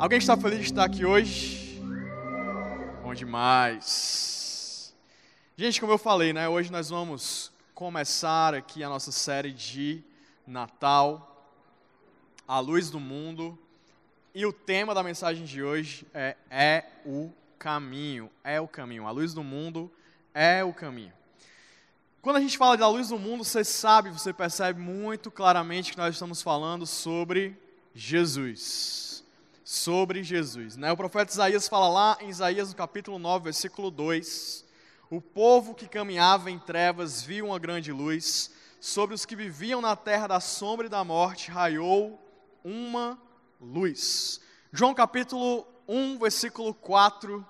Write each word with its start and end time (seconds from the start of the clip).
Alguém 0.00 0.16
está 0.16 0.34
feliz 0.34 0.60
de 0.60 0.64
estar 0.64 0.84
aqui 0.84 1.04
hoje? 1.04 1.78
Bom 3.02 3.12
demais. 3.12 4.94
Gente, 5.54 5.78
como 5.78 5.92
eu 5.92 5.98
falei, 5.98 6.32
né? 6.32 6.48
Hoje 6.48 6.72
nós 6.72 6.88
vamos 6.88 7.52
começar 7.74 8.54
aqui 8.54 8.82
a 8.82 8.88
nossa 8.88 9.12
série 9.12 9.52
de 9.52 10.02
Natal, 10.46 11.54
a 12.48 12.58
luz 12.60 12.88
do 12.88 12.98
mundo. 12.98 13.58
E 14.34 14.46
o 14.46 14.54
tema 14.54 14.94
da 14.94 15.02
mensagem 15.02 15.44
de 15.44 15.62
hoje 15.62 16.06
é 16.14 16.34
é 16.50 16.86
o 17.04 17.30
caminho, 17.58 18.30
é 18.42 18.58
o 18.58 18.66
caminho. 18.66 19.06
A 19.06 19.10
luz 19.10 19.34
do 19.34 19.44
mundo 19.44 19.92
é 20.32 20.64
o 20.64 20.72
caminho. 20.72 21.12
Quando 22.22 22.36
a 22.36 22.40
gente 22.40 22.56
fala 22.56 22.74
da 22.74 22.88
luz 22.88 23.08
do 23.08 23.18
mundo, 23.18 23.44
você 23.44 23.62
sabe, 23.62 24.08
você 24.08 24.32
percebe 24.32 24.80
muito 24.80 25.30
claramente 25.30 25.92
que 25.92 25.98
nós 25.98 26.14
estamos 26.14 26.40
falando 26.40 26.86
sobre 26.86 27.54
Jesus. 27.94 29.09
Sobre 29.72 30.24
Jesus. 30.24 30.76
Né? 30.76 30.90
O 30.90 30.96
profeta 30.96 31.30
Isaías 31.30 31.68
fala 31.68 31.88
lá 31.88 32.18
em 32.20 32.28
Isaías 32.28 32.70
no 32.70 32.74
capítulo 32.74 33.20
9, 33.20 33.44
versículo 33.44 33.88
2: 33.88 34.64
O 35.08 35.20
povo 35.20 35.76
que 35.76 35.86
caminhava 35.86 36.50
em 36.50 36.58
trevas 36.58 37.22
viu 37.22 37.46
uma 37.46 37.58
grande 37.60 37.92
luz, 37.92 38.50
sobre 38.80 39.14
os 39.14 39.24
que 39.24 39.36
viviam 39.36 39.80
na 39.80 39.94
terra 39.94 40.26
da 40.26 40.40
sombra 40.40 40.86
e 40.86 40.90
da 40.90 41.04
morte 41.04 41.52
raiou 41.52 42.20
uma 42.64 43.16
luz. 43.60 44.40
João 44.72 44.92
capítulo 44.92 45.64
1, 45.86 46.18
versículo 46.18 46.74
4, 46.74 47.46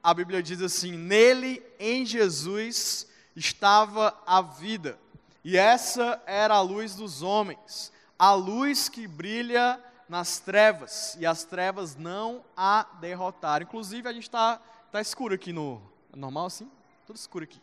a 0.00 0.14
Bíblia 0.14 0.40
diz 0.40 0.62
assim: 0.62 0.92
Nele, 0.92 1.60
em 1.80 2.06
Jesus, 2.06 3.08
estava 3.34 4.16
a 4.24 4.40
vida, 4.40 4.96
e 5.42 5.56
essa 5.56 6.22
era 6.24 6.54
a 6.54 6.60
luz 6.60 6.94
dos 6.94 7.20
homens, 7.20 7.90
a 8.16 8.32
luz 8.32 8.88
que 8.88 9.08
brilha 9.08 9.82
nas 10.08 10.38
trevas, 10.38 11.16
e 11.18 11.26
as 11.26 11.44
trevas 11.44 11.96
não 11.96 12.44
a 12.56 12.86
derrotaram. 13.00 13.64
Inclusive, 13.64 14.08
a 14.08 14.12
gente 14.12 14.24
está 14.24 14.60
tá 14.90 15.00
escuro 15.00 15.34
aqui 15.34 15.52
no. 15.52 15.80
É 16.12 16.16
normal 16.16 16.46
assim? 16.46 16.70
Tudo 17.06 17.16
escuro 17.16 17.44
aqui. 17.44 17.60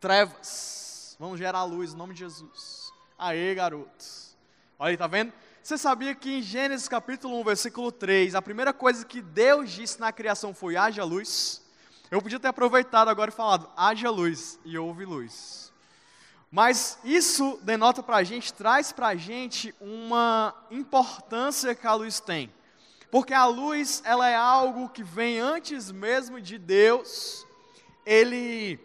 Trevas. 0.00 1.16
Vamos 1.18 1.38
gerar 1.38 1.64
luz 1.64 1.92
em 1.92 1.96
nome 1.96 2.14
de 2.14 2.20
Jesus. 2.20 2.92
Aê, 3.18 3.54
garoto. 3.54 4.04
Olha 4.78 4.90
aí, 4.90 4.96
tá 4.96 5.06
vendo? 5.06 5.32
Você 5.62 5.76
sabia 5.76 6.14
que 6.14 6.38
em 6.38 6.42
Gênesis 6.42 6.88
capítulo 6.88 7.38
1, 7.40 7.44
versículo 7.44 7.92
3, 7.92 8.34
a 8.34 8.40
primeira 8.40 8.72
coisa 8.72 9.04
que 9.04 9.20
Deus 9.20 9.70
disse 9.70 10.00
na 10.00 10.10
criação 10.10 10.54
foi 10.54 10.76
haja 10.76 11.04
luz? 11.04 11.62
Eu 12.10 12.22
podia 12.22 12.40
ter 12.40 12.48
aproveitado 12.48 13.08
agora 13.08 13.30
e 13.30 13.34
falado 13.34 13.70
haja 13.76 14.10
luz 14.10 14.58
e 14.64 14.76
houve 14.78 15.04
luz. 15.04 15.70
Mas 16.50 16.98
isso 17.04 17.60
denota 17.62 18.02
para 18.02 18.16
a 18.16 18.24
gente, 18.24 18.52
traz 18.52 18.90
para 18.90 19.08
a 19.08 19.14
gente 19.14 19.72
uma 19.80 20.52
importância 20.70 21.74
que 21.74 21.86
a 21.86 21.94
luz 21.94 22.18
tem. 22.18 22.52
Porque 23.08 23.32
a 23.32 23.44
luz, 23.44 24.02
ela 24.04 24.28
é 24.28 24.34
algo 24.34 24.88
que 24.88 25.02
vem 25.04 25.38
antes 25.38 25.92
mesmo 25.92 26.40
de 26.40 26.58
Deus, 26.58 27.46
ele 28.04 28.80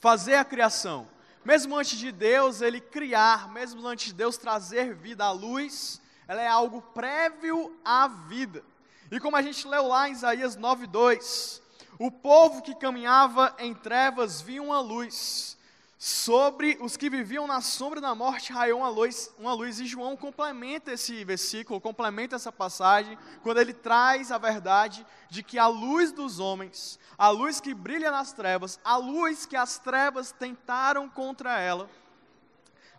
fazer 0.00 0.36
a 0.36 0.44
criação. 0.44 1.06
Mesmo 1.44 1.76
antes 1.76 1.98
de 1.98 2.10
Deus 2.10 2.62
ele 2.62 2.80
criar, 2.80 3.50
mesmo 3.52 3.86
antes 3.86 4.06
de 4.06 4.14
Deus 4.14 4.38
trazer 4.38 4.94
vida 4.94 5.24
à 5.24 5.30
luz, 5.30 6.00
ela 6.26 6.40
é 6.40 6.48
algo 6.48 6.80
prévio 6.80 7.78
à 7.84 8.08
vida. 8.08 8.64
E 9.10 9.20
como 9.20 9.36
a 9.36 9.42
gente 9.42 9.66
leu 9.66 9.88
lá 9.88 10.08
em 10.08 10.12
Isaías 10.12 10.56
9:2, 10.56 11.60
o 11.98 12.10
povo 12.10 12.62
que 12.62 12.74
caminhava 12.74 13.54
em 13.58 13.74
trevas 13.74 14.40
viu 14.40 14.64
uma 14.64 14.80
luz. 14.80 15.57
Sobre 16.00 16.78
os 16.80 16.96
que 16.96 17.10
viviam 17.10 17.48
na 17.48 17.60
sombra 17.60 18.00
da 18.00 18.14
morte 18.14 18.52
raiou 18.52 18.78
uma 18.78 18.88
luz, 18.88 19.34
uma 19.36 19.52
luz. 19.52 19.80
E 19.80 19.86
João 19.86 20.16
complementa 20.16 20.92
esse 20.92 21.24
versículo, 21.24 21.80
complementa 21.80 22.36
essa 22.36 22.52
passagem, 22.52 23.18
quando 23.42 23.58
ele 23.58 23.72
traz 23.72 24.30
a 24.30 24.38
verdade 24.38 25.04
de 25.28 25.42
que 25.42 25.58
a 25.58 25.66
luz 25.66 26.12
dos 26.12 26.38
homens, 26.38 27.00
a 27.18 27.30
luz 27.30 27.60
que 27.60 27.74
brilha 27.74 28.12
nas 28.12 28.32
trevas, 28.32 28.78
a 28.84 28.96
luz 28.96 29.44
que 29.44 29.56
as 29.56 29.80
trevas 29.80 30.30
tentaram 30.30 31.08
contra 31.08 31.58
ela, 31.58 31.90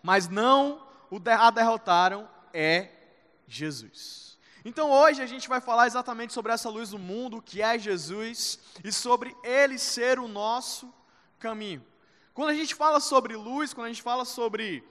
mas 0.04 0.28
não 0.28 0.86
a 1.40 1.50
derrotaram, 1.52 2.30
é 2.54 2.90
Jesus. 3.48 4.38
Então 4.66 4.92
hoje 4.92 5.22
a 5.22 5.26
gente 5.26 5.48
vai 5.48 5.62
falar 5.62 5.88
exatamente 5.88 6.34
sobre 6.34 6.52
essa 6.52 6.70
luz 6.70 6.90
do 6.90 7.00
mundo, 7.00 7.42
que 7.42 7.62
é 7.62 7.80
Jesus, 7.80 8.60
e 8.84 8.92
sobre 8.92 9.34
ele 9.42 9.80
ser 9.80 10.20
o 10.20 10.28
nosso 10.28 10.94
caminho. 11.40 11.89
Quando 12.40 12.52
a 12.52 12.56
gente 12.56 12.74
fala 12.74 13.02
sobre 13.02 13.36
luz, 13.36 13.74
quando 13.74 13.88
a 13.88 13.90
gente 13.90 14.02
fala 14.02 14.24
sobre 14.24 14.82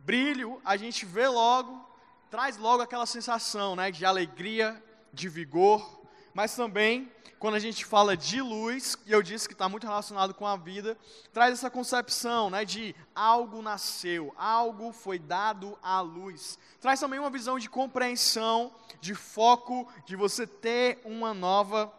brilho, 0.00 0.60
a 0.64 0.76
gente 0.76 1.06
vê 1.06 1.28
logo, 1.28 1.80
traz 2.28 2.56
logo 2.56 2.82
aquela 2.82 3.06
sensação 3.06 3.76
né, 3.76 3.92
de 3.92 4.04
alegria, 4.04 4.82
de 5.12 5.28
vigor, 5.28 6.02
mas 6.34 6.56
também, 6.56 7.08
quando 7.38 7.54
a 7.54 7.60
gente 7.60 7.84
fala 7.84 8.16
de 8.16 8.42
luz, 8.42 8.96
e 9.06 9.12
eu 9.12 9.22
disse 9.22 9.46
que 9.46 9.54
está 9.54 9.68
muito 9.68 9.86
relacionado 9.86 10.34
com 10.34 10.44
a 10.44 10.56
vida, 10.56 10.98
traz 11.32 11.52
essa 11.52 11.70
concepção 11.70 12.50
né, 12.50 12.64
de 12.64 12.96
algo 13.14 13.62
nasceu, 13.62 14.34
algo 14.36 14.90
foi 14.92 15.20
dado 15.20 15.78
à 15.80 16.00
luz. 16.00 16.58
Traz 16.80 16.98
também 16.98 17.20
uma 17.20 17.30
visão 17.30 17.60
de 17.60 17.70
compreensão, 17.70 18.74
de 19.00 19.14
foco, 19.14 19.88
de 20.04 20.16
você 20.16 20.48
ter 20.48 21.00
uma 21.04 21.32
nova 21.32 21.92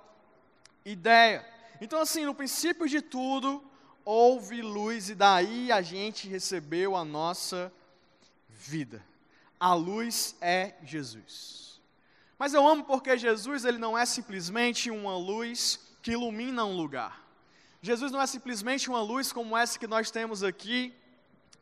ideia. 0.83 1.47
Então, 1.79 2.01
assim, 2.01 2.25
no 2.25 2.35
princípio 2.35 2.85
de 2.85 3.01
tudo, 3.01 3.63
houve 4.05 4.61
luz, 4.61 5.09
e 5.09 5.15
daí 5.15 5.71
a 5.71 5.81
gente 5.81 6.27
recebeu 6.27 6.95
a 6.95 7.03
nossa 7.03 7.71
vida. 8.49 9.03
A 9.59 9.73
luz 9.73 10.35
é 10.41 10.75
Jesus. 10.83 11.81
Mas 12.37 12.53
eu 12.53 12.65
amo 12.65 12.83
porque 12.83 13.17
Jesus 13.17 13.65
ele 13.65 13.77
não 13.77 13.97
é 13.97 14.05
simplesmente 14.05 14.89
uma 14.89 15.17
luz 15.17 15.79
que 16.01 16.11
ilumina 16.11 16.63
um 16.63 16.75
lugar. 16.75 17.21
Jesus 17.81 18.11
não 18.11 18.21
é 18.21 18.27
simplesmente 18.27 18.89
uma 18.89 19.01
luz 19.01 19.31
como 19.31 19.57
essa 19.57 19.77
que 19.77 19.87
nós 19.87 20.09
temos 20.11 20.43
aqui, 20.43 20.93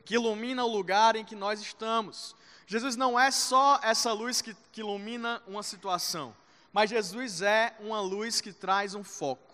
que 0.04 0.14
ilumina 0.14 0.64
o 0.64 0.68
lugar 0.68 1.16
em 1.16 1.24
que 1.24 1.34
nós 1.34 1.60
estamos. 1.60 2.34
Jesus 2.66 2.96
não 2.96 3.18
é 3.18 3.30
só 3.30 3.80
essa 3.82 4.12
luz 4.12 4.42
que, 4.42 4.54
que 4.72 4.80
ilumina 4.80 5.42
uma 5.46 5.62
situação, 5.62 6.34
mas 6.72 6.90
Jesus 6.90 7.42
é 7.42 7.74
uma 7.80 8.00
luz 8.00 8.40
que 8.40 8.52
traz 8.52 8.94
um 8.94 9.02
foco. 9.02 9.47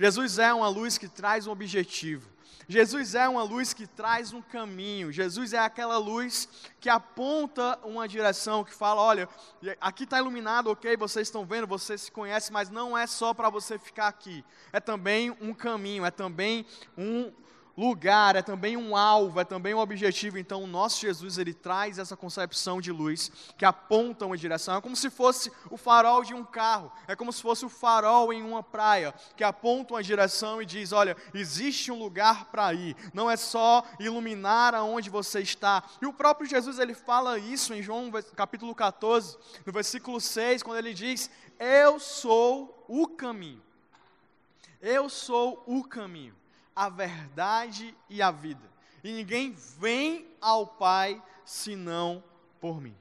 Jesus 0.00 0.38
é 0.38 0.50
uma 0.50 0.66
luz 0.66 0.96
que 0.96 1.06
traz 1.06 1.46
um 1.46 1.50
objetivo. 1.50 2.26
Jesus 2.66 3.14
é 3.14 3.28
uma 3.28 3.42
luz 3.42 3.74
que 3.74 3.86
traz 3.86 4.32
um 4.32 4.40
caminho. 4.40 5.12
Jesus 5.12 5.52
é 5.52 5.58
aquela 5.58 5.98
luz 5.98 6.48
que 6.80 6.88
aponta 6.88 7.78
uma 7.84 8.08
direção, 8.08 8.64
que 8.64 8.72
fala: 8.72 9.02
olha, 9.02 9.28
aqui 9.78 10.04
está 10.04 10.18
iluminado, 10.18 10.70
ok, 10.70 10.96
vocês 10.96 11.28
estão 11.28 11.44
vendo, 11.44 11.66
você 11.66 11.98
se 11.98 12.10
conhece, 12.10 12.50
mas 12.50 12.70
não 12.70 12.96
é 12.96 13.06
só 13.06 13.34
para 13.34 13.50
você 13.50 13.78
ficar 13.78 14.08
aqui. 14.08 14.42
É 14.72 14.80
também 14.80 15.36
um 15.38 15.52
caminho, 15.52 16.06
é 16.06 16.10
também 16.10 16.64
um, 16.96 17.30
lugar, 17.80 18.36
é 18.36 18.42
também 18.42 18.76
um 18.76 18.94
alvo, 18.94 19.40
é 19.40 19.44
também 19.44 19.72
um 19.72 19.78
objetivo. 19.78 20.38
Então, 20.38 20.62
o 20.62 20.66
nosso 20.66 21.00
Jesus, 21.00 21.38
ele 21.38 21.54
traz 21.54 21.98
essa 21.98 22.14
concepção 22.14 22.78
de 22.78 22.92
luz 22.92 23.32
que 23.56 23.64
aponta 23.64 24.26
uma 24.26 24.36
direção. 24.36 24.76
É 24.76 24.80
como 24.82 24.94
se 24.94 25.08
fosse 25.08 25.50
o 25.70 25.78
farol 25.78 26.22
de 26.22 26.34
um 26.34 26.44
carro, 26.44 26.92
é 27.08 27.16
como 27.16 27.32
se 27.32 27.40
fosse 27.40 27.64
o 27.64 27.70
farol 27.70 28.32
em 28.34 28.42
uma 28.42 28.62
praia, 28.62 29.14
que 29.34 29.42
aponta 29.42 29.94
uma 29.94 30.02
direção 30.02 30.60
e 30.60 30.66
diz: 30.66 30.92
olha, 30.92 31.16
existe 31.32 31.90
um 31.90 31.98
lugar 31.98 32.46
para 32.46 32.72
ir. 32.74 32.94
Não 33.14 33.30
é 33.30 33.36
só 33.36 33.82
iluminar 33.98 34.74
aonde 34.74 35.08
você 35.08 35.40
está. 35.40 35.82
E 36.02 36.06
o 36.06 36.12
próprio 36.12 36.48
Jesus, 36.48 36.78
ele 36.78 36.94
fala 36.94 37.38
isso 37.38 37.72
em 37.72 37.82
João 37.82 38.10
capítulo 38.36 38.74
14, 38.74 39.38
no 39.64 39.72
versículo 39.72 40.20
6, 40.20 40.62
quando 40.62 40.78
ele 40.78 40.92
diz: 40.92 41.30
Eu 41.58 41.98
sou 41.98 42.84
o 42.86 43.08
caminho. 43.08 43.62
Eu 44.82 45.08
sou 45.08 45.62
o 45.66 45.82
caminho 45.82 46.34
a 46.74 46.88
verdade 46.88 47.94
e 48.08 48.20
a 48.22 48.30
vida. 48.30 48.70
E 49.02 49.12
ninguém 49.12 49.54
vem 49.78 50.26
ao 50.40 50.66
Pai 50.66 51.22
senão 51.44 52.22
por 52.60 52.80
mim. 52.80 52.96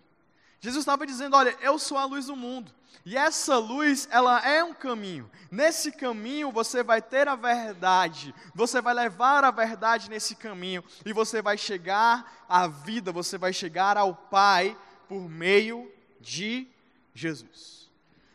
Jesus 0.59 0.81
estava 0.81 1.05
dizendo: 1.05 1.35
Olha, 1.35 1.55
eu 1.61 1.79
sou 1.79 1.97
a 1.97 2.05
luz 2.05 2.25
do 2.27 2.35
mundo. 2.35 2.71
E 3.05 3.17
essa 3.17 3.57
luz, 3.57 4.07
ela 4.11 4.39
é 4.47 4.63
um 4.63 4.73
caminho. 4.73 5.29
Nesse 5.49 5.91
caminho 5.91 6.51
você 6.51 6.83
vai 6.83 7.01
ter 7.01 7.27
a 7.27 7.35
verdade. 7.35 8.35
Você 8.53 8.81
vai 8.81 8.93
levar 8.93 9.43
a 9.43 9.51
verdade 9.51 10.09
nesse 10.09 10.35
caminho. 10.35 10.83
E 11.05 11.13
você 11.13 11.41
vai 11.41 11.57
chegar 11.57 12.45
à 12.47 12.67
vida, 12.67 13.11
você 13.11 13.37
vai 13.37 13.53
chegar 13.53 13.97
ao 13.97 14.13
Pai 14.13 14.77
por 15.07 15.29
meio 15.29 15.91
de 16.19 16.67
Jesus. 17.13 17.78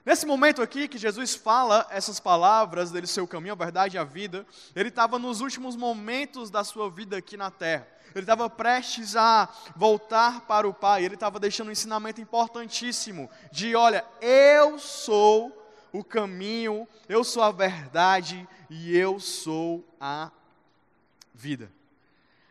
Nesse 0.05 0.27
momento 0.27 0.61
aqui 0.61 0.87
que 0.87 0.99
Jesus 0.99 1.35
fala 1.35 1.87
essas 1.91 2.21
palavras 2.21 2.91
dele, 2.91 3.07
seu 3.07 3.27
caminho, 3.27 3.55
a 3.55 3.57
verdade 3.57 3.97
e 3.97 3.99
a 3.99 4.05
vida, 4.05 4.47
ele 4.77 4.91
estava 4.91 5.19
nos 5.19 5.41
últimos 5.41 5.77
momentos 5.77 6.51
da 6.51 6.63
sua 6.63 6.91
vida 6.91 7.17
aqui 7.17 7.39
na 7.39 7.51
terra. 7.51 7.89
Ele 8.15 8.23
estava 8.23 8.51
prestes 8.51 9.17
a 9.17 9.49
voltar 9.75 10.43
para 10.43 10.69
o 10.69 10.75
Pai. 10.75 11.05
Ele 11.05 11.15
estava 11.15 11.41
deixando 11.41 11.69
um 11.69 11.73
ensinamento 11.73 12.21
importantíssimo 12.21 13.31
de, 13.51 13.75
olha, 13.75 14.05
eu 14.21 14.79
sou 14.79 15.51
o 15.91 16.05
caminho, 16.05 16.87
eu 17.09 17.25
sou 17.25 17.43
a 17.43 17.51
verdade 17.51 18.47
e 18.69 18.95
eu 18.97 19.19
sou 19.19 19.83
a 19.99 20.31
vida. 21.33 21.73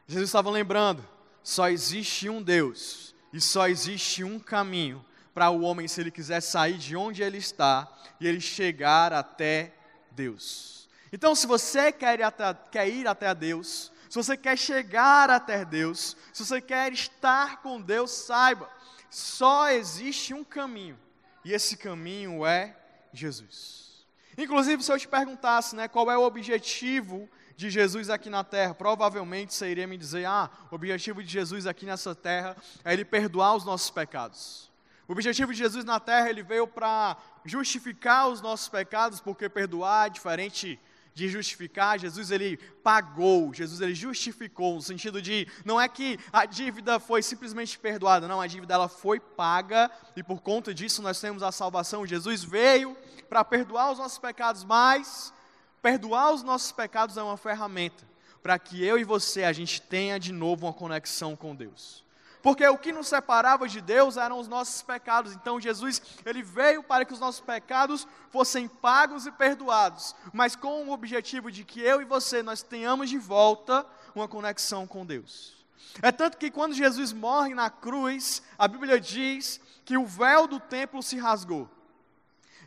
Jesus 0.08 0.30
estava 0.30 0.50
lembrando, 0.50 1.08
só 1.44 1.70
existe 1.70 2.30
um 2.30 2.42
Deus 2.42 3.14
e 3.32 3.40
só 3.40 3.68
existe 3.68 4.24
um 4.24 4.40
caminho 4.40 5.06
para 5.34 5.50
o 5.50 5.62
homem 5.62 5.88
se 5.88 6.00
ele 6.00 6.12
quiser 6.12 6.42
sair 6.42 6.78
de 6.78 6.96
onde 6.96 7.24
ele 7.24 7.38
está 7.38 7.92
e 8.20 8.28
ele 8.28 8.40
chegar 8.40 9.12
até 9.12 9.74
Deus. 10.12 10.88
Então, 11.12 11.36
se 11.36 11.48
você 11.48 11.92
quer 11.92 12.20
ir 12.20 12.24
até, 12.24 12.54
quer 12.72 12.88
ir 12.88 13.08
até 13.08 13.34
Deus, 13.34 13.92
se 14.10 14.16
você 14.16 14.38
quer 14.38 14.58
chegar 14.58 15.30
até 15.30 15.66
Deus, 15.66 16.16
se 16.32 16.46
você 16.46 16.62
quer 16.62 16.92
estar 16.94 17.62
com 17.62 17.82
Deus, 17.82 18.12
saiba, 18.12 18.70
só 19.10 19.70
existe 19.70 20.34
um 20.34 20.44
caminho, 20.44 21.00
e 21.44 21.52
esse 21.52 21.78
caminho 21.78 22.46
é 22.46 22.76
Jesus. 23.12 24.06
Inclusive, 24.38 24.84
se 24.84 24.92
eu 24.92 24.98
te 24.98 25.08
perguntasse 25.08 25.76
né, 25.76 25.88
qual 25.88 26.10
é 26.12 26.18
o 26.18 26.24
objetivo 26.24 27.30
de 27.56 27.70
Jesus 27.70 28.10
aqui 28.10 28.30
na 28.30 28.44
terra, 28.44 28.74
provavelmente 28.74 29.54
você 29.54 29.70
iria 29.70 29.86
me 29.86 29.98
dizer: 29.98 30.26
ah, 30.26 30.50
o 30.72 30.76
objetivo 30.76 31.22
de 31.24 31.30
Jesus 31.30 31.68
aqui 31.68 31.86
nessa 31.86 32.16
terra 32.16 32.58
é 32.84 32.94
ele 32.94 33.06
perdoar 33.06 33.56
os 33.56 33.64
nossos 33.64 33.92
pecados. 33.92 34.73
O 35.14 35.16
objetivo 35.16 35.52
de 35.52 35.60
Jesus 35.60 35.86
na 35.86 36.00
terra, 36.00 36.28
ele 36.28 36.42
veio 36.42 36.66
para 36.66 37.16
justificar 37.46 38.30
os 38.30 38.42
nossos 38.42 38.68
pecados, 38.68 39.20
porque 39.20 39.48
perdoar 39.48 40.08
é 40.08 40.10
diferente 40.10 40.80
de 41.14 41.30
justificar, 41.30 42.00
Jesus 42.00 42.32
ele 42.32 42.58
pagou, 42.84 43.54
Jesus 43.54 43.80
ele 43.80 43.94
justificou, 43.94 44.74
no 44.74 44.82
sentido 44.82 45.22
de 45.22 45.48
não 45.64 45.80
é 45.80 45.88
que 45.88 46.18
a 46.32 46.48
dívida 46.48 47.00
foi 47.00 47.22
simplesmente 47.22 47.78
perdoada, 47.78 48.28
não, 48.28 48.42
a 48.42 48.48
dívida 48.48 48.74
ela 48.74 48.88
foi 48.88 49.20
paga 49.20 49.92
e 50.16 50.24
por 50.24 50.42
conta 50.42 50.74
disso 50.74 51.04
nós 51.04 51.22
temos 51.22 51.44
a 51.44 51.52
salvação. 51.52 52.08
Jesus 52.08 52.44
veio 52.44 52.98
para 53.30 53.44
perdoar 53.44 53.92
os 53.92 54.00
nossos 54.00 54.18
pecados, 54.18 54.64
mas 54.64 55.32
perdoar 55.80 56.34
os 56.34 56.42
nossos 56.42 56.72
pecados 56.72 57.18
é 57.18 57.22
uma 57.22 57.38
ferramenta 57.38 58.04
para 58.42 58.58
que 58.58 58.84
eu 58.84 58.98
e 58.98 59.04
você 59.04 59.44
a 59.44 59.54
gente 59.54 59.80
tenha 59.80 60.20
de 60.20 60.34
novo 60.34 60.66
uma 60.66 60.74
conexão 60.74 61.36
com 61.36 61.56
Deus 61.56 62.04
porque 62.44 62.68
o 62.68 62.78
que 62.78 62.92
nos 62.92 63.08
separava 63.08 63.70
de 63.70 63.80
Deus 63.80 64.18
eram 64.18 64.38
os 64.38 64.50
nossos 64.50 64.82
pecados. 64.82 65.32
Então 65.32 65.62
Jesus, 65.62 66.02
ele 66.26 66.44
veio 66.44 66.84
para 66.84 67.06
que 67.06 67.14
os 67.14 67.20
nossos 67.20 67.40
pecados 67.40 68.06
fossem 68.30 68.68
pagos 68.68 69.26
e 69.26 69.32
perdoados, 69.32 70.14
mas 70.34 70.54
com 70.54 70.84
o 70.84 70.92
objetivo 70.92 71.50
de 71.50 71.64
que 71.64 71.80
eu 71.80 72.02
e 72.02 72.06
você 72.06 72.44
nós 72.44 72.62
tenhamos 72.62 73.10
de 73.10 73.18
volta 73.18 73.86
uma 74.14 74.28
conexão 74.28 74.86
com 74.86 75.06
Deus. 75.06 75.66
É 76.02 76.12
tanto 76.12 76.38
que 76.38 76.52
quando 76.52 76.74
Jesus 76.74 77.14
morre 77.14 77.54
na 77.54 77.70
cruz, 77.70 78.44
a 78.60 78.68
Bíblia 78.68 79.00
diz 79.00 79.62
que 79.86 79.98
o 79.98 80.06
véu 80.06 80.46
do 80.46 80.60
templo 80.60 81.02
se 81.02 81.18
rasgou. 81.18 81.70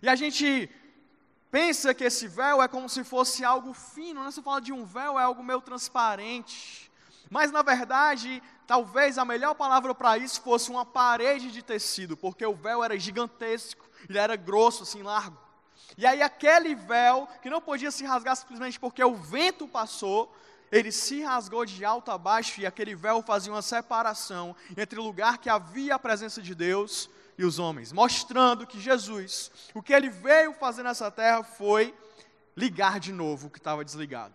E 0.00 0.08
a 0.08 0.17
gente 0.17 0.70
pensa 1.50 1.93
que 1.93 2.05
esse 2.05 2.26
véu 2.26 2.62
é 2.62 2.69
como 2.69 2.88
se 2.88 3.05
fosse 3.05 3.44
algo 3.44 3.75
fino, 3.75 4.25
né? 4.25 4.31
Você 4.31 4.40
fala 4.40 4.61
de 4.61 4.73
um 4.73 4.87
véu, 4.87 5.20
é 5.20 5.23
algo 5.23 5.44
meio 5.44 5.61
transparente. 5.61 6.90
Mas 7.28 7.50
na 7.50 7.62
verdade, 7.62 8.43
talvez 8.67 9.19
a 9.19 9.25
melhor 9.25 9.55
palavra 9.55 9.95
para 9.95 10.19
isso 10.19 10.41
fosse 10.41 10.71
uma 10.71 10.85
parede 10.85 11.51
de 11.51 11.63
tecido, 11.63 12.17
porque 12.17 12.45
o 12.45 12.55
véu 12.55 12.83
era 12.83 12.99
gigantesco, 12.99 13.89
ele 14.09 14.19
era 14.19 14.37
grosso, 14.37 14.83
assim, 14.83 15.03
largo. 15.03 15.39
E 15.97 16.07
aí 16.07 16.21
aquele 16.21 16.75
véu, 16.75 17.29
que 17.41 17.49
não 17.49 17.61
podia 17.61 17.91
se 17.91 18.05
rasgar 18.05 18.37
simplesmente 18.37 18.79
porque 18.79 19.03
o 19.03 19.15
vento 19.15 19.67
passou, 19.69 20.35
ele 20.71 20.91
se 20.91 21.23
rasgou 21.23 21.65
de 21.65 21.85
alto 21.85 22.11
a 22.11 22.19
baixo 22.19 22.61
e 22.61 22.67
aquele 22.67 22.95
véu 22.95 23.23
fazia 23.23 23.53
uma 23.53 23.63
separação 23.63 24.55
entre 24.77 24.99
o 24.99 25.03
lugar 25.03 25.39
que 25.39 25.49
havia 25.49 25.95
a 25.95 25.99
presença 25.99 26.43
de 26.43 26.55
Deus 26.55 27.09
e 27.39 27.45
os 27.45 27.59
homens, 27.59 27.93
mostrando 27.93 28.67
que 28.67 28.81
Jesus, 28.81 29.51
o 29.75 29.83
que 29.83 29.93
ele 29.93 30.09
veio 30.09 30.53
fazer 30.55 30.83
nessa 30.83 31.11
terra 31.11 31.45
foi 31.45 31.95
ligar 32.57 32.99
de 32.99 33.12
novo 33.12 33.47
o 33.47 33.51
que 33.51 33.59
estava 33.59 33.85
desligado 33.85 34.35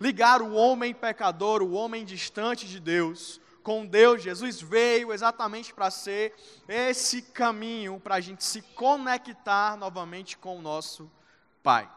ligar 0.00 0.40
o 0.40 0.54
homem 0.54 0.94
pecador, 0.94 1.62
o 1.62 1.72
homem 1.72 2.04
distante 2.04 2.66
de 2.66 2.80
Deus, 2.80 3.38
com 3.62 3.86
Deus. 3.86 4.22
Jesus 4.22 4.60
veio 4.60 5.12
exatamente 5.12 5.72
para 5.72 5.90
ser 5.90 6.34
esse 6.68 7.22
caminho 7.22 8.00
para 8.00 8.16
a 8.16 8.20
gente 8.20 8.44
se 8.44 8.62
conectar 8.62 9.76
novamente 9.76 10.36
com 10.36 10.58
o 10.58 10.62
nosso 10.62 11.10
Pai. 11.62 11.90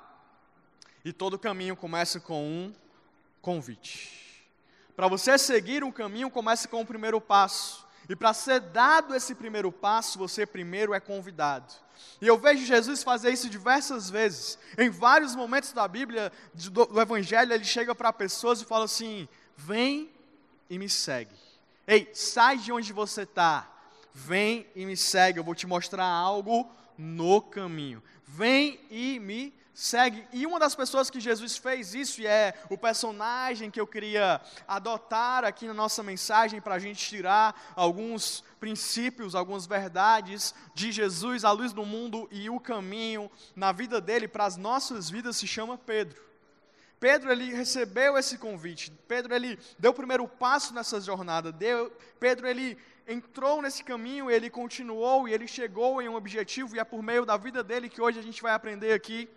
E 1.05 1.11
todo 1.11 1.39
caminho 1.39 1.75
começa 1.75 2.19
com 2.19 2.43
um 2.43 2.73
convite. 3.41 4.47
Para 4.95 5.07
você 5.07 5.37
seguir 5.37 5.83
um 5.83 5.91
caminho, 5.91 6.29
comece 6.29 6.67
com 6.67 6.81
o 6.81 6.85
primeiro 6.85 7.19
passo. 7.19 7.85
E 8.07 8.15
para 8.15 8.33
ser 8.33 8.59
dado 8.59 9.15
esse 9.15 9.33
primeiro 9.33 9.71
passo, 9.71 10.19
você 10.19 10.45
primeiro 10.45 10.93
é 10.93 10.99
convidado. 10.99 11.73
E 12.21 12.27
eu 12.27 12.37
vejo 12.37 12.65
Jesus 12.65 13.03
fazer 13.03 13.31
isso 13.31 13.49
diversas 13.49 14.09
vezes. 14.09 14.57
Em 14.77 14.89
vários 14.89 15.35
momentos 15.35 15.71
da 15.71 15.87
Bíblia, 15.87 16.31
do, 16.53 16.99
Evangelho, 16.99 17.53
ele 17.53 17.63
chega 17.63 17.95
para 17.95 18.11
pessoas 18.11 18.61
e 18.61 18.65
fala 18.65 18.85
assim: 18.85 19.27
Vem 19.55 20.11
e 20.69 20.77
me 20.77 20.89
segue. 20.89 21.35
Ei, 21.87 22.09
sai 22.13 22.57
de 22.57 22.71
onde 22.71 22.93
você 22.93 23.23
está. 23.23 23.69
Vem 24.13 24.67
e 24.75 24.85
me 24.85 24.95
segue. 24.95 25.39
Eu 25.39 25.43
vou 25.43 25.55
te 25.55 25.67
mostrar 25.67 26.05
algo 26.05 26.69
no 26.97 27.41
caminho. 27.41 28.01
Vem 28.25 28.79
e 28.89 29.19
me 29.19 29.53
segue. 29.73 30.25
E 30.31 30.45
uma 30.45 30.59
das 30.59 30.75
pessoas 30.75 31.09
que 31.09 31.19
Jesus 31.19 31.57
fez 31.57 31.95
isso, 31.95 32.21
e 32.21 32.27
é 32.27 32.53
o 32.69 32.77
personagem 32.77 33.71
que 33.71 33.81
eu 33.81 33.87
queria 33.87 34.39
adotar 34.67 35.43
aqui 35.43 35.65
na 35.65 35.73
nossa 35.73 36.03
mensagem, 36.03 36.61
para 36.61 36.75
a 36.75 36.79
gente 36.79 37.03
tirar 37.03 37.73
alguns 37.75 38.43
princípios, 38.59 39.35
algumas 39.35 39.65
verdades 39.65 40.53
de 40.73 40.91
Jesus, 40.91 41.43
a 41.43 41.51
luz 41.51 41.73
do 41.73 41.85
mundo 41.85 42.27
e 42.31 42.49
o 42.49 42.59
caminho 42.59 43.29
na 43.55 43.71
vida 43.71 43.99
dele 43.99 44.27
para 44.27 44.45
as 44.45 44.57
nossas 44.57 45.09
vidas, 45.09 45.37
se 45.37 45.47
chama 45.47 45.77
Pedro. 45.77 46.32
Pedro 47.03 47.33
ele 47.33 47.53
recebeu 47.53 48.17
esse 48.17 48.37
convite. 48.37 48.89
Pedro 49.09 49.35
ele 49.35 49.59
deu 49.77 49.91
o 49.91 49.93
primeiro 49.93 50.25
passo 50.25 50.73
nessa 50.73 51.01
jornada. 51.01 51.51
Deu, 51.51 51.91
Pedro 52.17 52.47
ele 52.47 52.77
entrou 53.05 53.61
nesse 53.61 53.83
caminho, 53.83 54.31
ele 54.31 54.49
continuou 54.49 55.27
e 55.27 55.33
ele 55.33 55.45
chegou 55.45 56.01
em 56.01 56.07
um 56.07 56.15
objetivo 56.15 56.77
e 56.77 56.79
é 56.79 56.83
por 56.85 57.03
meio 57.03 57.25
da 57.25 57.35
vida 57.35 57.61
dele 57.61 57.89
que 57.89 58.01
hoje 58.01 58.19
a 58.19 58.21
gente 58.21 58.41
vai 58.41 58.53
aprender 58.53 58.93
aqui 58.93 59.27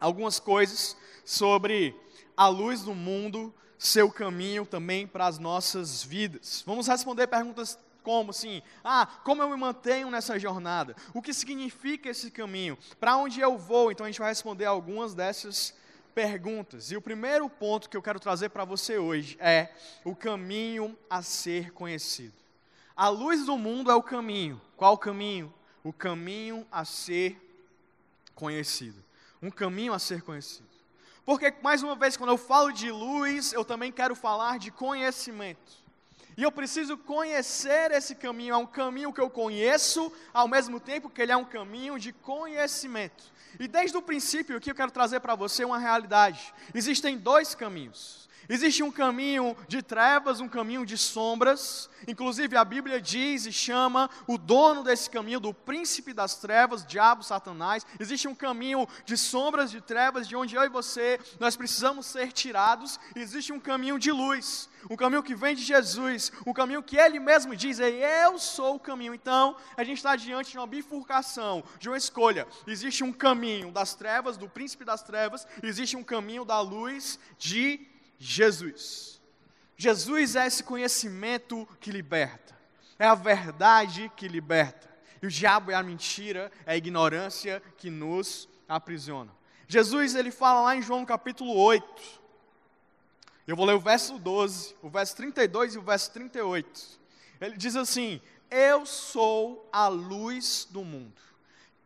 algumas 0.00 0.40
coisas 0.40 0.96
sobre 1.22 1.94
a 2.34 2.48
luz 2.48 2.80
do 2.80 2.94
mundo, 2.94 3.54
seu 3.76 4.10
caminho 4.10 4.64
também 4.64 5.06
para 5.06 5.26
as 5.26 5.38
nossas 5.38 6.02
vidas. 6.02 6.64
Vamos 6.66 6.86
responder 6.86 7.26
perguntas 7.26 7.78
como 8.02 8.30
assim? 8.30 8.62
Ah, 8.82 9.06
como 9.22 9.42
eu 9.42 9.50
me 9.50 9.56
mantenho 9.58 10.10
nessa 10.10 10.38
jornada? 10.38 10.96
O 11.12 11.20
que 11.20 11.34
significa 11.34 12.08
esse 12.08 12.30
caminho? 12.30 12.78
Para 12.98 13.18
onde 13.18 13.38
eu 13.38 13.58
vou? 13.58 13.92
Então 13.92 14.06
a 14.06 14.08
gente 14.08 14.18
vai 14.18 14.30
responder 14.30 14.64
algumas 14.64 15.12
dessas 15.12 15.56
perguntas. 15.58 15.85
E 16.90 16.96
o 16.96 17.02
primeiro 17.02 17.48
ponto 17.48 17.88
que 17.88 17.96
eu 17.96 18.02
quero 18.02 18.18
trazer 18.18 18.48
para 18.48 18.64
você 18.64 18.98
hoje 18.98 19.36
é 19.40 19.68
o 20.04 20.14
caminho 20.14 20.96
a 21.10 21.22
ser 21.22 21.72
conhecido. 21.72 22.34
A 22.96 23.08
luz 23.08 23.44
do 23.44 23.56
mundo 23.58 23.90
é 23.90 23.94
o 23.94 24.02
caminho. 24.02 24.60
Qual 24.76 24.94
o 24.94 24.98
caminho? 24.98 25.52
O 25.84 25.92
caminho 25.92 26.66
a 26.72 26.84
ser 26.84 27.40
conhecido 28.34 29.06
um 29.42 29.50
caminho 29.50 29.92
a 29.92 29.98
ser 29.98 30.22
conhecido. 30.22 30.66
Porque, 31.24 31.52
mais 31.62 31.82
uma 31.82 31.96
vez, 31.96 32.16
quando 32.16 32.30
eu 32.30 32.38
falo 32.38 32.72
de 32.72 32.90
luz, 32.90 33.52
eu 33.52 33.64
também 33.64 33.90
quero 33.90 34.14
falar 34.14 34.58
de 34.58 34.70
conhecimento. 34.70 35.84
E 36.36 36.42
eu 36.42 36.52
preciso 36.52 36.96
conhecer 36.98 37.90
esse 37.90 38.14
caminho. 38.14 38.54
É 38.54 38.56
um 38.56 38.66
caminho 38.66 39.12
que 39.12 39.20
eu 39.20 39.30
conheço, 39.30 40.12
ao 40.32 40.46
mesmo 40.46 40.78
tempo 40.78 41.08
que 41.08 41.20
ele 41.22 41.32
é 41.32 41.36
um 41.36 41.44
caminho 41.44 41.98
de 41.98 42.12
conhecimento. 42.12 43.24
E 43.58 43.66
desde 43.66 43.96
o 43.96 44.02
princípio, 44.02 44.56
aqui 44.56 44.70
eu 44.70 44.74
quero 44.74 44.90
trazer 44.90 45.20
para 45.20 45.34
você 45.34 45.64
uma 45.64 45.78
realidade: 45.78 46.52
existem 46.74 47.16
dois 47.16 47.54
caminhos. 47.54 48.25
Existe 48.48 48.82
um 48.82 48.90
caminho 48.90 49.56
de 49.66 49.82
trevas, 49.82 50.40
um 50.40 50.48
caminho 50.48 50.86
de 50.86 50.96
sombras. 50.96 51.90
Inclusive 52.06 52.56
a 52.56 52.64
Bíblia 52.64 53.00
diz 53.00 53.46
e 53.46 53.52
chama 53.52 54.08
o 54.26 54.38
dono 54.38 54.84
desse 54.84 55.10
caminho 55.10 55.40
do 55.40 55.52
príncipe 55.52 56.12
das 56.12 56.36
trevas, 56.36 56.86
diabo, 56.86 57.22
Satanás. 57.22 57.84
Existe 57.98 58.28
um 58.28 58.34
caminho 58.34 58.86
de 59.04 59.16
sombras, 59.16 59.70
de 59.70 59.80
trevas, 59.80 60.28
de 60.28 60.36
onde 60.36 60.54
eu 60.54 60.62
e 60.62 60.68
você 60.68 61.18
nós 61.40 61.56
precisamos 61.56 62.06
ser 62.06 62.32
tirados. 62.32 63.00
Existe 63.14 63.52
um 63.52 63.58
caminho 63.58 63.98
de 63.98 64.12
luz, 64.12 64.68
um 64.88 64.96
caminho 64.96 65.22
que 65.22 65.34
vem 65.34 65.54
de 65.54 65.62
Jesus, 65.62 66.32
um 66.46 66.52
caminho 66.52 66.82
que 66.82 66.96
Ele 66.96 67.18
mesmo 67.18 67.56
diz: 67.56 67.78
Eu 67.80 68.38
sou 68.38 68.76
o 68.76 68.80
caminho. 68.80 69.14
Então 69.14 69.56
a 69.76 69.82
gente 69.82 69.98
está 69.98 70.14
diante 70.14 70.52
de 70.52 70.58
uma 70.58 70.66
bifurcação, 70.66 71.64
de 71.78 71.88
uma 71.88 71.96
escolha. 71.96 72.46
Existe 72.66 73.02
um 73.02 73.12
caminho 73.12 73.72
das 73.72 73.94
trevas, 73.94 74.36
do 74.36 74.48
príncipe 74.48 74.84
das 74.84 75.02
trevas. 75.02 75.46
Existe 75.62 75.96
um 75.96 76.04
caminho 76.04 76.44
da 76.44 76.60
luz 76.60 77.18
de 77.38 77.95
Jesus. 78.18 79.20
Jesus 79.76 80.36
é 80.36 80.46
esse 80.46 80.62
conhecimento 80.62 81.68
que 81.80 81.90
liberta, 81.90 82.56
é 82.98 83.06
a 83.06 83.14
verdade 83.14 84.10
que 84.16 84.26
liberta. 84.26 84.86
E 85.22 85.26
o 85.26 85.30
diabo 85.30 85.70
é 85.70 85.74
a 85.74 85.82
mentira, 85.82 86.52
é 86.64 86.72
a 86.72 86.76
ignorância 86.76 87.62
que 87.78 87.90
nos 87.90 88.48
aprisiona. 88.68 89.32
Jesus 89.68 90.14
ele 90.14 90.30
fala 90.30 90.60
lá 90.62 90.76
em 90.76 90.82
João 90.82 91.04
capítulo 91.04 91.54
8. 91.56 92.26
Eu 93.46 93.54
vou 93.54 93.64
ler 93.64 93.74
o 93.74 93.80
verso 93.80 94.18
12, 94.18 94.76
o 94.82 94.88
verso 94.88 95.16
32 95.16 95.74
e 95.74 95.78
o 95.78 95.82
verso 95.82 96.10
38. 96.12 97.00
Ele 97.40 97.56
diz 97.56 97.76
assim: 97.76 98.20
Eu 98.50 98.84
sou 98.84 99.68
a 99.72 99.88
luz 99.88 100.66
do 100.70 100.84
mundo. 100.84 101.20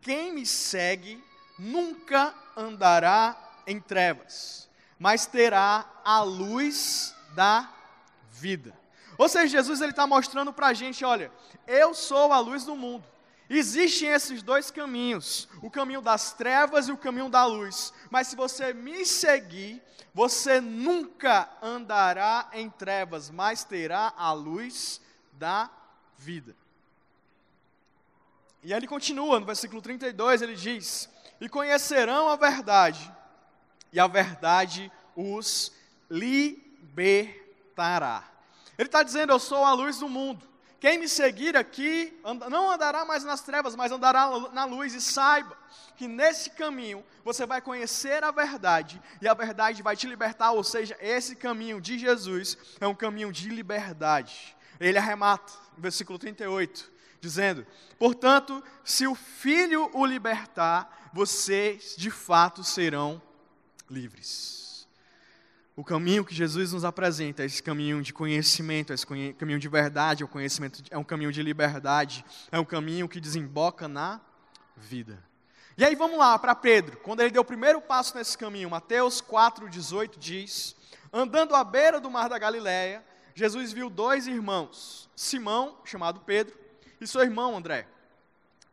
Quem 0.01 0.33
me 0.33 0.47
segue 0.47 1.23
nunca 1.59 2.35
andará 2.57 3.63
em 3.67 3.79
trevas, 3.79 4.70
mas 5.01 5.25
terá 5.25 5.91
a 6.05 6.21
luz 6.21 7.15
da 7.35 7.73
vida. 8.31 8.79
Ou 9.17 9.31
seja, 9.31 9.49
Jesus 9.49 9.81
ele 9.81 9.93
está 9.93 10.07
mostrando 10.07 10.53
para 10.53 10.69
a 10.69 10.75
gente, 10.75 11.03
olha, 11.07 11.33
eu 11.67 11.95
sou 11.95 12.35
a 12.35 12.39
luz 12.39 12.65
do 12.67 12.77
mundo. 12.77 13.05
Existem 13.49 14.11
esses 14.11 14.43
dois 14.43 14.71
caminhos, 14.71 15.49
o 15.63 15.71
caminho 15.71 16.03
das 16.03 16.35
trevas 16.35 16.87
e 16.87 16.93
o 16.93 16.99
caminho 16.99 17.31
da 17.31 17.47
luz. 17.47 17.95
Mas 18.11 18.29
se 18.29 18.37
você 18.37 18.75
me 18.75 19.07
seguir, 19.07 19.83
você 20.13 20.61
nunca 20.61 21.49
andará 21.63 22.51
em 22.53 22.69
trevas, 22.69 23.31
mas 23.31 23.65
terá 23.65 24.13
a 24.19 24.33
luz 24.33 25.01
da 25.33 25.71
vida. 26.19 26.55
E 28.63 28.75
ele 28.75 28.87
continua 28.87 29.41
no 29.41 29.47
versículo 29.47 29.81
32, 29.81 30.43
ele 30.43 30.55
diz: 30.55 31.09
E 31.41 31.49
conhecerão 31.49 32.29
a 32.29 32.37
verdade, 32.37 33.11
e 33.93 34.01
a 34.01 34.07
verdade 34.07 34.91
os 35.17 35.73
libertará. 36.11 37.11
Ele 38.79 38.89
está 38.89 39.03
dizendo: 39.03 39.33
Eu 39.33 39.39
sou 39.39 39.65
a 39.65 39.73
luz 39.73 39.99
do 39.99 40.09
mundo. 40.09 40.49
Quem 40.81 40.99
me 40.99 41.07
seguir 41.09 41.57
aqui 41.59 42.19
não 42.51 42.71
andará 42.71 43.05
mais 43.05 43.23
nas 43.23 43.43
trevas, 43.43 43.77
mas 43.77 43.93
andará 43.93 44.31
na 44.53 44.65
luz. 44.65 44.95
E 44.95 45.01
saiba 45.01 45.55
que 45.95 46.09
nesse 46.09 46.49
caminho 46.51 47.05
você 47.23 47.45
vai 47.45 47.61
conhecer 47.61 48.25
a 48.25 48.31
verdade 48.31 49.01
e 49.21 49.29
a 49.29 49.35
verdade 49.35 49.83
vai 49.83 49.95
te 49.95 50.07
libertar. 50.07 50.53
Ou 50.53 50.65
seja, 50.65 50.97
esse 50.99 51.37
caminho 51.37 51.79
de 51.81 51.99
Jesus 51.99 52.57
é 52.81 52.87
um 52.87 52.95
caminho 52.95 53.31
de 53.31 53.51
liberdade. 53.51 54.57
Ele 54.81 54.97
arremata, 54.97 55.53
versículo 55.77 56.19
38, 56.19 56.91
dizendo: 57.21 57.67
Portanto, 57.99 58.65
se 58.83 59.07
o 59.07 59.15
Filho 59.15 59.91
o 59.93 60.07
libertar, 60.07 61.11
vocês 61.13 61.95
de 61.99 62.11
fato 62.11 62.65
serão 62.65 63.21
livres. 63.91 64.87
O 65.77 65.85
caminho 65.85 66.25
que 66.25 66.35
Jesus 66.35 66.73
nos 66.73 66.85
apresenta 66.85 67.43
é 67.43 67.47
esse 67.47 67.63
caminho 67.63 68.03
de 68.03 68.13
conhecimento, 68.13 68.93
é 68.93 68.95
esse 68.95 69.07
caminho 69.07 69.59
de 69.59 69.69
verdade, 69.69 70.23
é, 70.23 70.27
um 70.27 70.29
conhecimento, 70.29 70.83
é 70.91 70.99
um 70.99 71.05
caminho 71.05 71.33
de 71.33 71.43
liberdade, 71.43 72.25
é 72.53 72.59
um 72.59 72.65
caminho 72.65 73.09
que 73.09 73.21
desemboca 73.21 73.89
na 73.89 74.21
vida. 74.77 75.23
E 75.79 75.85
aí 75.85 75.95
vamos 75.95 76.19
lá 76.19 76.39
para 76.39 76.55
Pedro, 76.55 76.99
quando 76.99 77.21
ele 77.21 77.31
deu 77.31 77.43
o 77.43 77.45
primeiro 77.45 77.81
passo 77.81 78.15
nesse 78.17 78.37
caminho, 78.37 78.69
Mateus 78.69 79.23
4,18 79.23 80.19
diz: 80.19 80.77
Andando 81.13 81.55
à 81.55 81.65
beira 81.65 81.99
do 81.99 82.11
mar 82.11 82.29
da 82.29 82.39
Galiléia, 82.39 83.03
Jesus 83.35 83.73
viu 83.73 83.89
dois 83.89 84.27
irmãos, 84.27 85.09
Simão, 85.17 85.79
chamado 85.85 86.21
Pedro, 86.21 86.59
e 87.01 87.07
seu 87.07 87.23
irmão 87.23 87.57
André. 87.57 87.89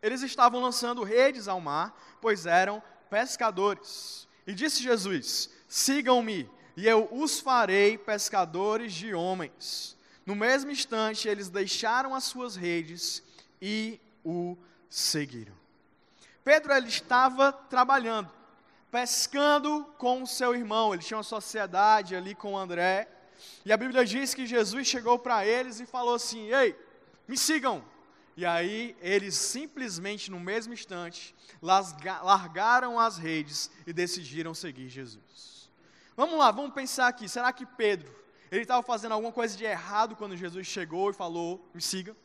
Eles 0.02 0.22
estavam 0.22 0.62
lançando 0.62 1.04
redes 1.04 1.48
ao 1.48 1.62
mar, 1.62 1.98
pois 2.20 2.46
eram 2.46 2.84
pescadores. 3.10 4.27
E 4.48 4.54
disse 4.54 4.82
Jesus: 4.82 5.50
Sigam-me 5.68 6.50
e 6.78 6.88
eu 6.88 7.10
os 7.12 7.40
farei 7.40 7.98
pescadores 7.98 8.94
de 8.94 9.14
homens. 9.14 9.98
No 10.26 10.36
mesmo 10.36 10.72
instante, 10.72 11.28
eles 11.28 11.50
deixaram 11.50 12.16
as 12.16 12.24
suas 12.24 12.56
redes 12.56 13.22
e 13.62 14.00
o 14.24 14.58
seguiram. 14.90 15.54
Pedro 16.44 16.74
ele 16.74 16.88
estava 16.88 17.52
trabalhando, 17.52 18.30
pescando 18.90 19.86
com 19.98 20.24
o 20.24 20.28
seu 20.28 20.56
irmão, 20.56 20.94
ele 20.94 21.04
tinha 21.04 21.18
uma 21.18 21.24
sociedade 21.24 22.16
ali 22.16 22.34
com 22.34 22.58
André, 22.58 23.08
e 23.66 23.72
a 23.74 23.78
Bíblia 23.78 24.06
diz 24.06 24.34
que 24.34 24.46
Jesus 24.46 24.88
chegou 24.88 25.20
para 25.20 25.46
eles 25.46 25.80
e 25.80 25.86
falou 25.86 26.16
assim: 26.16 26.52
Ei, 26.54 26.76
me 27.28 27.38
sigam. 27.38 27.84
E 28.38 28.46
aí 28.46 28.96
eles 29.02 29.34
simplesmente 29.34 30.30
no 30.30 30.40
mesmo 30.40 30.72
instante 30.72 31.36
largaram 31.60 33.00
as 33.00 33.18
redes 33.18 33.72
e 33.86 33.92
decidiram 33.92 34.54
seguir 34.54 34.90
Jesus. 34.90 35.72
Vamos 36.16 36.38
lá, 36.38 36.52
vamos 36.52 36.72
pensar 36.72 37.08
aqui. 37.08 37.28
Será 37.28 37.52
que 37.52 37.66
Pedro, 37.66 38.14
ele 38.52 38.62
estava 38.62 38.84
fazendo 38.84 39.14
alguma 39.14 39.32
coisa 39.32 39.58
de 39.58 39.66
errado 39.66 40.16
quando 40.16 40.38
Jesus 40.38 40.68
chegou 40.68 41.10
e 41.10 41.14
falou: 41.14 41.68
"Me 41.74 41.82
siga"? 41.82 42.16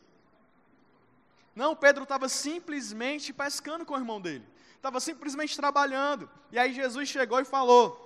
Não, 1.55 1.75
Pedro 1.75 2.03
estava 2.03 2.29
simplesmente 2.29 3.33
pescando 3.33 3.83
com 3.83 3.95
o 3.95 3.97
irmão 3.97 4.21
dele. 4.21 4.45
Estava 4.75 4.99
simplesmente 4.99 5.57
trabalhando. 5.57 6.29
E 6.51 6.59
aí 6.59 6.73
Jesus 6.73 7.09
chegou 7.09 7.39
e 7.39 7.45
falou: 7.45 8.02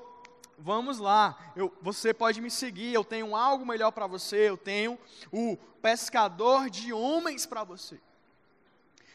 Vamos 0.58 0.98
lá, 0.98 1.38
eu, 1.56 1.72
você 1.82 2.14
pode 2.14 2.42
me 2.42 2.50
seguir, 2.50 2.92
eu 2.92 3.04
tenho 3.04 3.36
algo 3.36 3.64
melhor 3.64 3.92
para 3.92 4.08
você, 4.08 4.50
eu 4.50 4.58
tenho 4.58 4.98
o 5.32 5.56
pescador 5.82 6.70
de 6.70 6.92
homens 6.92 7.46
para 7.46 7.64
você. 7.64 8.00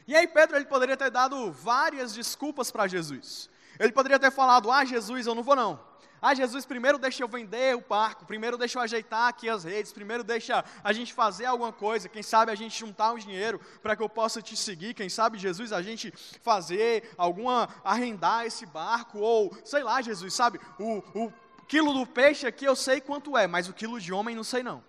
E 0.06 0.14
aí 0.14 0.26
Pedro 0.26 0.56
ele 0.56 0.66
poderia 0.66 0.96
ter 0.96 1.10
dado 1.10 1.50
várias 1.50 2.12
desculpas 2.12 2.70
para 2.70 2.86
Jesus. 2.86 3.50
Ele 3.78 3.92
poderia 3.92 4.18
ter 4.18 4.30
falado: 4.30 4.70
Ah, 4.70 4.84
Jesus, 4.84 5.26
eu 5.26 5.34
não 5.34 5.42
vou 5.42 5.56
não. 5.56 5.80
Ah, 6.24 6.34
Jesus, 6.34 6.64
primeiro 6.64 6.98
deixa 6.98 7.24
eu 7.24 7.26
vender 7.26 7.74
o 7.74 7.80
barco, 7.80 8.24
primeiro 8.24 8.56
deixa 8.56 8.78
eu 8.78 8.82
ajeitar 8.82 9.28
aqui 9.28 9.48
as 9.48 9.64
redes, 9.64 9.92
primeiro 9.92 10.22
deixa 10.22 10.64
a 10.84 10.92
gente 10.92 11.12
fazer 11.12 11.46
alguma 11.46 11.72
coisa, 11.72 12.08
quem 12.08 12.22
sabe 12.22 12.52
a 12.52 12.54
gente 12.54 12.78
juntar 12.78 13.12
um 13.12 13.18
dinheiro 13.18 13.60
para 13.82 13.96
que 13.96 14.02
eu 14.02 14.08
possa 14.08 14.40
te 14.40 14.56
seguir, 14.56 14.94
quem 14.94 15.08
sabe, 15.08 15.36
Jesus, 15.36 15.72
a 15.72 15.82
gente 15.82 16.12
fazer 16.40 17.12
alguma, 17.18 17.68
arrendar 17.82 18.46
esse 18.46 18.64
barco, 18.64 19.18
ou 19.18 19.52
sei 19.64 19.82
lá, 19.82 20.00
Jesus, 20.00 20.32
sabe, 20.32 20.60
o, 20.78 20.98
o 21.12 21.32
quilo 21.66 21.92
do 21.92 22.06
peixe 22.06 22.46
aqui 22.46 22.66
eu 22.66 22.76
sei 22.76 23.00
quanto 23.00 23.36
é, 23.36 23.48
mas 23.48 23.68
o 23.68 23.72
quilo 23.72 24.00
de 24.00 24.12
homem 24.12 24.36
não 24.36 24.44
sei 24.44 24.62
não. 24.62 24.84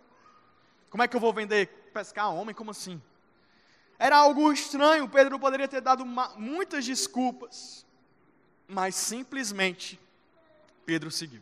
Como 0.92 1.02
é 1.02 1.08
que 1.08 1.16
eu 1.16 1.20
vou 1.20 1.34
vender, 1.34 1.90
pescar 1.92 2.32
homem, 2.32 2.54
como 2.54 2.70
assim? 2.70 3.02
Era 3.98 4.18
algo 4.18 4.54
estranho, 4.54 5.10
Pedro 5.10 5.40
poderia 5.40 5.68
ter 5.68 5.82
dado 5.82 6.06
muitas 6.06 6.86
desculpas, 6.86 7.84
mas 8.68 8.94
simplesmente 8.94 10.00
Pedro 10.86 11.12
seguiu. 11.12 11.42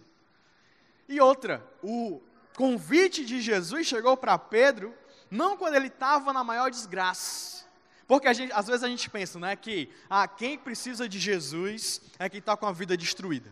E 1.07 1.19
outra, 1.19 1.65
o 1.83 2.21
convite 2.55 3.25
de 3.25 3.41
Jesus 3.41 3.88
chegou 3.88 4.15
para 4.15 4.38
Pedro 4.38 4.93
não 5.29 5.57
quando 5.57 5.75
ele 5.75 5.88
estava 5.88 6.33
na 6.33 6.43
maior 6.43 6.69
desgraça. 6.69 7.65
Porque 8.07 8.33
gente, 8.33 8.51
às 8.51 8.67
vezes 8.67 8.83
a 8.83 8.88
gente 8.88 9.10
pensa 9.10 9.39
né, 9.39 9.55
que 9.55 9.89
ah, 10.10 10.27
quem 10.27 10.57
precisa 10.57 11.07
de 11.07 11.17
Jesus 11.17 12.01
é 12.19 12.27
quem 12.27 12.39
está 12.39 12.57
com 12.57 12.65
a 12.65 12.71
vida 12.71 12.98
destruída. 12.98 13.50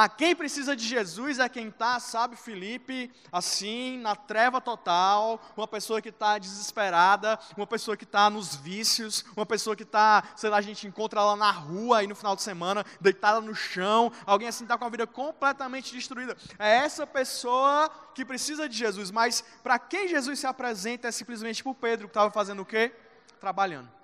Ah, 0.00 0.08
quem 0.08 0.32
precisa 0.32 0.76
de 0.76 0.86
Jesus 0.86 1.40
é 1.40 1.48
quem 1.48 1.70
está, 1.70 1.98
sabe, 1.98 2.36
Felipe, 2.36 3.10
assim, 3.32 3.98
na 3.98 4.14
treva 4.14 4.60
total, 4.60 5.42
uma 5.56 5.66
pessoa 5.66 6.00
que 6.00 6.10
está 6.10 6.38
desesperada, 6.38 7.36
uma 7.56 7.66
pessoa 7.66 7.96
que 7.96 8.04
está 8.04 8.30
nos 8.30 8.54
vícios, 8.54 9.24
uma 9.36 9.44
pessoa 9.44 9.74
que 9.74 9.82
está, 9.82 10.22
sei 10.36 10.50
lá, 10.50 10.58
a 10.58 10.60
gente 10.60 10.86
encontra 10.86 11.20
ela 11.20 11.34
na 11.34 11.50
rua 11.50 11.98
aí 11.98 12.06
no 12.06 12.14
final 12.14 12.36
de 12.36 12.42
semana, 12.42 12.86
deitada 13.00 13.40
no 13.40 13.56
chão, 13.56 14.12
alguém 14.24 14.46
assim 14.46 14.62
está 14.62 14.78
com 14.78 14.84
a 14.84 14.88
vida 14.88 15.04
completamente 15.04 15.92
destruída. 15.92 16.36
É 16.60 16.76
essa 16.76 17.04
pessoa 17.04 17.90
que 18.14 18.24
precisa 18.24 18.68
de 18.68 18.76
Jesus, 18.76 19.10
mas 19.10 19.42
para 19.64 19.80
quem 19.80 20.06
Jesus 20.06 20.38
se 20.38 20.46
apresenta 20.46 21.08
é 21.08 21.10
simplesmente 21.10 21.60
para 21.60 21.72
o 21.72 21.74
Pedro, 21.74 22.06
que 22.06 22.12
estava 22.12 22.30
fazendo 22.30 22.62
o 22.62 22.64
quê? 22.64 22.94
Trabalhando. 23.40 23.98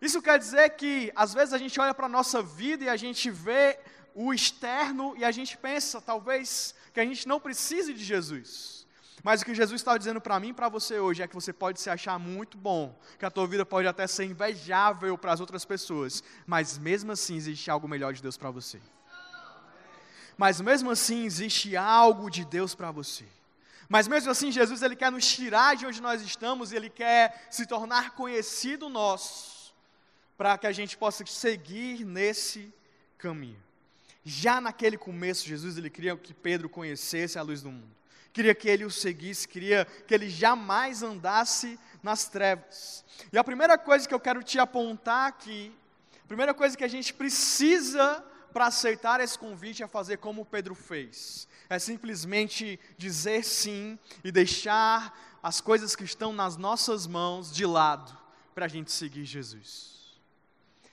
Isso 0.00 0.22
quer 0.22 0.38
dizer 0.38 0.70
que, 0.76 1.12
às 1.16 1.34
vezes, 1.34 1.52
a 1.52 1.58
gente 1.58 1.80
olha 1.80 1.92
para 1.92 2.06
a 2.06 2.08
nossa 2.08 2.40
vida 2.40 2.84
e 2.84 2.88
a 2.88 2.96
gente 2.96 3.28
vê 3.28 3.80
o 4.20 4.34
externo 4.34 5.14
e 5.16 5.24
a 5.24 5.30
gente 5.30 5.56
pensa, 5.56 6.00
talvez, 6.00 6.74
que 6.92 6.98
a 6.98 7.04
gente 7.04 7.28
não 7.28 7.38
precise 7.38 7.94
de 7.94 8.02
Jesus. 8.02 8.84
Mas 9.22 9.40
o 9.40 9.44
que 9.44 9.54
Jesus 9.54 9.80
está 9.80 9.96
dizendo 9.96 10.20
para 10.20 10.40
mim 10.40 10.48
e 10.48 10.52
para 10.52 10.68
você 10.68 10.98
hoje 10.98 11.22
é 11.22 11.28
que 11.28 11.36
você 11.36 11.52
pode 11.52 11.80
se 11.80 11.88
achar 11.88 12.18
muito 12.18 12.58
bom, 12.58 12.98
que 13.16 13.24
a 13.24 13.30
tua 13.30 13.46
vida 13.46 13.64
pode 13.64 13.86
até 13.86 14.08
ser 14.08 14.24
invejável 14.24 15.16
para 15.16 15.32
as 15.32 15.38
outras 15.38 15.64
pessoas, 15.64 16.24
mas 16.44 16.78
mesmo 16.78 17.12
assim 17.12 17.36
existe 17.36 17.70
algo 17.70 17.86
melhor 17.86 18.12
de 18.12 18.20
Deus 18.20 18.36
para 18.36 18.50
você. 18.50 18.80
Mas 20.36 20.60
mesmo 20.60 20.90
assim 20.90 21.24
existe 21.24 21.76
algo 21.76 22.28
de 22.28 22.44
Deus 22.44 22.74
para 22.74 22.90
você. 22.90 23.24
Mas 23.88 24.08
mesmo 24.08 24.32
assim 24.32 24.50
Jesus 24.50 24.82
ele 24.82 24.96
quer 24.96 25.12
nos 25.12 25.26
tirar 25.28 25.76
de 25.76 25.86
onde 25.86 26.02
nós 26.02 26.22
estamos, 26.22 26.72
e 26.72 26.76
ele 26.76 26.90
quer 26.90 27.46
se 27.52 27.66
tornar 27.66 28.16
conhecido 28.16 28.88
nosso, 28.88 29.72
para 30.36 30.58
que 30.58 30.66
a 30.66 30.72
gente 30.72 30.96
possa 30.96 31.24
seguir 31.24 32.04
nesse 32.04 32.74
caminho. 33.16 33.67
Já 34.24 34.60
naquele 34.60 34.98
começo, 34.98 35.46
Jesus 35.46 35.78
ele 35.78 35.90
queria 35.90 36.16
que 36.16 36.34
Pedro 36.34 36.68
conhecesse 36.68 37.38
a 37.38 37.42
luz 37.42 37.62
do 37.62 37.70
mundo. 37.70 37.96
Queria 38.32 38.54
que 38.54 38.68
ele 38.68 38.84
o 38.84 38.90
seguisse, 38.90 39.48
queria 39.48 39.84
que 40.06 40.14
ele 40.14 40.28
jamais 40.28 41.02
andasse 41.02 41.78
nas 42.02 42.28
trevas. 42.28 43.04
E 43.32 43.38
a 43.38 43.42
primeira 43.42 43.76
coisa 43.76 44.06
que 44.06 44.14
eu 44.14 44.20
quero 44.20 44.42
te 44.42 44.58
apontar 44.58 45.28
aqui, 45.28 45.74
a 46.22 46.26
primeira 46.28 46.52
coisa 46.54 46.76
que 46.76 46.84
a 46.84 46.88
gente 46.88 47.12
precisa 47.12 48.24
para 48.52 48.66
aceitar 48.66 49.20
esse 49.20 49.38
convite 49.38 49.82
é 49.82 49.88
fazer 49.88 50.18
como 50.18 50.44
Pedro 50.44 50.74
fez. 50.74 51.48
É 51.68 51.78
simplesmente 51.78 52.78
dizer 52.96 53.44
sim 53.44 53.98
e 54.22 54.30
deixar 54.30 55.38
as 55.42 55.60
coisas 55.60 55.96
que 55.96 56.04
estão 56.04 56.32
nas 56.32 56.56
nossas 56.56 57.06
mãos 57.06 57.52
de 57.52 57.64
lado 57.64 58.16
para 58.54 58.66
a 58.66 58.68
gente 58.68 58.92
seguir 58.92 59.24
Jesus. 59.24 60.18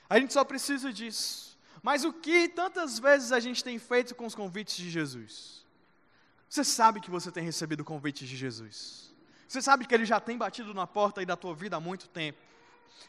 A 0.10 0.20
gente 0.20 0.34
só 0.34 0.44
precisa 0.44 0.94
disso. 0.94 1.45
Mas 1.86 2.04
o 2.04 2.12
que 2.12 2.48
tantas 2.48 2.98
vezes 2.98 3.32
a 3.32 3.40
gente 3.40 3.64
tem 3.64 3.78
feito 3.78 4.16
com 4.16 4.26
os 4.26 4.34
convites 4.34 4.76
de 4.76 4.90
Jesus? 4.90 5.64
Você 6.50 6.64
sabe 6.64 7.00
que 7.00 7.12
você 7.12 7.32
tem 7.32 7.44
recebido 7.44 7.82
o 7.82 7.86
convite 7.86 8.26
de 8.26 8.36
Jesus. 8.36 9.14
Você 9.48 9.62
sabe 9.62 9.86
que 9.86 9.94
ele 9.94 10.04
já 10.04 10.20
tem 10.20 10.36
batido 10.36 10.74
na 10.74 10.88
porta 10.88 11.20
aí 11.20 11.28
da 11.28 11.36
tua 11.36 11.54
vida 11.54 11.78
há 11.78 11.80
muito 11.80 12.08
tempo. 12.08 12.40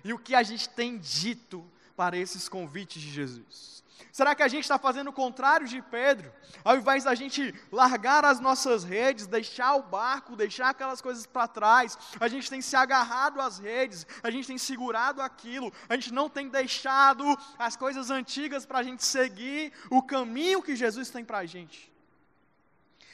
E 0.05 0.13
o 0.13 0.19
que 0.19 0.35
a 0.35 0.43
gente 0.43 0.69
tem 0.69 0.99
dito 0.99 1.65
para 1.97 2.19
esses 2.19 2.51
convites 2.51 3.01
de 3.01 3.11
Jesus? 3.11 3.83
Será 4.13 4.35
que 4.35 4.43
a 4.43 4.49
gente 4.49 4.63
está 4.63 4.79
fazendo 4.79 5.09
o 5.09 5.13
contrário 5.13 5.67
de 5.67 5.83
Pedro? 5.83 6.33
Ao 6.65 6.77
invés 6.77 7.05
da 7.05 7.15
gente 7.15 7.55
largar 7.71 8.25
as 8.25 8.41
nossas 8.41 8.83
redes, 8.83 9.27
deixar 9.27 9.75
o 9.75 9.83
barco, 9.83 10.35
deixar 10.35 10.71
aquelas 10.71 11.03
coisas 11.03 11.27
para 11.27 11.47
trás, 11.47 11.99
a 12.19 12.27
gente 12.27 12.49
tem 12.49 12.63
se 12.63 12.75
agarrado 12.75 13.41
às 13.41 13.59
redes, 13.59 14.07
a 14.23 14.31
gente 14.31 14.47
tem 14.47 14.57
segurado 14.57 15.21
aquilo, 15.21 15.73
a 15.89 15.95
gente 15.95 16.15
não 16.15 16.31
tem 16.31 16.49
deixado 16.49 17.25
as 17.59 17.77
coisas 17.77 18.11
antigas 18.11 18.65
para 18.65 18.79
a 18.79 18.83
gente 18.83 19.05
seguir 19.05 19.73
o 19.91 20.03
caminho 20.03 20.63
que 20.63 20.75
Jesus 20.75 21.11
tem 21.11 21.25
para 21.25 21.39
a 21.39 21.47
gente. 21.47 21.93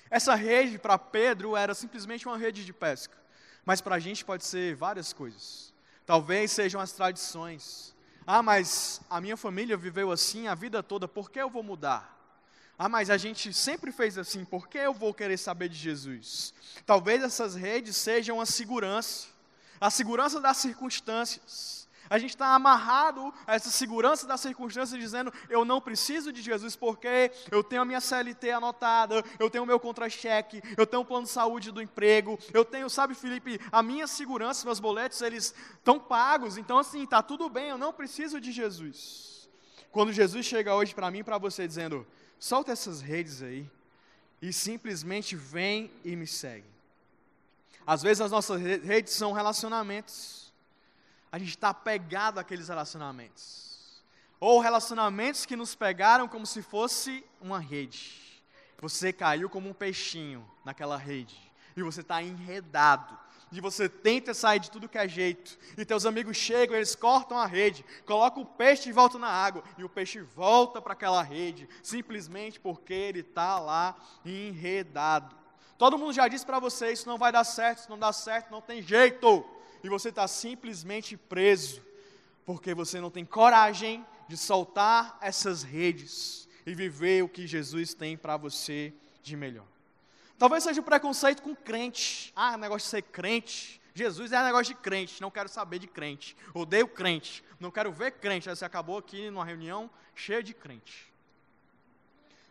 Essa 0.09 0.35
rede 0.35 0.79
para 0.79 0.99
Pedro 0.99 1.57
era 1.57 1.75
simplesmente 1.75 2.29
uma 2.29 2.37
rede 2.37 2.65
de 2.65 2.73
pesca, 2.73 3.17
mas 3.65 3.81
para 3.81 3.97
a 3.97 3.99
gente 3.99 4.25
pode 4.25 4.45
ser 4.45 4.77
várias 4.77 5.12
coisas. 5.12 5.73
Talvez 6.05 6.53
sejam 6.53 6.81
as 6.81 6.93
tradições, 6.93 7.92
ah, 8.26 8.43
mas 8.43 9.00
a 9.11 9.21
minha 9.21 9.37
família 9.37 9.76
viveu 9.76 10.11
assim 10.11 10.47
a 10.47 10.55
vida 10.55 10.83
toda, 10.83 11.09
por 11.09 11.31
que 11.31 11.41
eu 11.41 11.50
vou 11.50 11.62
mudar? 11.62 12.12
Ah, 12.79 12.88
mas 12.88 13.11
a 13.11 13.17
gente 13.17 13.52
sempre 13.52 13.93
fez 13.93 14.17
assim, 14.19 14.45
por 14.45 14.69
que 14.69 14.79
eu 14.79 14.93
vou 14.93 15.12
querer 15.12 15.37
saber 15.37 15.69
de 15.69 15.76
Jesus? 15.76 16.55
Talvez 16.85 17.23
essas 17.23 17.55
redes 17.55 17.97
sejam 17.97 18.41
a 18.41 18.47
segurança, 18.47 19.29
a 19.81 19.91
segurança 19.91 20.41
das 20.41 20.57
circunstâncias. 20.57 21.82
A 22.12 22.19
gente 22.19 22.33
está 22.33 22.54
amarrado 22.54 23.33
a 23.47 23.54
essa 23.54 23.71
segurança 23.71 24.26
das 24.26 24.38
circunstâncias, 24.38 25.00
dizendo: 25.00 25.33
eu 25.49 25.64
não 25.64 25.81
preciso 25.81 26.31
de 26.31 26.42
Jesus 26.42 26.76
porque 26.76 27.33
eu 27.50 27.64
tenho 27.64 27.81
a 27.81 27.87
minha 27.87 28.02
CLT 28.02 28.50
anotada, 28.50 29.25
eu 29.38 29.49
tenho 29.49 29.64
o 29.64 29.66
meu 29.66 29.81
contra-cheque, 29.81 30.61
eu 30.76 30.87
tenho 30.87 31.00
o 31.00 31.07
plano 31.07 31.25
de 31.25 31.33
saúde 31.33 31.73
do 31.73 31.81
emprego, 31.81 32.38
eu 32.52 32.66
tenho, 32.66 32.90
sabe, 32.90 33.14
Felipe, 33.14 33.59
a 33.73 33.83
minha 33.83 34.07
segurança, 34.07 34.66
meus 34.66 34.78
boletos, 34.78 35.23
eles 35.23 35.54
estão 35.73 35.99
pagos, 35.99 36.59
então 36.59 36.76
assim, 36.76 37.04
está 37.04 37.23
tudo 37.23 37.49
bem, 37.49 37.71
eu 37.71 37.78
não 37.78 37.95
preciso 37.95 38.38
de 38.38 38.52
Jesus. 38.52 39.49
Quando 39.90 40.12
Jesus 40.12 40.45
chega 40.45 40.75
hoje 40.75 40.95
para 40.95 41.11
mim 41.11 41.21
e 41.21 41.25
para 41.25 41.38
você 41.38 41.66
dizendo: 41.66 42.07
solta 42.38 42.73
essas 42.73 43.00
redes 43.00 43.40
aí 43.40 43.66
e 44.42 44.52
simplesmente 44.52 45.35
vem 45.35 45.90
e 46.04 46.14
me 46.14 46.26
segue. 46.26 46.69
Às 47.87 48.02
vezes 48.02 48.21
as 48.21 48.31
nossas 48.31 48.61
redes 48.61 49.14
são 49.14 49.33
relacionamentos 49.33 50.42
a 51.33 51.39
gente 51.39 51.49
está 51.49 51.71
apegado 51.71 52.39
àqueles 52.39 52.69
relacionamentos. 52.69 54.03
Ou 54.39 54.61
relacionamentos 54.61 55.47
que 55.47 55.57
nos 55.57 55.75
pegaram 55.75 56.29
como 56.29 56.47
se 56.47 56.61
fosse 56.61 57.25
uma 57.41 57.59
rede. 57.59 58.21
Você 58.79 59.15
caiu 59.15 59.49
como 59.49 59.71
um 59.71 59.73
peixinho 59.73 60.47
naquela 60.62 60.99
rede. 60.99 61.35
E 61.75 61.83
você 61.83 62.03
está 62.03 62.23
enredado. 62.23 63.19
E 63.51 63.61
você 63.61 63.89
tenta 63.89 64.35
sair 64.35 64.59
de 64.59 64.71
tudo 64.71 64.89
que 64.89 64.99
é 64.99 65.09
jeito. 65.09 65.59
E 65.79 65.85
teus 65.87 66.05
amigos 66.05 66.37
chegam, 66.37 66.77
eles 66.77 66.95
cortam 66.95 67.39
a 67.39 67.47
rede, 67.47 67.83
colocam 68.05 68.43
o 68.43 68.47
peixe 68.47 68.85
de 68.85 68.93
volta 68.93 69.19
na 69.19 69.29
água. 69.29 69.65
E 69.79 69.85
o 69.85 69.89
peixe 69.89 70.21
volta 70.21 70.83
para 70.83 70.93
aquela 70.93 71.23
rede. 71.23 71.67
Simplesmente 71.83 72.61
porque 72.61 72.93
ele 72.93 73.21
está 73.21 73.59
lá 73.59 73.97
enredado. 74.23 75.35
Todo 75.79 75.97
mundo 75.97 76.12
já 76.12 76.29
disse 76.29 76.45
para 76.45 76.59
você: 76.59 76.93
isso 76.93 77.09
não 77.09 77.17
vai 77.17 77.33
dar 77.33 77.45
certo, 77.45 77.79
isso 77.79 77.91
não 77.91 77.99
dá 77.99 78.12
certo, 78.12 78.51
não 78.51 78.61
tem 78.61 78.83
jeito 78.83 79.62
e 79.83 79.89
você 79.89 80.11
está 80.11 80.27
simplesmente 80.29 81.17
preso, 81.17 81.83
porque 82.45 82.75
você 82.75 83.01
não 83.01 83.11
tem 83.11 83.25
coragem 83.25 84.05
de 84.29 84.37
soltar 84.37 85.19
essas 85.21 85.62
redes 85.62 86.49
e 86.65 86.75
viver 86.75 87.25
o 87.25 87.29
que 87.29 87.47
Jesus 87.47 87.93
tem 87.95 88.17
para 88.17 88.37
você 88.37 88.93
de 89.23 89.37
melhor. 89.37 89.67
Talvez 90.39 90.65
seja 90.65 90.81
o 90.81 90.83
um 90.83 90.87
preconceito 90.87 91.43
com 91.43 91.55
crente. 91.55 92.33
Ah, 92.35 92.57
negócio 92.57 92.87
de 92.87 92.91
ser 92.91 93.03
crente. 93.03 93.81
Jesus 93.95 94.33
é 94.33 94.43
negócio 94.43 94.75
de 94.75 94.81
crente, 94.81 95.21
não 95.21 95.31
quero 95.31 95.49
saber 95.49 95.79
de 95.79 95.87
crente. 95.87 96.37
Odeio 96.55 96.89
crente, 96.89 97.45
não 97.61 97.71
quero 97.71 97.93
ver 97.93 98.12
crente. 98.12 98.49
Você 98.49 98.65
acabou 98.65 98.99
aqui 98.99 99.31
numa 99.31 99.45
reunião 99.45 99.91
cheia 100.15 100.43
de 100.43 100.55
crente. 100.55 101.12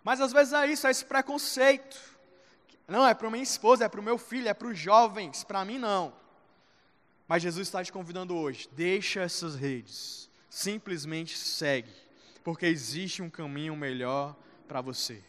Mas 0.03 0.21
às 0.21 0.31
vezes 0.31 0.53
é 0.53 0.67
isso, 0.67 0.85
é 0.87 0.91
esse 0.91 1.05
preconceito. 1.05 1.99
Não, 2.87 3.07
é 3.07 3.13
para 3.13 3.29
minha 3.29 3.43
esposa, 3.43 3.85
é 3.85 3.89
para 3.89 3.99
o 3.99 4.03
meu 4.03 4.17
filho, 4.17 4.47
é 4.47 4.53
para 4.53 4.67
os 4.67 4.77
jovens, 4.77 5.43
para 5.43 5.63
mim 5.63 5.77
não. 5.77 6.13
Mas 7.31 7.43
Jesus 7.43 7.69
está 7.69 7.81
te 7.81 7.93
convidando 7.93 8.35
hoje, 8.35 8.67
deixa 8.73 9.21
essas 9.21 9.55
redes, 9.55 10.29
simplesmente 10.49 11.37
segue, 11.37 11.93
porque 12.43 12.65
existe 12.65 13.21
um 13.21 13.29
caminho 13.29 13.73
melhor 13.73 14.35
para 14.67 14.81
você. 14.81 15.23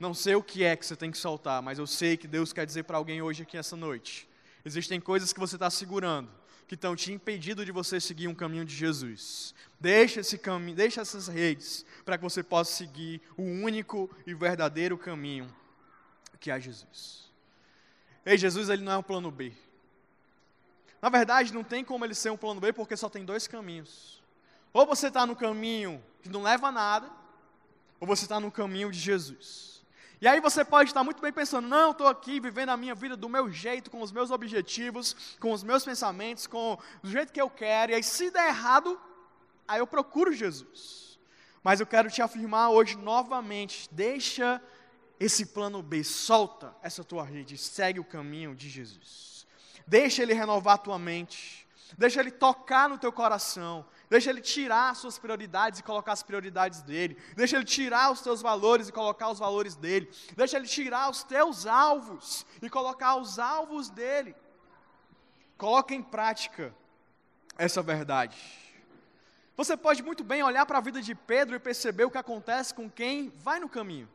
Não 0.00 0.14
sei 0.14 0.34
o 0.34 0.42
que 0.42 0.64
é 0.64 0.74
que 0.74 0.86
você 0.86 0.96
tem 0.96 1.10
que 1.10 1.18
soltar, 1.18 1.60
mas 1.60 1.78
eu 1.78 1.86
sei 1.86 2.16
que 2.16 2.26
Deus 2.26 2.54
quer 2.54 2.64
dizer 2.64 2.84
para 2.84 2.96
alguém 2.96 3.20
hoje 3.20 3.42
aqui 3.42 3.58
essa 3.58 3.76
noite. 3.76 4.26
Existem 4.64 4.98
coisas 4.98 5.30
que 5.30 5.38
você 5.38 5.56
está 5.56 5.68
segurando, 5.68 6.30
que 6.66 6.74
estão 6.74 6.96
te 6.96 7.12
impedindo 7.12 7.66
de 7.66 7.70
você 7.70 8.00
seguir 8.00 8.28
um 8.28 8.34
caminho 8.34 8.64
de 8.64 8.74
Jesus. 8.74 9.54
Deixa 9.78 10.20
esse 10.20 10.38
caminho, 10.38 10.74
deixa 10.74 11.02
essas 11.02 11.28
redes, 11.28 11.84
para 12.02 12.16
que 12.16 12.24
você 12.24 12.42
possa 12.42 12.72
seguir 12.72 13.20
o 13.36 13.42
único 13.42 14.10
e 14.26 14.32
verdadeiro 14.32 14.96
caminho 14.96 15.54
que 16.40 16.50
é 16.50 16.58
Jesus. 16.58 17.30
Ei, 18.24 18.38
Jesus 18.38 18.70
ele 18.70 18.82
não 18.82 18.92
é 18.92 18.96
um 18.96 19.02
plano 19.02 19.30
B. 19.30 19.52
Na 21.02 21.08
verdade, 21.08 21.52
não 21.52 21.64
tem 21.64 21.84
como 21.84 22.04
ele 22.04 22.14
ser 22.14 22.30
um 22.30 22.36
plano 22.36 22.60
B, 22.60 22.72
porque 22.72 22.96
só 22.96 23.08
tem 23.08 23.24
dois 23.24 23.48
caminhos. 23.48 24.22
Ou 24.72 24.86
você 24.86 25.08
está 25.08 25.26
no 25.26 25.34
caminho 25.34 26.02
que 26.22 26.28
não 26.28 26.42
leva 26.42 26.68
a 26.68 26.72
nada, 26.72 27.10
ou 27.98 28.06
você 28.06 28.24
está 28.24 28.38
no 28.38 28.52
caminho 28.52 28.90
de 28.92 29.00
Jesus. 29.00 29.82
E 30.20 30.28
aí 30.28 30.40
você 30.40 30.64
pode 30.64 30.90
estar 30.90 31.02
muito 31.02 31.20
bem 31.20 31.32
pensando, 31.32 31.66
não, 31.66 31.90
estou 31.90 32.06
aqui 32.06 32.38
vivendo 32.38 32.68
a 32.68 32.76
minha 32.76 32.94
vida 32.94 33.16
do 33.16 33.28
meu 33.28 33.50
jeito, 33.50 33.90
com 33.90 34.00
os 34.00 34.12
meus 34.12 34.30
objetivos, 34.30 35.36
com 35.40 35.50
os 35.50 35.64
meus 35.64 35.84
pensamentos, 35.84 36.46
com 36.46 36.78
do 37.02 37.10
jeito 37.10 37.32
que 37.32 37.42
eu 37.42 37.50
quero, 37.50 37.90
e 37.90 37.96
aí 37.96 38.02
se 38.04 38.30
der 38.30 38.50
errado, 38.50 38.98
aí 39.66 39.80
eu 39.80 39.86
procuro 39.88 40.32
Jesus. 40.32 41.18
Mas 41.64 41.80
eu 41.80 41.86
quero 41.86 42.08
te 42.08 42.22
afirmar 42.22 42.70
hoje 42.70 42.96
novamente, 42.96 43.88
deixa 43.90 44.62
esse 45.18 45.46
plano 45.46 45.82
B, 45.82 46.04
solta 46.04 46.72
essa 46.80 47.02
tua 47.02 47.24
rede, 47.24 47.58
segue 47.58 47.98
o 47.98 48.04
caminho 48.04 48.54
de 48.54 48.70
Jesus. 48.70 49.41
Deixa 49.86 50.22
Ele 50.22 50.34
renovar 50.34 50.74
a 50.74 50.78
tua 50.78 50.98
mente. 50.98 51.66
Deixa 51.96 52.20
Ele 52.20 52.30
tocar 52.30 52.88
no 52.88 52.98
teu 52.98 53.12
coração. 53.12 53.84
Deixa 54.08 54.30
Ele 54.30 54.40
tirar 54.40 54.90
as 54.90 54.98
suas 54.98 55.18
prioridades 55.18 55.80
e 55.80 55.82
colocar 55.82 56.12
as 56.12 56.22
prioridades 56.22 56.82
dele. 56.82 57.16
Deixa 57.34 57.56
Ele 57.56 57.64
tirar 57.64 58.10
os 58.10 58.20
teus 58.20 58.42
valores 58.42 58.88
e 58.88 58.92
colocar 58.92 59.30
os 59.30 59.38
valores 59.38 59.74
dele. 59.74 60.10
Deixa 60.36 60.56
Ele 60.56 60.66
tirar 60.66 61.10
os 61.10 61.22
teus 61.22 61.66
alvos 61.66 62.46
e 62.60 62.68
colocar 62.68 63.16
os 63.16 63.38
alvos 63.38 63.90
dele. 63.90 64.34
Coloca 65.56 65.94
em 65.94 66.02
prática 66.02 66.74
essa 67.56 67.82
verdade. 67.82 68.36
Você 69.56 69.76
pode 69.76 70.02
muito 70.02 70.24
bem 70.24 70.42
olhar 70.42 70.64
para 70.66 70.78
a 70.78 70.80
vida 70.80 71.00
de 71.00 71.14
Pedro 71.14 71.54
e 71.54 71.60
perceber 71.60 72.04
o 72.04 72.10
que 72.10 72.18
acontece 72.18 72.74
com 72.74 72.90
quem 72.90 73.28
vai 73.28 73.60
no 73.60 73.68
caminho. 73.68 74.08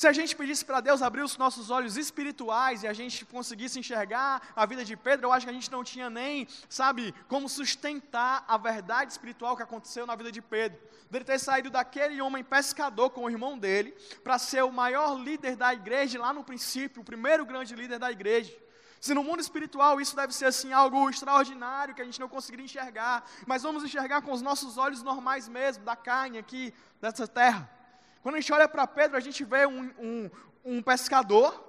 Se 0.00 0.08
a 0.08 0.14
gente 0.14 0.34
pedisse 0.34 0.64
para 0.64 0.80
Deus 0.80 1.02
abrir 1.02 1.20
os 1.20 1.36
nossos 1.36 1.68
olhos 1.68 1.98
espirituais 1.98 2.82
e 2.82 2.86
a 2.88 2.92
gente 2.94 3.22
conseguisse 3.26 3.78
enxergar 3.78 4.40
a 4.56 4.64
vida 4.64 4.82
de 4.82 4.96
Pedro, 4.96 5.26
eu 5.26 5.32
acho 5.34 5.44
que 5.44 5.50
a 5.50 5.52
gente 5.52 5.70
não 5.70 5.84
tinha 5.84 6.08
nem, 6.08 6.48
sabe, 6.70 7.14
como 7.28 7.50
sustentar 7.50 8.42
a 8.48 8.56
verdade 8.56 9.12
espiritual 9.12 9.54
que 9.54 9.62
aconteceu 9.62 10.06
na 10.06 10.16
vida 10.16 10.32
de 10.32 10.40
Pedro. 10.40 10.80
Dele 11.10 11.26
ter 11.26 11.38
saído 11.38 11.68
daquele 11.68 12.18
homem 12.22 12.42
pescador 12.42 13.10
com 13.10 13.24
o 13.24 13.30
irmão 13.30 13.58
dele, 13.58 13.94
para 14.24 14.38
ser 14.38 14.64
o 14.64 14.72
maior 14.72 15.18
líder 15.18 15.54
da 15.54 15.74
igreja 15.74 16.18
lá 16.18 16.32
no 16.32 16.42
princípio, 16.42 17.02
o 17.02 17.04
primeiro 17.04 17.44
grande 17.44 17.76
líder 17.76 17.98
da 17.98 18.10
igreja. 18.10 18.56
Se 18.98 19.12
no 19.12 19.22
mundo 19.22 19.40
espiritual 19.40 20.00
isso 20.00 20.16
deve 20.16 20.34
ser 20.34 20.46
assim 20.46 20.72
algo 20.72 21.10
extraordinário 21.10 21.94
que 21.94 22.00
a 22.00 22.06
gente 22.06 22.20
não 22.20 22.26
conseguiria 22.26 22.64
enxergar, 22.64 23.22
mas 23.46 23.64
vamos 23.64 23.84
enxergar 23.84 24.22
com 24.22 24.32
os 24.32 24.40
nossos 24.40 24.78
olhos 24.78 25.02
normais 25.02 25.46
mesmo, 25.46 25.84
da 25.84 25.94
carne 25.94 26.38
aqui, 26.38 26.72
dessa 27.02 27.28
terra. 27.28 27.79
Quando 28.22 28.34
a 28.34 28.40
gente 28.40 28.52
olha 28.52 28.68
para 28.68 28.86
Pedro, 28.86 29.16
a 29.16 29.20
gente 29.20 29.44
vê 29.44 29.66
um, 29.66 29.90
um, 29.98 30.30
um 30.64 30.82
pescador 30.82 31.68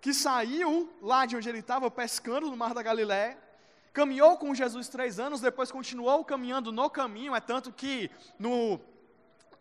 que 0.00 0.12
saiu 0.12 0.92
lá 1.00 1.24
de 1.26 1.36
onde 1.36 1.48
ele 1.48 1.60
estava 1.60 1.88
pescando 1.90 2.50
no 2.50 2.56
Mar 2.56 2.74
da 2.74 2.82
Galiléia, 2.82 3.38
caminhou 3.92 4.36
com 4.36 4.52
Jesus 4.52 4.88
três 4.88 5.20
anos, 5.20 5.40
depois 5.40 5.70
continuou 5.70 6.24
caminhando 6.24 6.72
no 6.72 6.90
caminho, 6.90 7.36
é 7.36 7.40
tanto 7.40 7.70
que 7.70 8.10
no, 8.36 8.80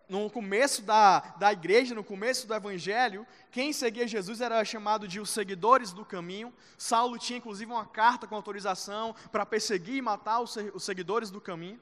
no 0.09 0.31
começo 0.31 0.81
da, 0.81 1.19
da 1.37 1.53
igreja, 1.53 1.93
no 1.93 2.03
começo 2.03 2.47
do 2.47 2.55
evangelho, 2.55 3.27
quem 3.51 3.71
seguia 3.71 4.07
Jesus 4.07 4.41
era 4.41 4.65
chamado 4.65 5.07
de 5.07 5.19
os 5.19 5.29
seguidores 5.29 5.93
do 5.93 6.03
caminho. 6.03 6.51
Saulo 6.75 7.19
tinha 7.19 7.37
inclusive 7.37 7.71
uma 7.71 7.85
carta 7.85 8.25
com 8.25 8.35
autorização 8.35 9.13
para 9.31 9.45
perseguir 9.45 9.97
e 9.97 10.01
matar 10.01 10.39
os, 10.39 10.57
os 10.73 10.83
seguidores 10.83 11.29
do 11.29 11.39
caminho. 11.39 11.79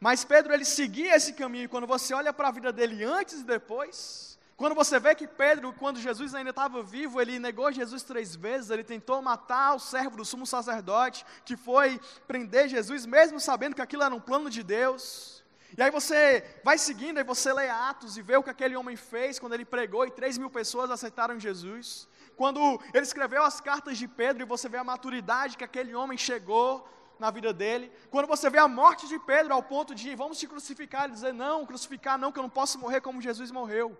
Mas 0.00 0.24
Pedro, 0.24 0.54
ele 0.54 0.64
seguia 0.64 1.14
esse 1.14 1.34
caminho, 1.34 1.64
e 1.64 1.68
quando 1.68 1.86
você 1.86 2.14
olha 2.14 2.32
para 2.32 2.48
a 2.48 2.50
vida 2.50 2.72
dele 2.72 3.04
antes 3.04 3.40
e 3.40 3.44
depois, 3.44 4.38
quando 4.56 4.74
você 4.74 4.98
vê 4.98 5.14
que 5.14 5.26
Pedro, 5.26 5.74
quando 5.74 6.00
Jesus 6.00 6.34
ainda 6.34 6.50
estava 6.50 6.82
vivo, 6.82 7.20
ele 7.20 7.38
negou 7.38 7.70
Jesus 7.70 8.02
três 8.02 8.34
vezes, 8.34 8.70
ele 8.70 8.82
tentou 8.82 9.20
matar 9.20 9.74
o 9.74 9.78
servo 9.78 10.16
do 10.16 10.24
sumo 10.24 10.46
sacerdote, 10.46 11.24
que 11.44 11.56
foi 11.56 12.00
prender 12.26 12.68
Jesus, 12.68 13.04
mesmo 13.04 13.38
sabendo 13.38 13.74
que 13.74 13.82
aquilo 13.82 14.02
era 14.02 14.14
um 14.14 14.20
plano 14.20 14.48
de 14.48 14.62
Deus. 14.62 15.44
E 15.76 15.82
aí 15.82 15.90
você 15.90 16.44
vai 16.64 16.78
seguindo, 16.78 17.20
e 17.20 17.24
você 17.24 17.52
lê 17.52 17.68
Atos 17.68 18.16
e 18.16 18.22
vê 18.22 18.36
o 18.36 18.42
que 18.42 18.50
aquele 18.50 18.76
homem 18.76 18.96
fez 18.96 19.38
quando 19.38 19.52
ele 19.52 19.64
pregou 19.64 20.06
e 20.06 20.10
três 20.10 20.36
mil 20.36 20.50
pessoas 20.50 20.90
aceitaram 20.90 21.38
Jesus. 21.38 22.08
Quando 22.36 22.80
ele 22.94 23.04
escreveu 23.04 23.42
as 23.42 23.60
cartas 23.60 23.98
de 23.98 24.08
Pedro 24.08 24.42
e 24.42 24.46
você 24.46 24.68
vê 24.68 24.78
a 24.78 24.84
maturidade 24.84 25.56
que 25.56 25.64
aquele 25.64 25.94
homem 25.94 26.18
chegou, 26.18 26.88
na 27.20 27.30
vida 27.30 27.52
dele. 27.52 27.92
Quando 28.10 28.26
você 28.26 28.48
vê 28.48 28.58
a 28.58 28.66
morte 28.66 29.06
de 29.06 29.18
Pedro 29.18 29.52
ao 29.52 29.62
ponto 29.62 29.94
de 29.94 30.14
vamos 30.14 30.38
te 30.38 30.48
crucificar, 30.48 31.04
ele 31.04 31.12
dizer 31.12 31.34
não, 31.34 31.66
crucificar 31.66 32.18
não, 32.18 32.32
que 32.32 32.38
eu 32.38 32.42
não 32.42 32.50
posso 32.50 32.78
morrer 32.78 33.00
como 33.00 33.20
Jesus 33.20 33.50
morreu. 33.50 33.96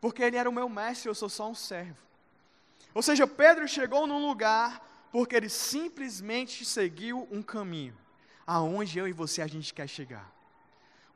Porque 0.00 0.22
ele 0.22 0.36
era 0.36 0.48
o 0.48 0.52
meu 0.52 0.68
mestre, 0.68 1.08
eu 1.08 1.14
sou 1.14 1.28
só 1.28 1.50
um 1.50 1.54
servo. 1.54 1.98
Ou 2.94 3.02
seja, 3.02 3.26
Pedro 3.26 3.66
chegou 3.66 4.06
num 4.06 4.26
lugar 4.26 4.88
porque 5.10 5.36
ele 5.36 5.48
simplesmente 5.48 6.64
seguiu 6.64 7.28
um 7.30 7.42
caminho 7.42 7.96
aonde 8.46 8.98
eu 8.98 9.06
e 9.06 9.12
você 9.12 9.42
a 9.42 9.46
gente 9.46 9.74
quer 9.74 9.88
chegar. 9.88 10.30